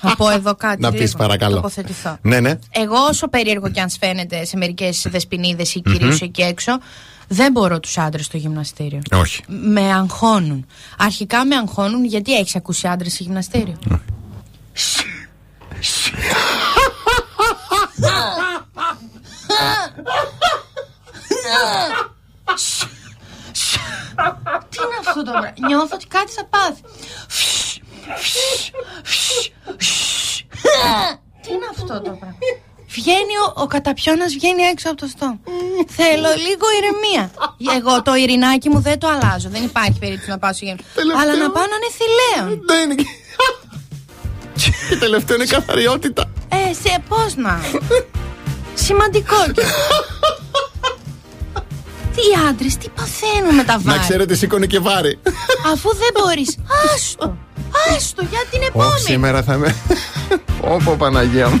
Θα 0.00 0.16
πω 0.16 0.30
εδώ 0.30 0.54
κάτι. 0.54 0.80
Να 0.80 0.90
πεις, 0.90 1.00
λίγο, 1.00 1.16
παρακαλώ. 1.18 1.54
τοποθετηθώ. 1.54 2.18
Ναι, 2.22 2.40
ναι. 2.40 2.58
Εγώ, 2.70 2.96
όσο 3.08 3.28
περίεργο 3.28 3.70
και 3.70 3.80
αν 3.80 3.88
σφαίνεται 3.88 4.44
σε 4.44 4.56
μερικές 4.56 5.06
δεσποινίδες 5.10 5.74
ή 5.74 5.80
κυρίως 5.80 6.20
Μμμ. 6.20 6.28
εκεί 6.28 6.42
έξω, 6.42 6.72
δεν 7.28 7.52
μπορώ 7.52 7.80
τους 7.80 7.98
άντρες 7.98 8.24
στο 8.24 8.36
γυμναστήριο. 8.36 9.00
Όχι. 9.12 9.42
Με 9.46 9.92
αγχώνουν. 9.92 10.66
Αρχικά 10.98 11.46
με 11.46 11.56
αγχώνουν 11.56 12.04
γιατί 12.04 12.34
έχεις 12.34 12.56
ακούσει 12.56 12.86
άντρες 12.86 13.12
σε 13.12 13.22
γυμναστήριο. 13.22 13.78
Τι 24.70 24.78
είναι 24.84 24.98
αυτό 25.00 25.22
το 25.22 25.30
πράγμα. 25.30 25.52
Νιώθω 25.66 25.94
ότι 25.94 26.06
κάτι 26.06 26.32
θα 26.32 26.44
πάθει. 26.44 26.82
Τι 31.42 31.50
είναι 31.52 31.66
αυτό 31.70 31.86
το 31.86 32.10
πράγμα; 32.10 32.36
Βγαίνει 32.88 33.34
ο, 33.46 33.62
ο 33.62 33.66
καταπιώνας 33.66 34.32
βγαίνει 34.32 34.62
έξω 34.62 34.88
από 34.88 34.96
το 34.96 35.06
στόμα. 35.06 35.40
Θέλω 35.88 36.28
λίγο 36.46 36.66
ηρεμία. 36.78 37.30
Εγώ 37.76 38.02
το 38.02 38.14
ειρηνάκι 38.14 38.68
μου 38.68 38.80
δεν 38.80 38.98
το 38.98 39.08
αλλάζω. 39.08 39.48
Δεν 39.48 39.62
υπάρχει 39.64 39.98
περίπτωση 39.98 40.30
να 40.30 40.38
πάω 40.38 40.52
σε 40.52 40.64
γέμιο. 40.64 40.84
Αλλά 41.20 41.36
να 41.36 41.50
πάω 41.50 41.64
να 41.72 41.76
είναι 41.78 41.90
θηλαίων. 41.98 42.62
Δεν 42.66 42.90
είναι. 42.90 43.02
Και 44.88 44.96
τελευταίο 44.96 45.36
είναι 45.36 45.46
καθαριότητα. 45.46 46.30
Ε, 46.48 46.72
σε 46.74 47.02
πώς 47.08 47.36
να. 47.36 47.60
Σημαντικό 48.74 49.36
και. 49.52 49.62
Τι 52.18 52.48
άντρες, 52.48 52.76
τι 52.76 52.88
παθαίνουν 52.88 53.54
με 53.54 53.64
τα 53.64 53.72
Να 53.72 53.78
βάρη; 53.78 53.98
ξέρετε, 53.98 54.34
σήκωνε 54.34 54.66
και 54.66 54.78
βάρη. 54.78 55.18
Αφού 55.72 55.88
δεν 55.96 56.08
μπορείς. 56.14 56.58
Άστο. 56.94 57.36
Άστο 57.96 58.22
για 58.30 58.40
την 58.50 58.58
Όχι, 58.60 58.68
επόμενη. 58.68 59.00
σήμερα 59.00 59.42
θα 59.42 59.54
είμαι. 59.54 59.74
Όπο 60.60 60.90
Παναγία 60.96 61.48
μου. 61.48 61.60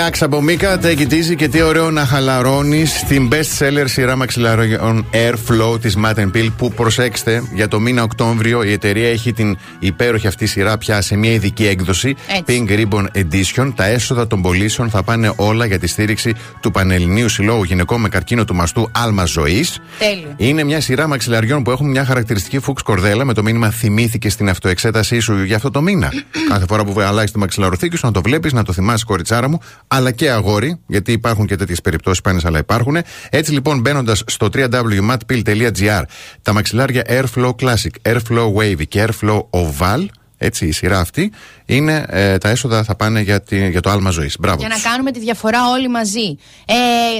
Relax 0.00 0.18
από 0.20 0.42
Μίκα, 0.42 0.80
take 0.82 0.98
it 0.98 1.12
easy 1.12 1.36
και 1.36 1.48
τι 1.48 1.62
ωραίο 1.62 1.90
να 1.90 2.04
χαλαρώνεις 2.04 3.04
την 3.08 3.28
best 3.32 3.58
seller 3.58 3.84
σειρά 3.84 4.16
μαξιλαριών 4.16 5.06
Airflow 5.12 5.80
της 5.80 5.96
Matten 6.04 6.30
Pill 6.34 6.48
που 6.56 6.72
προσέξτε 6.72 7.42
για 7.54 7.68
το 7.68 7.80
μήνα 7.80 8.02
Οκτώβριο 8.02 8.62
η 8.62 8.72
εταιρεία 8.72 9.08
έχει 9.08 9.32
την 9.32 9.58
υπέροχη 9.78 10.26
αυτή 10.26 10.46
σειρά 10.46 10.78
πια 10.78 11.00
σε 11.00 11.16
μια 11.16 11.32
ειδική 11.32 11.66
έκδοση 11.66 12.16
Έτσι. 12.38 12.64
Pink 12.68 12.70
Ribbon 12.70 13.06
Edition. 13.14 13.72
Τα 13.74 13.84
έσοδα 13.84 14.26
των 14.26 14.42
πωλήσεων 14.42 14.90
θα 14.90 15.02
πάνε 15.02 15.32
όλα 15.36 15.66
για 15.66 15.78
τη 15.78 15.86
στήριξη 15.86 16.34
του 16.60 16.70
Πανελληνίου 16.70 17.28
Συλλόγου 17.28 17.62
Γυναικών 17.62 18.00
με 18.00 18.08
Καρκίνο 18.08 18.44
του 18.44 18.54
Μαστού 18.54 18.90
Άλμα 18.92 19.24
Ζωής. 19.24 19.80
Τέλειο. 19.98 20.34
Είναι 20.36 20.64
μια 20.64 20.80
σειρά 20.80 21.08
μαξιλαριών 21.08 21.62
που 21.62 21.70
έχουν 21.70 21.90
μια 21.90 22.04
χαρακτηριστική 22.04 22.58
φούξ 22.58 22.82
κορδέλα 22.82 23.24
με 23.24 23.34
το 23.34 23.42
μήνυμα 23.42 23.70
Θυμήθηκε 23.70 24.30
στην 24.30 24.48
αυτοεξέτασή 24.48 25.18
σου 25.20 25.42
για 25.42 25.56
αυτό 25.56 25.70
το 25.70 25.82
μήνα. 25.82 26.12
Κάθε 26.50 26.64
φορά 26.68 26.84
που 26.84 27.00
αλλάζει 27.00 27.32
τη 27.32 27.38
μαξιλαροθήκη 27.38 27.96
σου, 27.96 28.06
να 28.06 28.12
το 28.12 28.20
βλέπεις, 28.22 28.52
να 28.52 28.64
το 28.64 28.72
θυμάσαι, 28.72 29.04
κοριτσάρα 29.04 29.48
μου, 29.48 29.60
αλλά 29.92 30.10
και 30.10 30.30
αγόρι, 30.30 30.80
γιατί 30.86 31.12
υπάρχουν 31.12 31.46
και 31.46 31.56
τέτοιες 31.56 31.80
περιπτώσεις 31.80 32.20
πάνε, 32.20 32.40
αλλά 32.44 32.58
υπάρχουν. 32.58 32.96
Έτσι 33.30 33.52
λοιπόν, 33.52 33.80
μπαίνοντας 33.80 34.22
στο 34.26 34.48
www.matpill.gr, 34.52 36.02
τα 36.42 36.52
μαξιλάρια 36.52 37.04
Airflow 37.08 37.50
Classic, 37.60 37.90
Airflow 38.02 38.54
Wavy 38.54 38.86
και 38.88 39.06
Airflow 39.06 39.40
Oval, 39.50 40.06
έτσι 40.36 40.66
η 40.66 40.72
σειρά 40.72 41.00
αυτή, 41.00 41.32
είναι, 41.66 42.04
ε, 42.08 42.38
τα 42.38 42.48
έσοδα 42.48 42.84
θα 42.84 42.96
πάνε 42.96 43.20
για, 43.20 43.40
τη, 43.40 43.68
για 43.70 43.80
το 43.80 43.90
άλμα 43.90 44.10
ζωής. 44.10 44.36
Μπράβο. 44.40 44.58
Για 44.58 44.68
να 44.68 44.78
κάνουμε 44.78 45.10
τη 45.10 45.20
διαφορά 45.20 45.70
όλοι 45.70 45.88
μαζί. 45.88 46.36
Ε, 46.66 46.74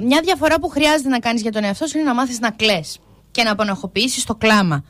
μια 0.07 0.21
διαφορά 0.25 0.61
που 0.61 0.69
χρειάζεται 0.69 1.09
να 1.09 1.19
κάνεις 1.19 1.43
για 1.43 1.53
τον 1.53 1.65
εαυτό 1.65 1.87
σου 1.87 1.99
είναι 1.99 2.07
να 2.07 2.15
μάθεις 2.15 2.41
να 2.41 2.51
κλε 2.51 2.81
και 3.31 3.43
να 3.43 3.51
απενοχοποιήσει 3.51 4.27
το 4.27 4.35
κλάμα. 4.35 4.85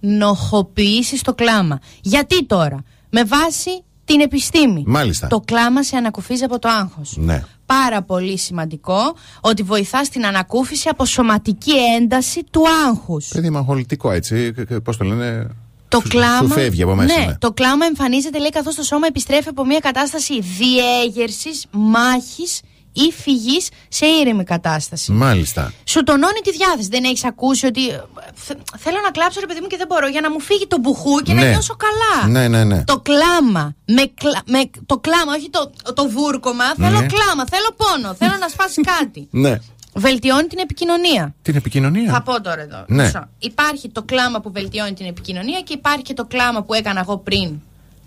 Απενοχοποιήσεις 0.00 1.22
το 1.22 1.34
κλάμα. 1.34 1.78
Γιατί 2.00 2.46
τώρα, 2.46 2.84
με 3.10 3.24
βάση 3.24 3.84
την 4.04 4.20
επιστήμη. 4.20 4.82
Μάλιστα. 4.86 5.26
Το 5.26 5.40
κλάμα 5.40 5.82
σε 5.82 5.96
ανακουφίζει 5.96 6.44
από 6.44 6.58
το 6.58 6.68
άγχος. 6.68 7.14
Ναι. 7.16 7.42
Πάρα 7.66 8.02
πολύ 8.02 8.38
σημαντικό 8.38 9.16
ότι 9.40 9.62
βοηθάς 9.62 10.06
στην 10.06 10.26
ανακούφιση 10.26 10.88
από 10.88 11.04
σωματική 11.04 11.72
ένταση 12.00 12.44
του 12.50 12.62
άγχους. 12.88 13.28
Παιδί 13.28 13.50
μαγχολητικό 13.50 14.10
έτσι. 14.10 14.52
Πώς 14.84 14.96
το 14.96 15.04
λένε. 15.04 15.46
Το 15.88 16.00
σου- 16.00 16.08
κλάμα. 16.08 16.38
Σου 16.38 16.48
φεύγει 16.48 16.82
από 16.82 16.94
μέσα. 16.94 17.18
Ναι, 17.18 17.26
ναι. 17.26 17.36
το 17.38 17.52
κλάμα 17.52 17.86
εμφανίζεται 17.86 18.38
λέει 18.38 18.50
καθώς 18.50 18.74
το 18.74 18.82
σώμα 18.82 19.06
επιστρέφει 19.06 19.48
από 19.48 19.66
μια 19.66 19.78
κατάσταση 19.78 20.40
διέγερσης, 20.40 21.66
μάχης 21.70 22.60
ή 22.92 23.12
φυγή 23.22 23.60
σε 23.88 24.06
ήρεμη 24.06 24.44
κατάσταση. 24.44 25.12
Μάλιστα. 25.12 25.72
Σου 25.84 26.02
τονώνει 26.02 26.40
τη 26.44 26.50
διάθεση. 26.52 26.88
Δεν 26.88 27.04
έχεις 27.04 27.24
ακούσει 27.24 27.66
ότι. 27.66 27.88
ε, 27.88 28.00
θε- 28.34 28.58
θέλω 28.78 28.96
να 29.04 29.10
κλάψω, 29.10 29.40
ρε 29.40 29.46
παιδί 29.46 29.60
μου, 29.60 29.66
και 29.66 29.76
δεν 29.76 29.86
μπορώ 29.86 30.08
για 30.08 30.20
να 30.20 30.30
μου 30.30 30.40
φύγει 30.40 30.66
το 30.66 30.78
μπουχού 30.78 31.20
και 31.20 31.32
να 31.32 31.42
Ναι. 31.42 31.48
νιώσω 31.50 31.76
καλά. 31.76 32.28
Ναι, 32.30 32.48
ναι, 32.48 32.64
ναι. 32.64 32.84
Το 32.84 33.00
κλάμα. 33.00 33.74
Με, 33.86 34.02
κλα- 34.20 34.42
με 34.46 34.70
το 34.86 34.98
κλάμα, 34.98 35.32
όχι 35.36 35.50
το, 35.50 35.72
το 35.94 36.08
βούρκωμα. 36.08 36.64
Θέλω 36.74 37.00
Ναι. 37.00 37.06
κλάμα, 37.06 37.44
θέλω 37.50 37.68
πόνο. 37.76 38.14
θέλω 38.14 38.36
να 38.40 38.48
σπάσει 38.48 38.80
κάτι. 38.98 39.28
Ναι. 39.30 39.58
Βελτιώνει 39.94 40.46
την 40.46 40.58
επικοινωνία. 40.58 41.34
Την 41.42 41.56
επικοινωνία; 41.56 42.12
Θα 42.12 42.22
πω 42.22 42.40
τώρα 42.40 42.60
εδώ. 42.60 42.84
Ναι. 42.88 43.02
Μισό. 43.04 43.28
Υπάρχει 43.38 43.88
το 43.88 44.02
κλάμα 44.02 44.40
που 44.40 44.52
βελτιώνει 44.52 44.92
την 44.94 45.06
επικοινωνία 45.06 45.60
και 45.60 45.72
υπάρχει 45.72 46.02
και 46.02 46.14
το 46.14 46.24
κλάμα 46.24 46.62
που 46.62 46.74
έκανα 46.74 47.00
εγώ 47.00 47.18
πριν. 47.18 47.60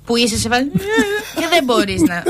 Που 0.05 0.15
είσαι 0.15 0.37
σε 0.37 0.49
φάση. 0.49 0.69
και 1.39 1.47
δεν 1.49 1.63
μπορείς 1.63 2.01
να. 2.01 2.23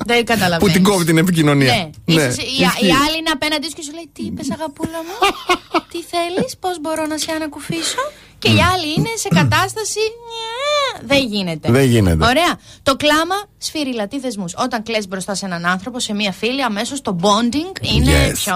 δεν 0.10 0.24
καταλαβαίνω. 0.24 0.58
Που 0.66 0.70
την 0.78 0.82
κόβει 0.82 1.04
την 1.04 1.18
επικοινωνία. 1.18 1.72
Ναι. 1.74 1.90
Είσαι 2.14 2.30
σε- 2.32 2.42
η, 2.42 2.46
ισχύει. 2.60 2.86
η 2.86 2.90
άλλη 2.90 3.16
είναι 3.18 3.30
απέναντί 3.32 3.66
σου 3.68 3.74
και 3.74 3.82
σου 3.82 3.92
λέει: 3.92 4.08
Τι 4.12 4.22
είπες, 4.24 4.50
αγαπούλα 4.50 4.98
μου, 5.06 5.16
τι 5.90 5.98
θέλεις, 6.12 6.56
πώς 6.60 6.80
μπορώ 6.80 7.06
να 7.06 7.18
σε 7.18 7.32
ανακουφίσω; 7.32 8.02
Και 8.38 8.48
η 8.48 8.60
άλλη 8.72 8.88
είναι 8.96 9.08
σε 9.16 9.28
κατάσταση. 9.28 9.98
«Νιε, 10.00 11.06
Δεν 11.06 11.26
γίνεται. 11.26 11.70
Δεν 11.72 11.84
γίνεται. 11.84 12.24
Ωραία. 12.26 12.58
Το 12.82 12.96
κλάμα 12.96 13.34
σφυριλατεί 13.58 14.20
θεσμού. 14.20 14.44
Όταν 14.56 14.82
κλαις 14.82 15.08
μπροστά 15.08 15.34
σε 15.34 15.46
έναν 15.46 15.66
άνθρωπο, 15.66 16.00
σε 16.00 16.14
μία 16.14 16.32
φίλη, 16.32 16.62
αμέσως 16.62 17.00
το 17.02 17.16
bonding 17.20 17.80
είναι 17.94 18.28
Yes. 18.28 18.32
πιο. 18.34 18.54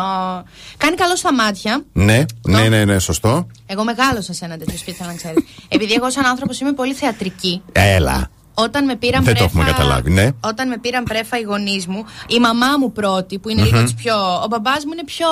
Κάνει 0.77 0.97
καλό 0.97 1.17
στα 1.17 1.35
μάτια. 1.35 1.85
Ναι, 1.93 2.25
ναι, 2.47 2.69
ναι, 2.69 2.85
ναι, 2.85 2.99
σωστό. 2.99 3.47
Εγώ 3.67 3.85
μεγάλωσα 3.85 4.33
σε 4.33 4.45
ένα 4.45 4.57
τέτοιο 4.57 4.79
σπίτι, 4.79 4.97
θέλω 4.97 5.09
να 5.11 5.17
ξέρεις. 5.17 5.45
Επειδή 5.69 5.93
εγώ, 5.93 6.11
σαν 6.11 6.25
άνθρωπος, 6.27 6.61
είμαι 6.61 6.73
πολύ 6.73 6.95
θεατρική. 6.95 7.63
Έλα. 7.73 8.31
Όταν 8.65 8.85
με 8.85 8.97
πήραν 8.97 9.25
Δεν 9.25 9.35
το 9.35 9.39
πρέφα, 9.41 9.45
έχουμε 9.61 9.65
καταλάβει, 9.73 10.11
ναι. 10.11 10.29
Όταν 10.41 10.69
με 10.69 10.79
πήραν 10.79 11.05
πρέφα 11.05 11.39
οι 11.39 11.43
γονείς 11.43 11.87
μου, 11.87 12.05
η 12.27 12.39
μαμά 12.39 12.67
μου 12.79 12.93
πρώτη, 12.93 13.39
που 13.39 13.49
είναι 13.49 13.61
Μμμ. 13.63 13.67
λίγο 13.69 13.83
της 13.83 13.95
πιο. 13.95 14.15
Ο 14.43 14.47
μπαμπάς 14.51 14.85
μου 14.85 14.91
είναι 14.93 15.05
πιο. 15.05 15.27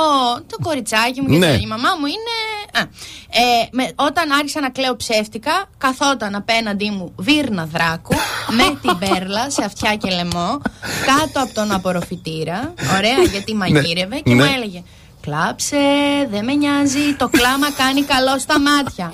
το 0.47 0.57
κοριτσάκι 0.63 1.21
μου. 1.21 1.29
και 1.29 1.37
Ναι. 1.39 1.47
το- 1.57 1.59
Η 1.63 1.67
μαμά 1.67 1.89
μου 2.01 2.07
είναι. 2.07 2.35
Α. 2.79 2.81
Ε, 3.31 3.69
με, 3.71 3.91
όταν 3.97 4.31
άρχισα 4.31 4.61
να 4.61 4.71
κλαίω 4.71 4.97
ψεύτικα, 4.97 5.65
καθόταν 5.79 6.35
απέναντί 6.35 6.91
μου 6.91 7.13
βύρνα 7.17 7.67
δράκου 7.73 8.15
με 8.51 8.79
την 8.83 8.99
πέρλα 9.09 9.51
σε 9.51 9.65
αυτιά 9.65 9.95
και 9.97 10.11
λαιμό, 10.11 10.61
κάτω 11.07 11.43
από 11.43 11.55
τον 11.55 11.73
απορροφητήρα. 11.73 12.75
Ωραία, 12.97 13.23
γιατί 13.31 13.55
μαγείρευε 13.55 14.17
και 14.17 14.35
Ναι. 14.35 14.45
μου 14.45 14.51
έλεγε. 14.57 14.83
Κλάψε, 15.31 15.77
δεν 16.31 16.45
με 16.45 16.55
νοιάζει, 16.55 17.15
το 17.19 17.29
κλάμα 17.29 17.73
κάνει 17.73 18.03
καλό 18.03 18.39
στα 18.39 18.61
μάτια. 18.61 19.11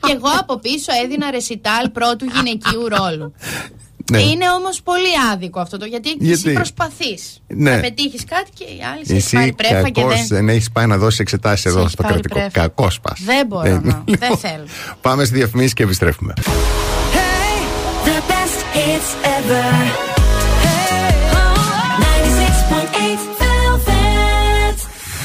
και 0.00 0.12
εγώ 0.16 0.28
από 0.38 0.58
πίσω 0.58 0.92
έδινα 1.04 1.30
ρεσιτάλ 1.30 1.88
πρώτου 1.90 2.24
γυναικείου 2.34 2.88
ρόλου. 2.88 3.34
Ναι. 4.10 4.20
Είναι 4.20 4.50
όμως 4.50 4.82
πολύ 4.82 5.06
άδικο 5.32 5.60
αυτό 5.60 5.76
το 5.78 5.84
γιατί, 5.84 6.08
Γιατί; 6.08 6.32
εσύ 6.32 6.52
προσπαθείς 6.52 7.40
Ναι. 7.46 7.70
να 7.74 7.80
πετύχεις 7.80 8.24
κάτι 8.24 8.50
και 8.58 8.64
η 8.64 8.80
άλλη 8.94 9.06
σε 9.06 9.12
έχεις 9.12 9.24
Εσύ 9.24 9.36
πάρει 9.36 9.52
πρέφα 9.52 9.88
και 9.88 10.00
κακός 10.00 10.14
δεν. 10.16 10.26
δεν 10.28 10.48
έχεις 10.48 10.70
πάει 10.70 10.86
να 10.86 10.96
δώσεις 10.98 11.18
εξετάσεις 11.18 11.64
εδώ 11.64 11.80
έχεις 11.80 11.92
στο 11.92 12.02
πάρει 12.02 12.14
κρατικό. 12.14 12.34
πρέφα. 12.34 12.60
Κακός 12.60 13.00
πας. 13.00 13.20
Δεν 13.24 13.46
μπορώ 13.46 13.80
να. 13.84 14.02
δεν 14.06 14.36
θέλω. 14.36 14.64
Πάμε 15.00 15.24
στη 15.24 15.34
διαφημίση 15.34 15.74
και 15.74 15.82
επιστρέφουμε. 15.82 16.32
The 18.04 18.18
best 18.30 18.60
hits 18.74 19.10
ever. 19.36 20.07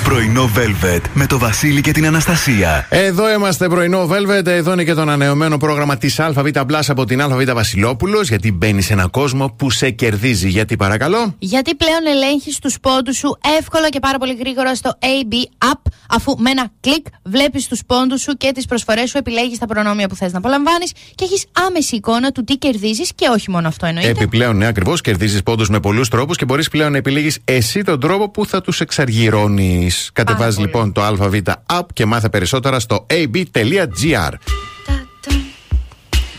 Πρωινό 0.04 0.52
Velvet 0.56 1.02
με 1.14 1.26
το 1.26 1.38
Βασίλη 1.38 1.82
και 1.82 1.92
την 1.92 2.06
Αναστασία. 2.06 2.88
Εδώ 2.90 3.34
είμαστε 3.34 3.68
πρωινό 3.68 4.10
Velvet. 4.10 4.46
Εδώ 4.46 4.74
είναι 4.74 4.84
και 4.84 4.94
το 4.94 5.02
ανανεωμένο 5.02 5.58
πρόγραμμα 5.58 5.98
της 5.98 6.20
ΑΒ 6.20 6.48
Plus 6.54 6.82
από 6.88 7.06
την 7.06 7.22
ΑΒ 7.22 7.44
Βασιλόπουλος. 7.54 8.28
Γιατί 8.28 8.52
μπαίνει 8.52 8.82
σε 8.82 8.94
έναν 8.94 9.10
κόσμο 9.10 9.50
που 9.58 9.70
σε 9.70 9.90
κερδίζει. 9.90 10.50
Γιατί 10.50 10.76
παρακαλώ. 10.76 11.36
Γιατί 11.40 11.76
πλέον 11.76 12.08
ελέγχεις 12.08 12.60
τους 12.60 12.80
πόντους 12.80 13.18
σου 13.18 13.38
εύκολα 13.60 13.90
και 13.90 14.00
πάρα 14.00 14.18
πολύ 14.18 14.34
γρήγορα 14.34 14.76
στο 14.76 14.98
AB 15.00 15.66
App, 15.72 15.92
αφού 16.10 16.36
με 16.38 16.50
ένα 16.50 16.72
κλικ 16.80 17.06
βλέπεις 17.24 17.68
τους 17.68 17.82
πόντους 17.86 18.22
σου 18.22 18.34
και 18.38 18.52
τις 18.54 18.66
προσφορές 18.66 19.10
σου, 19.10 19.18
επιλέγεις 19.18 19.58
τα 19.58 19.66
προνόμια 19.66 20.08
που 20.08 20.16
θες 20.16 20.32
να 20.32 20.38
απολαμβάνεις 20.38 20.92
και 21.16 21.24
έχεις 21.24 21.46
άμεση 21.68 21.96
εικόνα 21.96 22.32
του 22.32 22.44
τι 22.44 22.58
κερδίζεις 22.58 23.12
και 23.16 23.28
όχι 23.28 23.52
μόνο 23.52 23.68
αυτό 23.68 23.86
εννοείται. 23.86 24.10
Επιπλέον, 24.10 24.58
ναι, 24.58 24.68
ακριβώς 24.68 25.02
κερδίζεις 25.02 25.44
πόντους 25.44 25.70
με 25.70 25.80
πολλούς 25.80 26.10
τρόπους 26.10 26.38
και 26.38 26.46
μπορείς 26.46 26.70
πλέον 26.70 26.92
να 26.92 26.98
επιλέγεις 26.98 27.40
εσύ 27.44 27.82
τον 27.82 28.00
τρόπο 28.00 28.30
που 28.30 28.46
θα 28.46 28.62
τους 28.62 28.80
εξαργυρώνεις. 28.80 29.93
Κατεβάζεις 30.14 30.60
λοιπόν 30.60 30.92
το 30.92 31.04
ΑΒ 31.04 31.36
App 31.66 31.86
και 31.94 32.06
μάθε 32.06 32.30
περισσότερα 32.30 32.80
στο 32.80 33.06
ab.gr. 33.10 34.34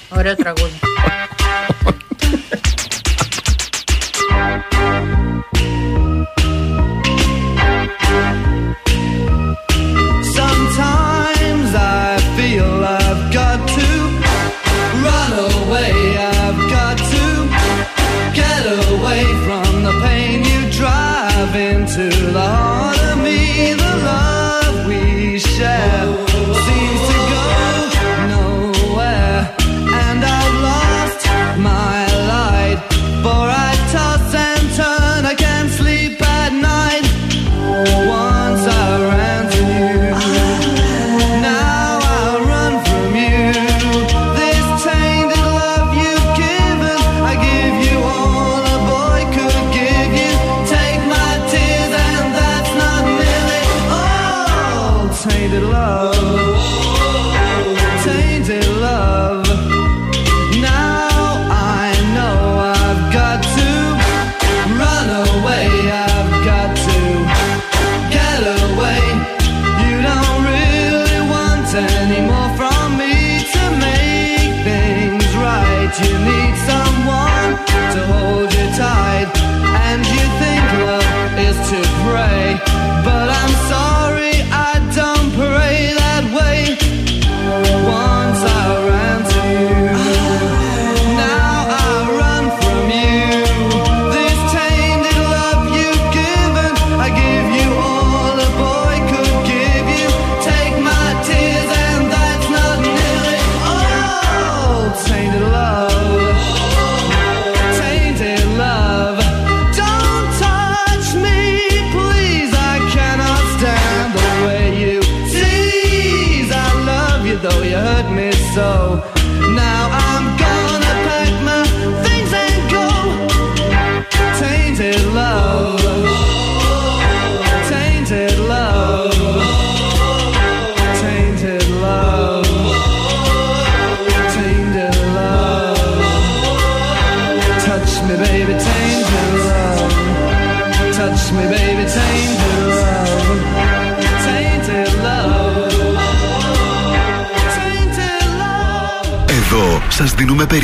Ωραίο 0.08 0.34
τραγούδι. 0.34 0.78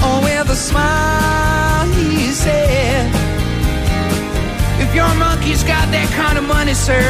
Oh, 0.00 0.20
with 0.22 0.48
a 0.50 0.56
smile, 0.56 1.86
he 1.90 2.30
said, 2.30 3.10
If 4.80 4.94
your 4.94 5.12
monkey's 5.16 5.64
got 5.64 5.90
that 5.90 6.08
kind 6.14 6.38
of 6.38 6.44
money, 6.44 6.74
sir, 6.74 7.02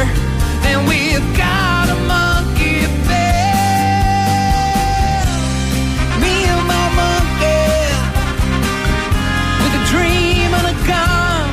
then 0.65 0.85
we've 0.89 1.27
got 1.37 1.89
a 1.89 1.97
monkey 2.09 2.81
bed. 3.05 3.29
Me 6.21 6.33
and 6.49 6.63
my 6.73 6.87
monkey, 6.97 7.69
with 9.61 9.79
a 9.81 9.83
dream 9.93 10.49
and 10.59 10.67
a 10.73 10.77
gun. 10.89 11.45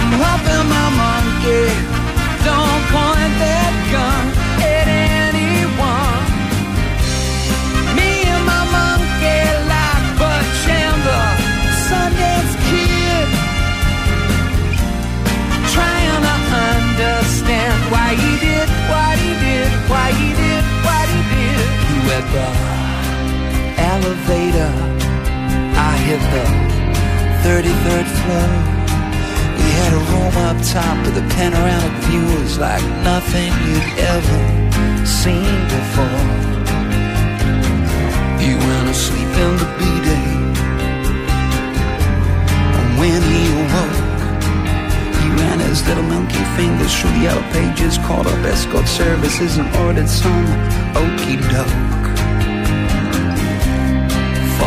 I'm 0.00 0.12
hoping 0.20 0.68
my 0.68 0.88
monkey 1.02 1.95
elevator, 24.26 24.70
I 25.78 25.96
hit 26.06 26.20
the 26.34 26.44
33rd 27.46 28.06
floor. 28.18 28.48
We 29.56 29.68
had 29.78 29.92
a 29.92 30.02
room 30.10 30.34
up 30.46 30.58
top 30.66 30.96
with 31.06 31.16
a 31.16 31.26
panoramic 31.34 31.92
view. 32.04 32.24
Was 32.40 32.58
like 32.58 32.82
nothing 33.04 33.52
you'd 33.66 33.90
ever 34.14 34.40
seen 35.06 35.54
before. 35.70 36.26
He 38.42 38.54
went 38.54 38.88
to 38.88 38.94
sleep 38.94 39.32
in 39.44 39.52
the 39.62 39.68
B-day. 39.78 40.28
And 42.78 42.98
when 42.98 43.22
he 43.30 43.42
awoke, 43.62 43.98
he 45.20 45.26
ran 45.40 45.60
his 45.60 45.86
little 45.86 46.04
monkey 46.04 46.44
fingers 46.56 46.92
through 46.98 47.10
the 47.10 47.22
yellow 47.28 47.46
pages, 47.52 47.98
called 47.98 48.26
up 48.26 48.44
escort 48.44 48.88
services 48.88 49.58
and 49.58 49.68
ordered 49.76 50.08
some 50.08 50.46
okey 50.96 51.36
doke. 51.52 51.95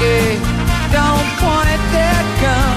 Don't 0.00 1.28
point 1.42 1.82
that 1.90 2.24
gun 2.40 2.67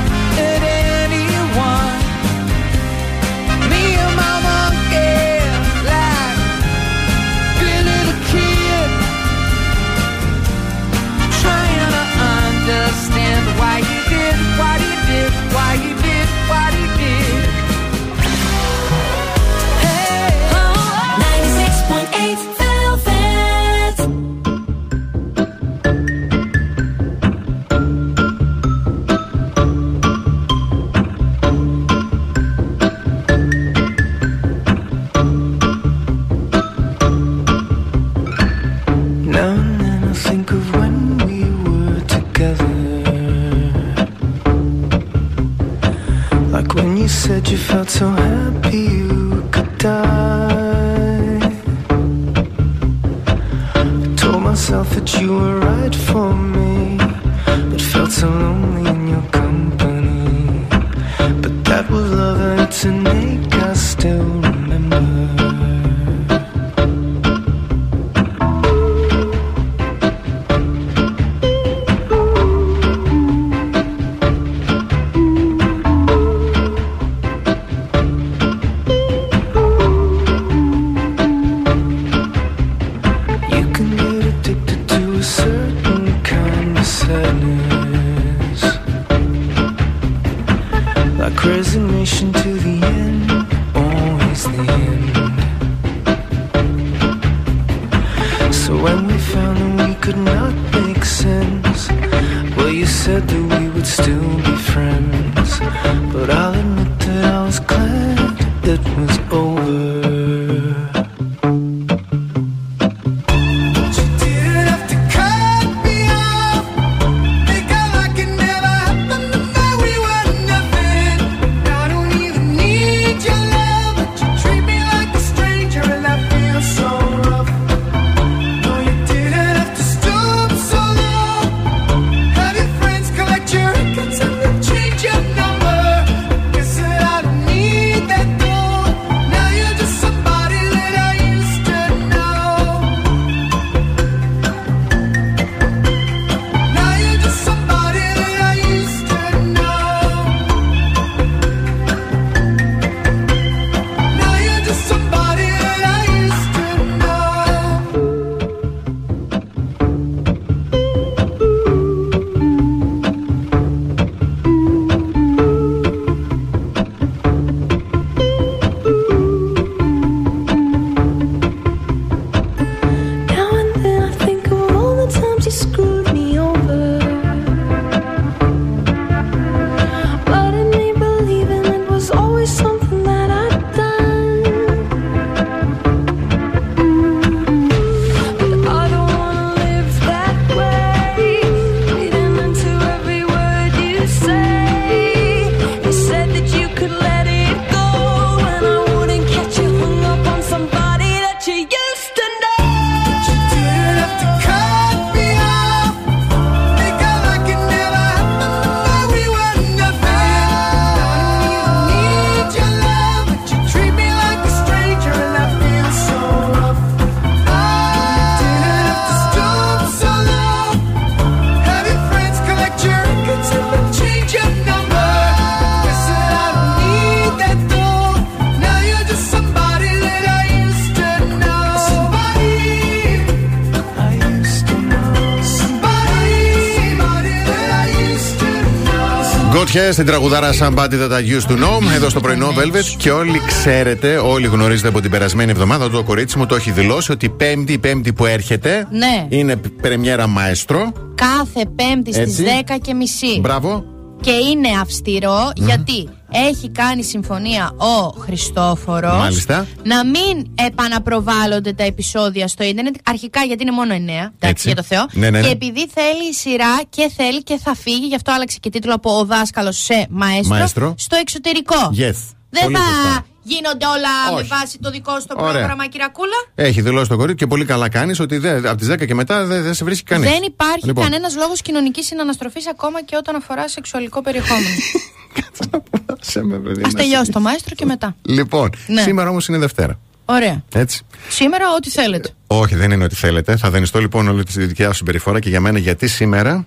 know. 239.74 239.78
Γκότια 239.78 239.92
στην 239.92 240.06
τραγουδάρα 240.06 240.50
Somebody 240.60 240.94
That 240.94 241.12
I 241.12 241.40
Used 241.40 241.52
to 241.52 241.54
Know 241.54 241.94
εδώ 241.96 242.10
στο 242.10 242.20
πρωινό 242.20 242.48
Velvet 242.48 242.96
και 242.98 243.12
όλοι 243.12 243.42
ξέρετε, 243.48 244.18
όλοι 244.18 244.48
γνωρίζετε 244.48 244.88
από 244.88 245.02
την 245.02 245.12
περασμένη 245.12 245.52
εβδομάδα 245.52 245.90
το 245.90 246.04
κορίτσι 246.04 246.38
μου 246.38 246.46
το 246.46 246.56
έχει 246.56 246.72
δηλώσει 246.72 247.12
ότι 247.12 247.26
η 247.26 247.30
Πέμπτη, 247.30 247.74
η 247.74 247.78
Πέμπτη 247.78 248.14
που 248.14 248.26
έρχεται 248.26 248.88
Ναι. 248.92 249.26
είναι 249.30 249.56
πρεμιέρα 249.82 250.28
μαέστρο. 250.28 250.92
Κάθε 251.16 251.66
Πέμπτη 251.76 252.14
στις 252.14 252.40
Έτσι. 252.40 252.44
10 252.68 252.78
και 252.82 252.94
μισή. 252.94 253.40
Μπράβο. 253.40 253.91
Και 254.22 254.32
είναι 254.32 254.68
αυστηρό 254.82 255.52
γιατί 255.56 256.10
έχει 256.32 256.70
κάνει 256.70 257.04
συμφωνία 257.04 257.72
ο 257.78 258.20
Χριστόφορος. 258.20 259.18
Μάλιστα. 259.18 259.68
Να 259.84 260.06
μην 260.06 260.52
επαναπροβάλλονται 260.56 261.74
τα 261.74 261.84
επεισόδια 261.84 262.48
στο 262.48 262.64
ίντερνετ. 262.64 262.96
Αρχικά 263.04 263.44
γιατί 263.44 263.62
είναι 263.62 263.72
μόνο 263.72 263.94
9. 263.94 263.98
Εντάξει, 263.98 264.34
Έτσι. 264.40 264.68
για 264.68 264.76
το 264.76 264.84
Θεό. 264.84 265.06
Ναι, 265.12 265.30
ναι, 265.30 265.40
ναι. 265.40 265.46
Και 265.48 265.52
επειδή 265.52 265.88
θέλει 265.94 266.30
η 266.30 266.34
σειρά 266.34 266.82
και 266.90 267.12
θέλει 267.16 267.44
και 267.44 267.60
θα 267.64 267.76
φύγει, 267.76 268.06
γι' 268.06 268.16
αυτό 268.16 268.32
άλλαξε 268.32 268.58
και 268.60 268.70
τίτλο 268.70 268.94
από 268.94 269.18
Ο 269.20 269.26
δάσκαλος 269.26 269.78
σε 269.78 270.08
μαέστρο, 270.10 270.56
Μαέστρο. 270.56 270.94
στο 270.98 271.16
εξωτερικό. 271.16 271.76
Yes. 271.98 272.16
Δεν 272.50 272.64
Πολύ 272.64 272.76
θα 272.76 272.82
σωστά. 272.84 273.26
Γίνονται 273.44 273.86
όλα 273.86 274.10
Όχι. 274.34 274.48
με 274.50 274.56
βάση 274.58 274.78
το 274.82 274.90
δικό 274.92 275.20
σου 275.20 275.26
το 275.28 275.36
Ωραία. 275.38 275.52
πρόγραμμα, 275.52 275.88
κυρακούλα. 275.88 276.40
Έχει 276.56 276.82
δηλώσει 276.82 277.10
το 277.10 277.16
κορίτσι 277.18 277.36
και 277.36 277.48
πολύ 277.48 277.66
καλά 277.66 277.90
κάνεις 277.90 278.20
ότι 278.20 278.38
δεν- 278.38 278.68
από 278.68 278.78
τις 278.78 278.88
10 278.88 279.06
και 279.06 279.14
μετά 279.16 279.46
δεν 279.46 279.64
δεν 279.64 279.74
σε 279.74 279.84
βρίσκει 279.84 280.04
κανείς. 280.06 280.30
Δεν 280.30 280.44
υπάρχει 280.44 280.86
λοιπόν, 280.86 281.04
κανένας 281.04 281.36
λόγος 281.36 281.62
κοινωνικής 281.62 282.06
συναναστροφής 282.06 282.68
ακόμα 282.68 283.04
και 283.04 283.16
όταν 283.18 283.36
αφορά 283.36 283.68
σεξουαλικό 283.70 284.22
περιεχόμενο. 284.22 284.68
σε 286.32 286.44
με, 286.44 286.58
παιδί, 286.60 286.82
Α 286.82 286.88
να 286.88 286.94
τελειώσει 286.94 287.26
σε- 287.26 287.32
το 287.32 287.40
μαέστρο 287.40 287.76
και 287.76 287.86
μετά. 287.86 288.16
Λοιπόν, 288.22 288.70
Ναι. 288.88 289.02
σήμερα 289.02 289.30
όμως 289.30 289.48
είναι 289.48 289.58
Δευτέρα. 289.58 290.00
Ωραία. 290.26 290.64
Έτσι. 290.74 291.02
Σήμερα 291.30 291.66
ό,τι 291.78 291.90
θέλετε. 291.90 292.30
Όχι, 292.48 292.76
δεν 292.76 292.92
είναι 292.92 293.04
ό,τι 293.04 293.16
θέλετε. 293.16 293.58
Θα 293.58 293.70
δανειστώ 293.70 294.00
λοιπόν 294.00 294.28
όλη 294.28 294.44
τη 294.44 294.66
δικιά 294.66 294.88
σου 294.88 294.94
συμπεριφορά 294.96 295.40
και 295.40 295.50
για 295.50 295.60
μένα 295.60 295.80
γιατί 295.80 296.08
σήμερα. 296.08 296.64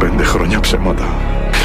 25 0.00 0.22
χρόνια 0.24 0.60
ψέματα. 0.60 1.04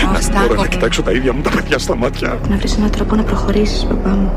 Να 0.05 0.11
μην 0.11 0.29
μπορώ 0.31 0.47
να 0.47 0.53
Στάκο. 0.53 0.65
κοιτάξω 0.65 1.01
τα 1.01 1.11
ίδια 1.11 1.33
μου 1.33 1.41
τα 1.41 1.49
παιδιά 1.49 1.77
στα 1.77 1.95
μάτια. 1.95 2.39
Να 2.49 2.55
βρεις 2.55 2.75
έναν 2.77 2.89
τρόπο 2.89 3.15
να 3.15 3.23
προχωρήσεις, 3.23 3.85
παπά 3.85 4.09
μου. 4.09 4.31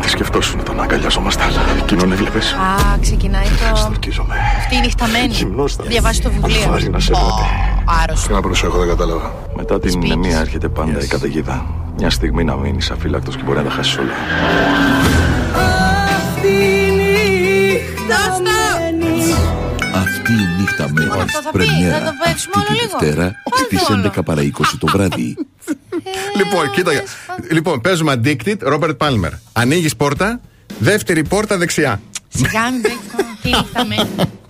Τι 0.00 0.08
σκεφτόσουν 0.10 0.60
όταν 0.60 0.80
αγκαλιάζομαστε, 0.80 1.42
αλλά 1.42 1.60
εκείνον 1.82 2.12
έβλεπες; 2.12 2.52
Α, 2.52 2.98
ξεκινάει 3.00 3.44
το. 3.44 3.76
Στορκίζομαι. 3.76 4.34
Αυτή 4.58 4.76
η 4.76 4.80
νυχταμένη. 4.80 5.26
Γυμνός 5.26 5.74
θα 5.74 5.84
Διαβάζει 5.86 6.20
το 6.20 6.30
βιβλίο. 6.30 6.70
Βάζει 6.70 6.88
να 6.88 7.00
σε 7.00 7.10
ρωτή. 7.12 7.24
Άρρωστο. 8.02 8.34
Να 8.34 8.40
προσέχω, 8.40 8.78
δεν 8.78 8.88
κατάλαβα. 8.88 9.32
Μετά 9.56 9.80
την 9.80 9.90
Σπίτης. 9.90 10.14
μνημεία 10.14 10.38
έρχεται 10.40 10.68
πάντα 10.68 11.00
η 11.02 11.06
καταιγίδα. 11.06 11.66
Μια 11.98 12.10
στιγμή 12.10 12.44
να 12.44 12.56
μείνεις 12.56 12.90
αφύλακτος 12.90 13.36
και 13.36 13.42
μπορεί 13.42 13.58
να 13.58 13.64
τα 13.64 13.70
χάσεις 13.70 13.96
όλα. 13.98 14.12
Αυτή 16.16 16.48
η 16.48 16.90
νύχτα 16.96 18.20
Αυτή 20.26 20.42
η 20.42 20.60
νύχτα 20.60 20.88
μένει. 20.92 21.08
αυτό 21.08 21.42
θα 21.42 21.50
πει, 21.50 21.58
Πρεμιέρα. 21.58 21.98
θα 21.98 22.04
το 22.04 22.12
παίξουμε 22.24 22.54
Αυτή 22.56 22.72
όλο 22.72 22.80
τη 22.80 22.84
λίγο. 22.86 22.98
Δευτέρα 22.98 23.34
Πάρτε 23.50 23.76
στις 23.76 23.88
όλο. 23.88 24.12
11 24.16 24.24
παρα 24.24 24.42
20 24.42 24.78
το 24.78 24.86
βράδυ. 24.86 25.36
Λοιπόν, 26.36 26.70
κοίτα. 26.70 26.90
Λοιπόν, 27.50 27.80
παίζουμε 27.80 28.12
Addicted, 28.12 28.56
Ρόμπερτ 28.60 28.96
Πάλμερ. 28.96 29.32
Ανοίγεις 29.52 29.96
πόρτα, 29.96 30.40
δεύτερη 30.78 31.24
πόρτα 31.24 31.56
δεξιά. 31.58 32.00
Σιγά 32.28 32.70
μην 32.70 32.82
παίξεις 32.82 33.72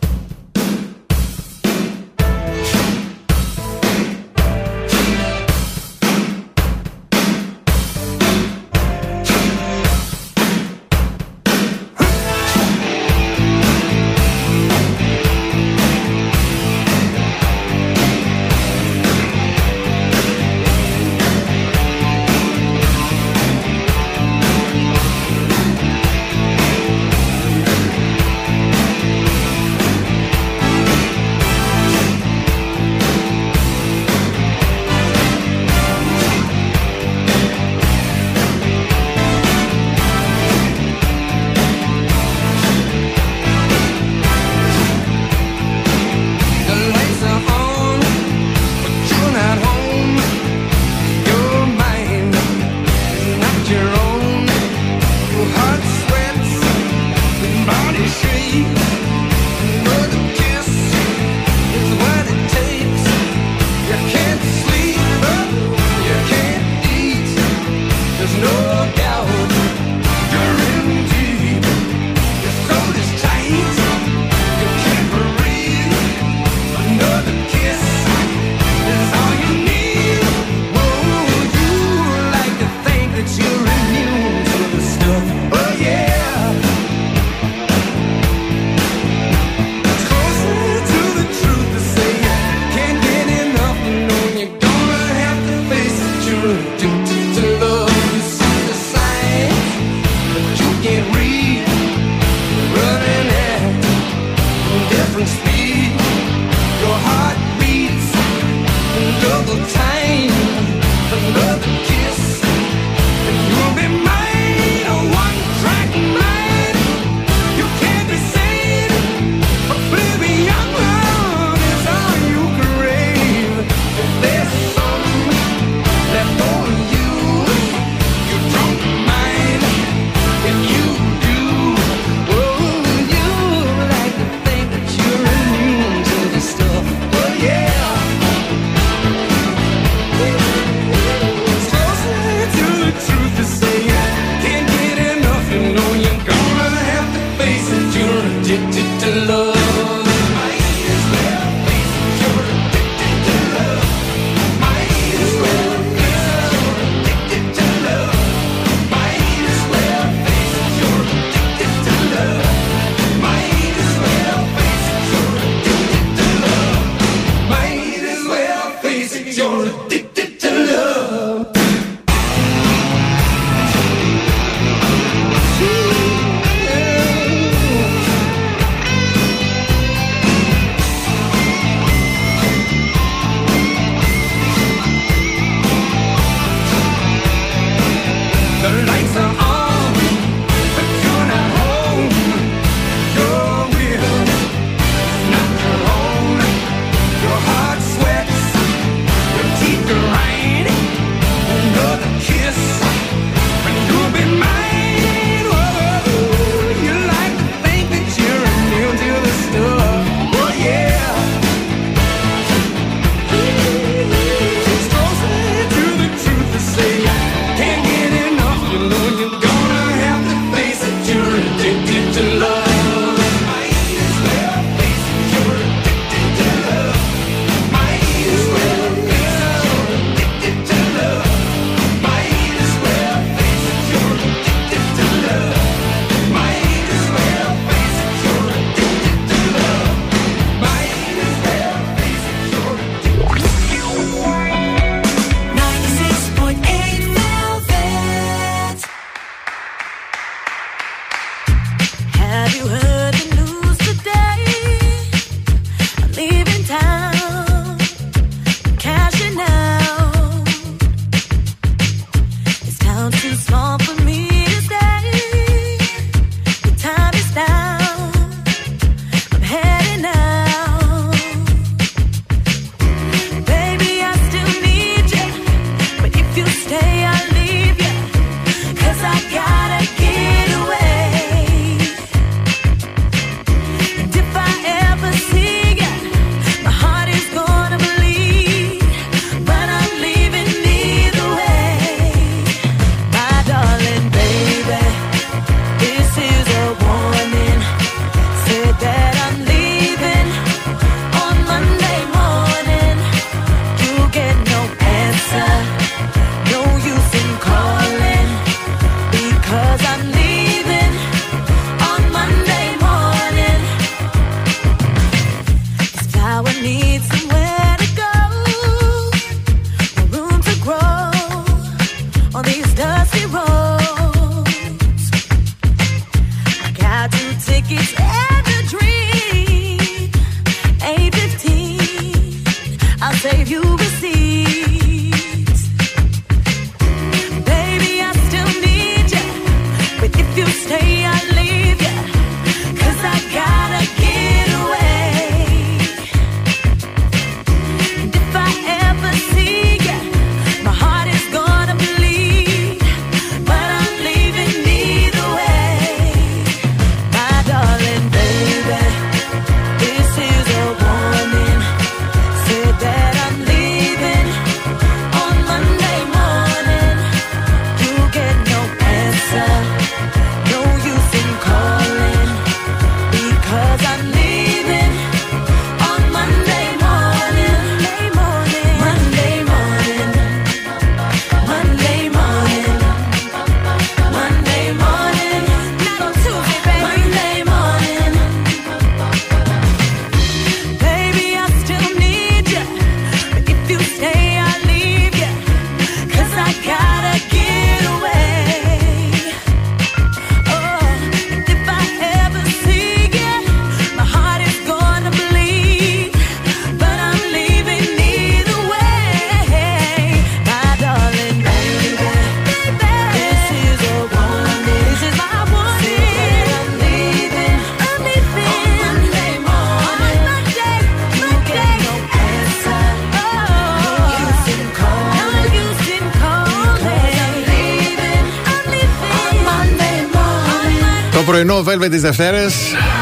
Δευτέρες. 432.04 432.54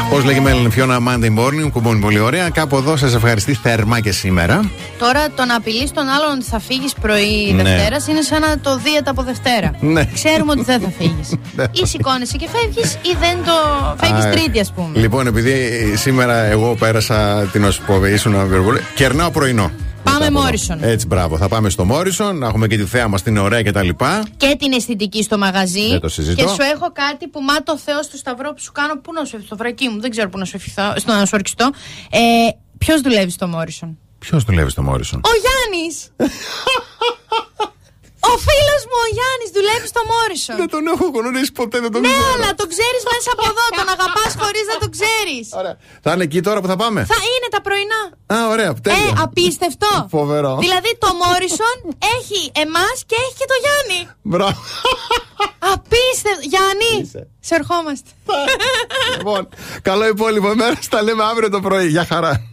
Πώς 0.09 0.23
λέγει 0.23 0.37
η 0.37 0.41
Μέλλον 0.41 0.71
Φιώνα 0.71 0.97
Monday 1.07 1.39
Morning, 1.39 1.71
κουμπώνει 1.71 1.99
πολύ 1.99 2.19
ωραία. 2.19 2.49
Κάπου 2.49 2.75
εδώ 2.77 2.97
σας 2.97 3.13
ευχαριστεί 3.15 3.53
θερμά 3.53 3.99
και 3.99 4.11
σήμερα. 4.11 4.71
Τώρα 4.99 5.29
το 5.35 5.45
να 5.45 5.55
απειλείς 5.55 5.91
τον 5.91 6.07
άλλον 6.07 6.31
ότι 6.35 6.45
θα 6.45 6.59
φύγεις 6.59 6.93
πρωί 7.01 7.53
Ναι. 7.55 7.63
Δευτέρας 7.63 8.07
είναι 8.07 8.21
σαν 8.21 8.41
να 8.41 8.59
το 8.59 8.77
δίαιτα 8.77 9.11
από 9.11 9.23
Δευτέρα. 9.23 9.71
Ναι. 9.79 10.05
Ξέρουμε 10.13 10.51
ότι 10.51 10.63
δεν 10.63 10.81
θα 10.81 10.91
φύγεις. 10.97 11.29
Ναι. 11.55 11.63
ή 11.71 11.85
σηκώνεσαι 11.87 12.37
και 12.37 12.47
φεύγεις, 12.51 12.93
ή 12.93 13.15
δεν 13.19 13.37
το. 13.45 13.51
φεύγεις 14.05 14.25
Α, 14.25 14.29
Τρίτη, 14.29 14.59
ας 14.59 14.73
πούμε. 14.75 14.99
Λοιπόν, 14.99 15.27
επειδή 15.27 15.53
σήμερα 15.95 16.43
εγώ 16.43 16.75
πέρασα 16.79 17.49
την 17.51 17.63
ω 17.63 17.71
πω, 17.85 18.05
ήσουν 18.05 18.39
αβεργούλη, 18.39 18.79
κερνάω 18.95 19.29
πρωινό. 19.31 19.71
Πάμε 20.13 20.29
Μόρισον. 20.31 20.83
Έτσι, 20.83 21.07
μπράβο. 21.07 21.37
Θα 21.37 21.47
πάμε 21.47 21.69
στο 21.69 21.85
Μόρισον, 21.85 22.37
να 22.37 22.47
έχουμε 22.47 22.67
και 22.67 22.77
τη 22.77 22.85
θέα 22.85 23.07
μας 23.07 23.21
την 23.21 23.37
ωραία 23.37 23.63
κτλ. 23.63 23.89
Και 24.37 24.55
την 24.59 24.73
αισθητική 24.73 25.23
στο 25.23 25.37
μαγαζί. 25.37 25.87
Δεν 25.89 25.99
το 25.99 26.09
συζητώ. 26.09 26.43
Και 26.43 26.47
σου 26.49 26.61
έχω 26.73 26.91
κάτι 26.91 27.27
που 27.27 27.39
μα 27.41 27.63
το 27.63 27.77
Θεό 27.77 27.99
του 28.11 28.17
Σταυρό 28.17 28.49
που 28.53 28.61
σου 28.61 28.71
κάνω. 28.71 28.95
Πού 29.01 29.13
να 29.13 29.25
σου 29.25 29.41
στο 29.45 29.55
βρακί 29.55 29.87
μου, 29.89 29.99
δεν 30.01 30.09
ξέρω 30.09 30.29
πού 30.29 30.37
να 30.37 30.45
σου 30.45 30.55
ευχηθώ, 30.55 30.93
στο 30.97 31.11
να 31.13 31.25
σου 31.25 31.31
ορκιστώ. 31.33 31.69
Ε, 32.11 32.19
Ποιος 32.77 33.01
δουλεύει 33.01 33.31
στο 33.31 33.47
Μόρισον; 33.47 33.97
Ποιος 34.19 34.43
δουλεύει 34.43 34.69
στο 34.69 34.81
Μόρισον; 34.83 35.21
Ο 35.25 35.29
Γιάννης! 35.43 35.95
Ο 38.31 38.33
φίλος 38.47 38.81
μου 38.89 38.97
ο 39.05 39.07
Γιάννης 39.17 39.49
δουλεύει 39.57 39.87
στο 39.93 40.01
Μόρισον. 40.11 40.55
Δεν 40.61 40.69
τον 40.75 40.83
έχω 40.93 41.05
γνωρίσει 41.17 41.51
ποτέ, 41.61 41.77
δεν 41.85 41.91
τον 41.95 42.01
Ναι, 42.01 42.07
ξέρω. 42.13 42.27
αλλά 42.35 42.49
τον 42.61 42.67
ξέρεις 42.73 43.01
μέσα 43.13 43.29
από 43.35 43.43
εδώ. 43.51 43.63
Τον 43.79 43.87
αγαπάς 43.95 44.31
χωρίς 44.41 44.65
να 44.71 44.75
τον 44.83 44.89
ξέρεις. 44.97 45.45
Θα 46.05 46.09
είναι 46.13 46.25
εκεί 46.29 46.39
τώρα 46.47 46.59
που 46.61 46.69
θα 46.73 46.77
πάμε; 46.83 46.99
Θα 47.15 47.15
είναι 47.15 47.15
τα 47.17 47.21
πρωινά. 47.21 47.32
Α, 48.35 48.47
ωραία, 48.47 48.73
τέλεια. 48.73 48.97
Ε, 48.97 49.21
απίστευτο. 49.21 50.07
Φοβερό. 50.09 50.57
Δηλαδή 50.59 50.97
το 50.99 51.07
Μόρισον 51.21 51.77
έχει 52.17 52.51
εμάς 52.65 52.95
και 53.05 53.15
έχει 53.23 53.33
και 53.37 53.45
το 53.47 53.57
Γιάννη. 53.63 54.09
Μπράβο. 54.21 54.59
Απίστευτο. 55.73 56.41
Γιάννη, 56.51 57.11
σε 57.39 57.55
ερχόμαστε. 57.55 58.09
λοιπόν, 59.17 59.49
καλό 59.81 60.07
υπόλοιπο 60.07 60.55
μέρα. 60.55 60.77
Τα 60.89 61.03
λέμε 61.03 61.23
αύριο 61.23 61.49
το 61.49 61.59
πρωί. 61.59 61.87
Γεια 61.87 62.05
χαρά. 62.05 62.49